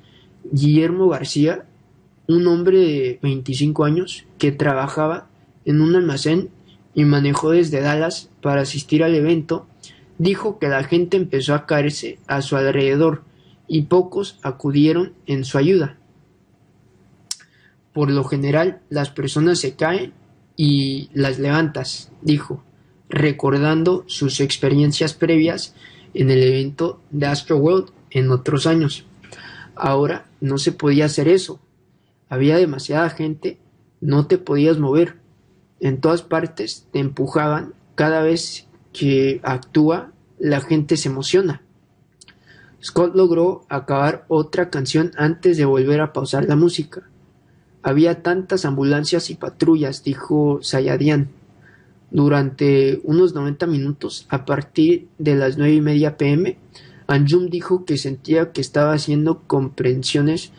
Guillermo 0.52 1.08
García 1.08 1.64
un 2.26 2.46
hombre 2.46 2.78
de 2.78 3.18
25 3.22 3.84
años 3.84 4.24
que 4.38 4.52
trabajaba 4.52 5.28
en 5.64 5.80
un 5.80 5.94
almacén 5.94 6.50
y 6.94 7.04
manejó 7.04 7.50
desde 7.50 7.80
Dallas 7.80 8.30
para 8.40 8.62
asistir 8.62 9.02
al 9.02 9.14
evento, 9.14 9.66
dijo 10.18 10.58
que 10.58 10.68
la 10.68 10.84
gente 10.84 11.16
empezó 11.16 11.54
a 11.54 11.66
caerse 11.66 12.18
a 12.26 12.42
su 12.42 12.56
alrededor 12.56 13.22
y 13.66 13.82
pocos 13.82 14.38
acudieron 14.42 15.14
en 15.26 15.44
su 15.44 15.58
ayuda. 15.58 15.96
Por 17.92 18.10
lo 18.10 18.24
general, 18.24 18.80
las 18.90 19.10
personas 19.10 19.60
se 19.60 19.74
caen 19.74 20.12
y 20.56 21.10
las 21.14 21.38
levantas, 21.38 22.10
dijo, 22.22 22.62
recordando 23.08 24.04
sus 24.06 24.40
experiencias 24.40 25.14
previas 25.14 25.74
en 26.14 26.30
el 26.30 26.42
evento 26.42 27.00
de 27.10 27.26
Astroworld 27.26 27.90
en 28.10 28.30
otros 28.30 28.66
años. 28.66 29.04
Ahora 29.74 30.26
no 30.40 30.58
se 30.58 30.72
podía 30.72 31.06
hacer 31.06 31.28
eso, 31.28 31.60
había 32.28 32.56
demasiada 32.56 33.10
gente, 33.10 33.58
no 34.00 34.26
te 34.26 34.38
podías 34.38 34.78
mover. 34.78 35.16
En 35.80 36.00
todas 36.00 36.22
partes 36.22 36.86
te 36.92 36.98
empujaban. 36.98 37.74
Cada 37.94 38.22
vez 38.22 38.66
que 38.92 39.40
actúa, 39.42 40.12
la 40.38 40.60
gente 40.60 40.96
se 40.96 41.08
emociona. 41.08 41.62
Scott 42.82 43.14
logró 43.14 43.64
acabar 43.68 44.24
otra 44.28 44.68
canción 44.68 45.12
antes 45.16 45.56
de 45.56 45.64
volver 45.64 46.00
a 46.00 46.12
pausar 46.12 46.44
la 46.44 46.56
música. 46.56 47.08
Había 47.82 48.22
tantas 48.22 48.64
ambulancias 48.64 49.30
y 49.30 49.34
patrullas, 49.34 50.04
dijo 50.04 50.58
Sayadian. 50.62 51.28
Durante 52.10 53.00
unos 53.02 53.34
90 53.34 53.66
minutos, 53.66 54.26
a 54.28 54.44
partir 54.44 55.08
de 55.18 55.34
las 55.34 55.58
nueve 55.58 55.74
y 55.74 55.80
media 55.80 56.16
pm, 56.16 56.58
Anjum 57.06 57.48
dijo 57.48 57.84
que 57.84 57.98
sentía 57.98 58.52
que 58.52 58.60
estaba 58.60 58.92
haciendo 58.92 59.42
comprensiones 59.46 60.52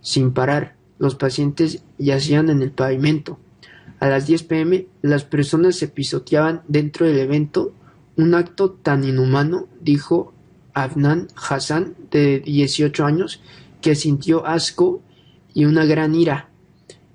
sin 0.00 0.32
parar. 0.32 0.76
Los 0.98 1.14
pacientes 1.14 1.82
yacían 1.98 2.48
en 2.50 2.62
el 2.62 2.70
pavimento. 2.70 3.38
A 4.02 4.08
las 4.08 4.26
10 4.26 4.42
pm, 4.42 4.88
las 5.00 5.22
personas 5.22 5.76
se 5.76 5.86
pisoteaban 5.86 6.62
dentro 6.66 7.06
del 7.06 7.20
evento, 7.20 7.72
un 8.16 8.34
acto 8.34 8.72
tan 8.72 9.04
inhumano, 9.04 9.68
dijo 9.80 10.32
Afnan 10.74 11.28
Hassan, 11.36 11.94
de 12.10 12.40
18 12.40 13.04
años, 13.04 13.40
que 13.80 13.94
sintió 13.94 14.44
asco 14.44 15.02
y 15.54 15.66
una 15.66 15.84
gran 15.84 16.16
ira. 16.16 16.48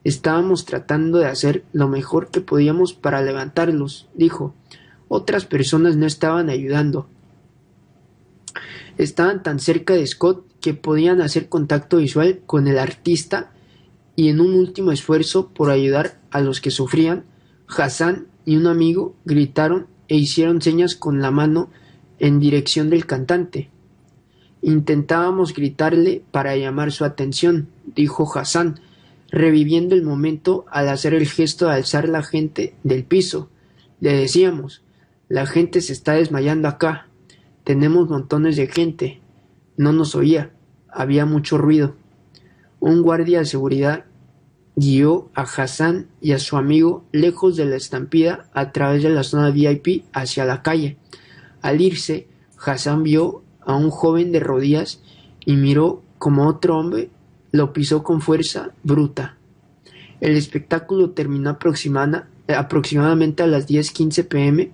Estábamos 0.05 0.63
tratando 0.63 1.17
de 1.17 1.25
hacer 1.25 1.65
lo 1.73 1.89
mejor 1.89 2.29
que 2.29 2.39
podíamos 2.39 2.93
para 2.93 3.21
levantarlos, 3.21 4.07
dijo. 4.13 4.55
Otras 5.09 5.43
personas 5.43 5.97
no 5.97 6.05
estaban 6.05 6.49
ayudando. 6.49 7.09
Estaban 8.97 9.43
tan 9.43 9.59
cerca 9.59 9.93
de 9.93 10.07
Scott 10.07 10.45
que 10.61 10.73
podían 10.73 11.19
hacer 11.19 11.49
contacto 11.49 11.97
visual 11.97 12.39
con 12.45 12.65
el 12.69 12.79
artista 12.79 13.51
y 14.17 14.29
en 14.29 14.41
un 14.41 14.55
último 14.55 14.91
esfuerzo 14.91 15.49
por 15.53 15.69
ayudar 15.69 16.19
a 16.31 16.41
los 16.41 16.59
que 16.59 16.71
sufrían, 16.71 17.23
Hassan 17.67 18.25
y 18.45 18.55
un 18.55 18.65
amigo 18.65 19.15
gritaron 19.25 19.85
e 20.07 20.15
hicieron 20.15 20.59
señas 20.59 20.95
con 20.95 21.21
la 21.21 21.29
mano 21.29 21.69
en 22.17 22.39
dirección 22.39 22.89
del 22.89 23.05
cantante. 23.05 23.69
Intentábamos 24.63 25.53
gritarle 25.53 26.23
para 26.31 26.57
llamar 26.57 26.91
su 26.91 27.05
atención, 27.05 27.69
dijo 27.95 28.27
Hassan, 28.33 28.79
reviviendo 29.29 29.93
el 29.93 30.03
momento 30.03 30.65
al 30.71 30.89
hacer 30.89 31.13
el 31.13 31.27
gesto 31.27 31.67
de 31.67 31.73
alzar 31.73 32.09
la 32.09 32.23
gente 32.23 32.73
del 32.83 33.03
piso. 33.03 33.51
Le 33.99 34.13
decíamos, 34.13 34.81
la 35.29 35.45
gente 35.45 35.79
se 35.79 35.93
está 35.93 36.13
desmayando 36.13 36.67
acá. 36.67 37.07
Tenemos 37.63 38.09
montones 38.09 38.55
de 38.55 38.65
gente. 38.65 39.21
No 39.77 39.93
nos 39.93 40.15
oía. 40.15 40.53
Había 40.89 41.27
mucho 41.27 41.59
ruido. 41.59 41.95
Un 42.79 43.03
guardia 43.03 43.39
de 43.39 43.45
seguridad 43.45 44.06
guió 44.77 45.29
a 45.33 45.41
Hassan 45.41 46.07
y 46.21 46.31
a 46.33 46.39
su 46.39 46.55
amigo 46.55 47.03
lejos 47.11 47.57
de 47.57 47.65
la 47.65 47.75
estampida 47.75 48.47
a 48.53 48.71
través 48.71 49.01
de 49.01 49.09
la 49.09 49.23
zona 49.23 49.49
VIP 49.49 50.05
hacia 50.13 50.45
la 50.45 50.61
calle. 50.61 50.97
Al 51.61 51.81
irse, 51.81 52.27
Hassan 52.63 53.01
vio 53.01 53.41
a 53.59 53.75
un 53.75 53.89
joven 53.89 54.31
de 54.31 54.39
rodillas 54.39 55.01
y 55.45 55.55
miró 55.55 56.03
como 56.19 56.47
otro 56.47 56.77
hombre 56.77 57.09
lo 57.51 57.73
pisó 57.73 58.03
con 58.03 58.21
fuerza 58.21 58.71
bruta. 58.83 59.37
El 60.21 60.35
espectáculo 60.35 61.11
terminó 61.11 61.49
aproximadamente 61.49 63.43
a 63.43 63.47
las 63.47 63.67
10:15 63.67 64.23
pm. 64.27 64.71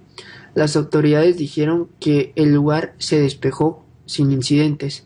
Las 0.53 0.75
autoridades 0.75 1.37
dijeron 1.37 1.87
que 1.99 2.33
el 2.35 2.53
lugar 2.53 2.93
se 2.97 3.21
despejó 3.21 3.85
sin 4.05 4.31
incidentes. 4.31 5.05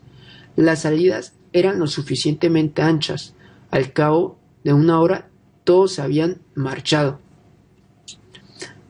Las 0.56 0.82
salidas 0.82 1.34
eran 1.52 1.78
lo 1.78 1.86
suficientemente 1.86 2.82
anchas. 2.82 3.34
Al 3.70 3.92
cabo 3.92 4.37
de 4.64 4.72
una 4.72 5.00
hora 5.00 5.28
todos 5.64 5.98
habían 5.98 6.38
marchado. 6.54 7.20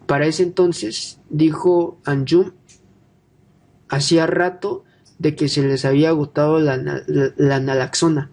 Para 0.06 0.26
ese 0.26 0.42
entonces, 0.42 1.20
dijo 1.28 1.98
Anjum, 2.04 2.52
hacía 3.88 4.26
rato 4.26 4.84
de 5.18 5.34
que 5.34 5.48
se 5.48 5.62
les 5.62 5.84
había 5.84 6.08
agotado 6.10 6.60
la, 6.60 6.78
nalaxona. 7.60 8.30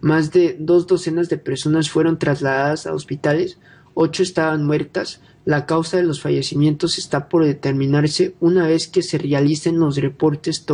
Más 0.00 0.30
de 0.30 0.56
dos 0.58 0.86
docenas 0.86 1.28
de 1.28 1.36
personas 1.38 1.90
fueron 1.90 2.18
trasladadas 2.18 2.86
a 2.86 2.94
hospitales, 2.94 3.58
ocho 3.94 4.22
estaban 4.22 4.64
muertas. 4.64 5.20
La 5.44 5.66
causa 5.66 5.96
de 5.96 6.04
los 6.04 6.20
fallecimientos 6.20 6.98
está 6.98 7.28
por 7.28 7.44
determinarse 7.44 8.34
una 8.40 8.66
vez 8.66 8.86
que 8.86 9.02
se 9.02 9.18
realicen 9.18 9.80
los 9.80 9.96
reportes 9.96 10.66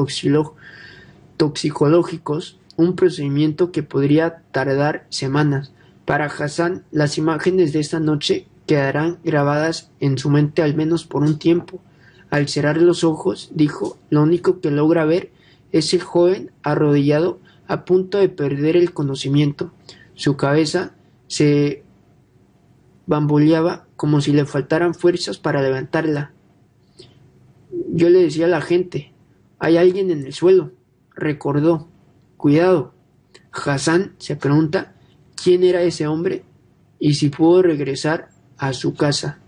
toxicológicos, 1.36 2.58
un 2.76 2.96
procedimiento 2.96 3.72
que 3.72 3.82
podría 3.82 4.42
tardar 4.52 5.06
semanas. 5.08 5.73
Para 6.04 6.26
Hassan, 6.26 6.84
las 6.90 7.16
imágenes 7.16 7.72
de 7.72 7.80
esta 7.80 7.98
noche 7.98 8.46
quedarán 8.66 9.18
grabadas 9.24 9.90
en 10.00 10.18
su 10.18 10.28
mente 10.30 10.62
al 10.62 10.74
menos 10.74 11.04
por 11.04 11.22
un 11.22 11.38
tiempo. 11.38 11.80
Al 12.30 12.48
cerrar 12.48 12.76
los 12.76 13.04
ojos, 13.04 13.50
dijo, 13.54 13.96
lo 14.10 14.22
único 14.22 14.60
que 14.60 14.70
logra 14.70 15.04
ver 15.04 15.30
es 15.72 15.94
el 15.94 16.02
joven 16.02 16.50
arrodillado 16.62 17.38
a 17.66 17.84
punto 17.84 18.18
de 18.18 18.28
perder 18.28 18.76
el 18.76 18.92
conocimiento. 18.92 19.72
Su 20.14 20.36
cabeza 20.36 20.94
se 21.26 21.82
bamboleaba 23.06 23.86
como 23.96 24.20
si 24.20 24.32
le 24.32 24.44
faltaran 24.44 24.94
fuerzas 24.94 25.38
para 25.38 25.62
levantarla. 25.62 26.32
Yo 27.92 28.10
le 28.10 28.22
decía 28.22 28.46
a 28.46 28.50
la 28.50 28.60
gente, 28.60 29.12
hay 29.58 29.78
alguien 29.78 30.10
en 30.10 30.26
el 30.26 30.32
suelo. 30.34 30.72
Recordó, 31.14 31.88
cuidado. 32.36 32.92
Hassan 33.52 34.14
se 34.18 34.36
pregunta 34.36 34.94
quién 35.44 35.62
era 35.62 35.82
ese 35.82 36.06
hombre 36.06 36.42
y 36.98 37.16
si 37.16 37.28
pudo 37.28 37.60
regresar 37.60 38.30
a 38.56 38.72
su 38.72 38.94
casa. 38.94 39.40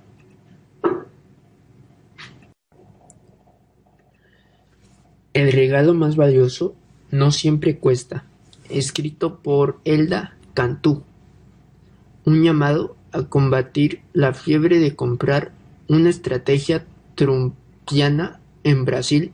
El 5.32 5.52
regalo 5.52 5.94
más 5.94 6.16
valioso 6.16 6.74
no 7.10 7.30
siempre 7.30 7.78
cuesta. 7.78 8.24
Escrito 8.68 9.38
por 9.38 9.80
Elda 9.86 10.36
Cantú. 10.52 11.02
Un 12.26 12.42
llamado 12.42 12.94
a 13.12 13.22
combatir 13.22 14.02
la 14.12 14.34
fiebre 14.34 14.80
de 14.80 14.94
comprar 14.94 15.52
una 15.88 16.10
estrategia 16.10 16.84
trumpiana 17.14 18.38
en 18.64 18.84
Brasil, 18.84 19.32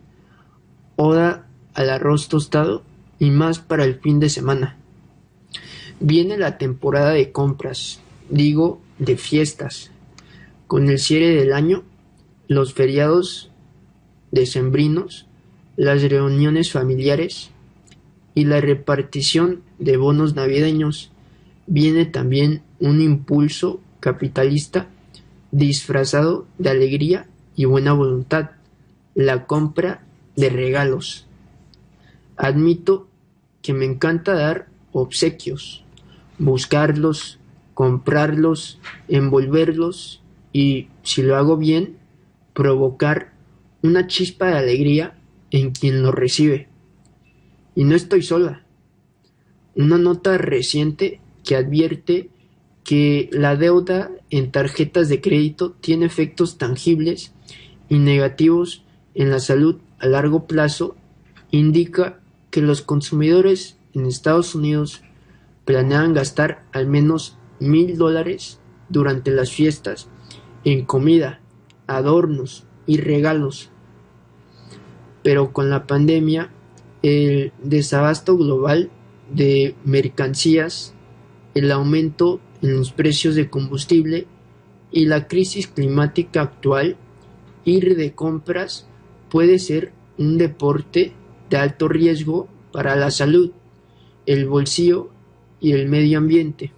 oda 0.94 1.48
al 1.74 1.90
arroz 1.90 2.28
tostado 2.28 2.84
y 3.18 3.30
más 3.30 3.58
para 3.58 3.82
el 3.84 3.96
fin 3.98 4.20
de 4.20 4.28
semana. 4.28 4.76
Viene 6.02 6.36
la 6.36 6.58
temporada 6.58 7.12
de 7.12 7.32
compras, 7.32 8.00
digo 8.28 8.80
de 8.98 9.16
fiestas. 9.16 9.90
Con 10.66 10.88
el 10.88 10.98
cierre 10.98 11.34
del 11.34 11.52
año, 11.52 11.84
los 12.48 12.74
feriados 12.74 13.50
decembrinos 14.30 15.26
las 15.76 16.02
reuniones 16.02 16.70
familiares 16.70 17.50
y 18.34 18.44
la 18.44 18.60
repartición 18.60 19.62
de 19.78 19.96
bonos 19.96 20.34
navideños, 20.34 21.10
viene 21.66 22.04
también 22.04 22.62
un 22.78 23.00
impulso 23.00 23.80
capitalista 24.00 24.88
disfrazado 25.50 26.46
de 26.58 26.70
alegría 26.70 27.26
y 27.56 27.64
buena 27.64 27.92
voluntad, 27.92 28.50
la 29.14 29.46
compra 29.46 30.04
de 30.36 30.48
regalos. 30.48 31.26
Admito 32.36 33.06
que 33.60 33.72
me 33.72 33.84
encanta 33.84 34.34
dar 34.34 34.68
obsequios, 34.92 35.81
buscarlos, 36.38 37.38
comprarlos, 37.74 38.78
envolverlos 39.08 40.22
y, 40.52 40.88
si 41.02 41.22
lo 41.22 41.36
hago 41.36 41.56
bien, 41.56 41.96
provocar 42.54 43.32
una 43.82 44.06
chispa 44.06 44.46
de 44.48 44.58
alegría 44.58 45.18
en 45.50 45.70
quien 45.72 46.02
lo 46.02 46.12
recibe. 46.12 46.68
Y 47.74 47.84
no 47.84 47.94
estoy 47.94 48.22
sola. 48.22 48.64
Una 49.74 49.98
nota 49.98 50.36
reciente 50.38 51.20
que 51.44 51.56
advierte 51.56 52.30
que 52.84 53.30
la 53.32 53.56
deuda 53.56 54.10
en 54.30 54.50
tarjetas 54.50 55.08
de 55.08 55.20
crédito 55.20 55.72
tiene 55.72 56.06
efectos 56.06 56.58
tangibles 56.58 57.32
y 57.88 57.98
negativos 57.98 58.84
en 59.14 59.30
la 59.30 59.40
salud 59.40 59.76
a 59.98 60.06
largo 60.06 60.46
plazo 60.46 60.96
indica 61.50 62.20
que 62.50 62.60
los 62.60 62.82
consumidores 62.82 63.78
en 63.94 64.06
Estados 64.06 64.54
Unidos 64.54 65.02
planean 65.64 66.14
gastar 66.14 66.64
al 66.72 66.86
menos 66.86 67.36
mil 67.60 67.96
dólares 67.96 68.60
durante 68.88 69.30
las 69.30 69.50
fiestas 69.50 70.08
en 70.64 70.84
comida, 70.84 71.40
adornos 71.86 72.64
y 72.86 72.98
regalos. 72.98 73.70
Pero 75.22 75.52
con 75.52 75.70
la 75.70 75.86
pandemia, 75.86 76.50
el 77.02 77.52
desabasto 77.62 78.36
global 78.36 78.90
de 79.32 79.74
mercancías, 79.84 80.94
el 81.54 81.70
aumento 81.70 82.40
en 82.60 82.76
los 82.76 82.92
precios 82.92 83.34
de 83.34 83.48
combustible 83.50 84.26
y 84.90 85.06
la 85.06 85.26
crisis 85.26 85.68
climática 85.68 86.42
actual, 86.42 86.96
ir 87.64 87.96
de 87.96 88.12
compras 88.14 88.86
puede 89.30 89.58
ser 89.58 89.92
un 90.18 90.38
deporte 90.38 91.12
de 91.50 91.56
alto 91.56 91.88
riesgo 91.88 92.48
para 92.72 92.96
la 92.96 93.10
salud, 93.10 93.52
el 94.26 94.46
bolsillo 94.46 95.10
y 95.62 95.72
el 95.72 95.88
medio 95.88 96.18
ambiente. 96.18 96.72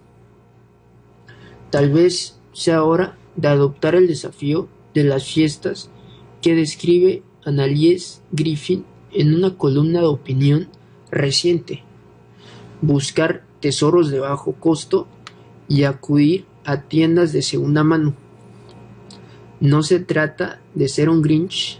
Tal 1.71 1.91
vez 1.91 2.39
sea 2.53 2.83
hora 2.83 3.17
de 3.35 3.49
adoptar 3.49 3.95
el 3.95 4.07
desafío 4.07 4.69
de 4.93 5.03
las 5.03 5.25
fiestas 5.25 5.89
que 6.41 6.55
describe 6.55 7.23
Annalise 7.43 8.21
Griffin 8.31 8.85
en 9.11 9.33
una 9.33 9.57
columna 9.57 9.99
de 9.99 10.05
opinión 10.05 10.67
reciente. 11.11 11.83
Buscar 12.81 13.43
tesoros 13.59 14.11
de 14.11 14.19
bajo 14.19 14.53
costo 14.53 15.07
y 15.67 15.83
acudir 15.83 16.45
a 16.63 16.83
tiendas 16.83 17.33
de 17.33 17.41
segunda 17.41 17.83
mano. 17.83 18.13
No 19.59 19.81
se 19.83 19.99
trata 19.99 20.61
de 20.75 20.87
ser 20.87 21.09
un 21.09 21.21
Grinch, 21.21 21.79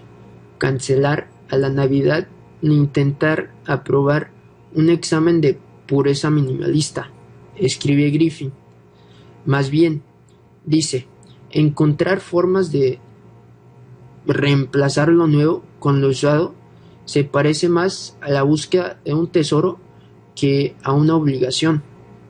cancelar 0.58 1.30
a 1.50 1.58
la 1.58 1.70
Navidad 1.70 2.28
ni 2.62 2.76
intentar 2.76 3.52
aprobar 3.66 4.32
un 4.74 4.90
examen 4.90 5.42
de 5.42 5.60
pureza 5.88 6.30
minimalista, 6.30 7.12
escribe 7.56 8.10
Griffin. 8.10 8.52
Más 9.46 9.70
bien, 9.70 10.02
dice, 10.66 11.08
encontrar 11.52 12.20
formas 12.20 12.72
de 12.72 13.00
reemplazar 14.26 15.10
lo 15.10 15.28
nuevo 15.28 15.64
con 15.80 16.02
lo 16.02 16.10
usado 16.10 16.56
se 17.06 17.24
parece 17.24 17.70
más 17.70 18.18
a 18.22 18.30
la 18.30 18.44
búsqueda 18.44 19.00
de 19.06 19.14
un 19.14 19.28
tesoro 19.28 19.80
que 20.36 20.76
a 20.84 20.94
una 20.94 21.16
obligación. 21.16 21.84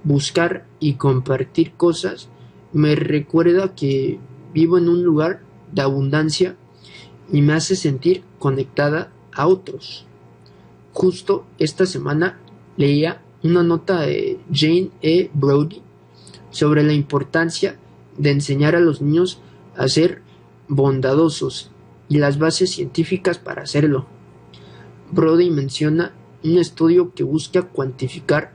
Buscar 0.03 0.67
y 0.79 0.93
compartir 0.93 1.73
cosas 1.73 2.29
me 2.73 2.95
recuerda 2.95 3.73
que 3.73 4.19
vivo 4.53 4.77
en 4.77 4.89
un 4.89 5.03
lugar 5.03 5.41
de 5.71 5.81
abundancia 5.81 6.55
y 7.31 7.41
me 7.41 7.53
hace 7.53 7.75
sentir 7.75 8.23
conectada 8.37 9.11
a 9.33 9.47
otros. 9.47 10.05
Justo 10.93 11.45
esta 11.57 11.85
semana 11.85 12.39
leía 12.77 13.21
una 13.45 13.63
nota 13.63 14.01
de 14.01 14.39
Jane 14.51 14.89
E. 15.01 15.29
Brody 15.33 15.81
sobre 16.49 16.83
la 16.83 16.93
importancia 16.93 17.77
de 18.17 18.31
enseñar 18.31 18.75
a 18.75 18.79
los 18.79 19.01
niños 19.01 19.39
a 19.75 19.87
ser 19.87 20.21
bondadosos 20.67 21.71
y 22.09 22.17
las 22.17 22.39
bases 22.39 22.71
científicas 22.71 23.37
para 23.37 23.63
hacerlo. 23.63 24.07
Brody 25.11 25.51
menciona 25.51 26.13
un 26.43 26.57
estudio 26.57 27.13
que 27.13 27.23
busca 27.23 27.63
cuantificar 27.63 28.53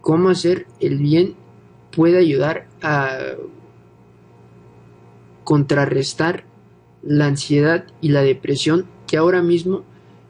cómo 0.00 0.30
hacer 0.30 0.66
el 0.80 0.98
bien 0.98 1.34
puede 1.90 2.18
ayudar 2.18 2.66
a 2.82 3.18
contrarrestar 5.44 6.44
la 7.02 7.26
ansiedad 7.26 7.86
y 8.00 8.08
la 8.08 8.22
depresión 8.22 8.86
que 9.06 9.16
ahora 9.16 9.42
mismo 9.42 9.84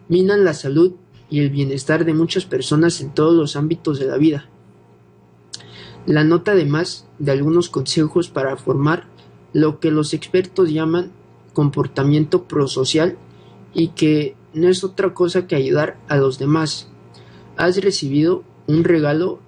minan 0.09 0.45
la 0.45 0.53
salud 0.53 0.95
y 1.35 1.41
el 1.41 1.51
bienestar 1.51 2.05
de 2.05 2.15
muchas 2.15 2.45
personas 2.45 3.01
en 3.01 3.13
todos 3.13 3.35
los 3.35 3.57
ámbitos 3.57 3.99
de 3.99 4.07
la 4.07 4.17
vida. 4.17 4.49
La 6.07 6.23
nota 6.23 6.53
además 6.53 7.09
de 7.19 7.33
algunos 7.33 7.69
consejos 7.69 8.29
para 8.29 8.57
formar 8.57 9.09
lo 9.53 9.81
que 9.81 9.91
los 9.91 10.15
expertos 10.15 10.71
llaman 10.71 11.11
comportamiento 11.53 12.45
prosocial 12.45 13.19
y 13.75 13.89
que 13.89 14.37
no 14.53 14.69
es 14.69 14.85
otra 14.85 15.13
cosa 15.13 15.49
que 15.49 15.57
ayudar 15.57 15.99
a 16.07 16.19
los 16.19 16.39
demás. 16.39 16.89
Has 17.57 17.83
recibido 17.83 18.45
un 18.69 18.85
regalo 18.85 19.41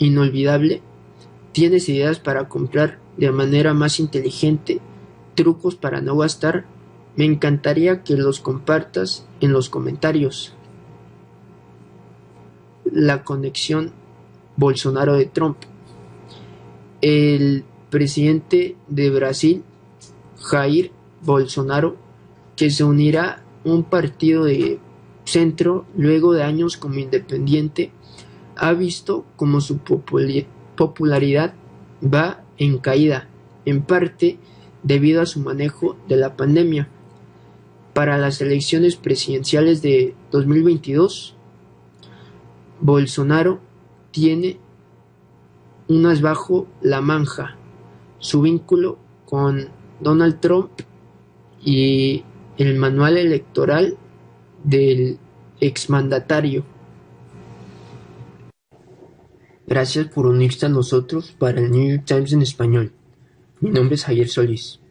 inolvidable, 0.00 0.82
tienes 1.52 1.88
ideas 1.88 2.18
para 2.18 2.48
comprar 2.48 2.98
de 3.16 3.30
manera 3.30 3.74
más 3.74 4.00
inteligente, 4.00 4.80
trucos 5.36 5.76
para 5.76 6.00
no 6.00 6.16
gastar, 6.16 6.66
me 7.16 7.24
encantaría 7.24 8.02
que 8.02 8.16
los 8.16 8.40
compartas 8.40 9.26
en 9.40 9.52
los 9.52 9.68
comentarios. 9.68 10.54
La 12.84 13.24
conexión 13.24 13.92
Bolsonaro 14.56 15.14
de 15.14 15.26
Trump. 15.26 15.58
El 17.00 17.64
presidente 17.90 18.76
de 18.88 19.10
Brasil, 19.10 19.62
Jair 20.38 20.92
Bolsonaro, 21.22 21.96
que 22.56 22.70
se 22.70 22.84
unirá 22.84 23.42
a 23.64 23.68
un 23.68 23.84
partido 23.84 24.44
de 24.44 24.78
centro 25.24 25.86
luego 25.96 26.32
de 26.32 26.42
años 26.42 26.76
como 26.76 26.94
independiente, 26.94 27.92
ha 28.56 28.72
visto 28.72 29.24
como 29.36 29.60
su 29.60 29.78
popularidad 29.78 31.54
va 32.02 32.42
en 32.58 32.78
caída, 32.78 33.28
en 33.64 33.82
parte 33.82 34.38
debido 34.82 35.22
a 35.22 35.26
su 35.26 35.40
manejo 35.40 35.96
de 36.08 36.16
la 36.16 36.36
pandemia. 36.36 36.88
Para 37.94 38.16
las 38.16 38.40
elecciones 38.40 38.96
presidenciales 38.96 39.82
de 39.82 40.14
2022, 40.30 41.36
Bolsonaro 42.80 43.60
tiene 44.10 44.58
unas 45.88 46.22
bajo 46.22 46.66
la 46.80 47.00
manja 47.00 47.56
su 48.18 48.40
vínculo 48.40 48.98
con 49.26 49.68
Donald 50.00 50.40
Trump 50.40 50.70
y 51.62 52.24
el 52.56 52.76
manual 52.76 53.18
electoral 53.18 53.98
del 54.64 55.18
exmandatario. 55.60 56.64
Gracias 59.66 60.06
por 60.06 60.26
unirse 60.26 60.66
a 60.66 60.68
nosotros 60.68 61.34
para 61.38 61.60
el 61.60 61.70
New 61.70 61.90
York 61.90 62.04
Times 62.04 62.32
en 62.32 62.42
español. 62.42 62.92
Mi 63.60 63.70
nombre 63.70 63.96
es 63.96 64.04
Javier 64.04 64.28
Solís. 64.28 64.81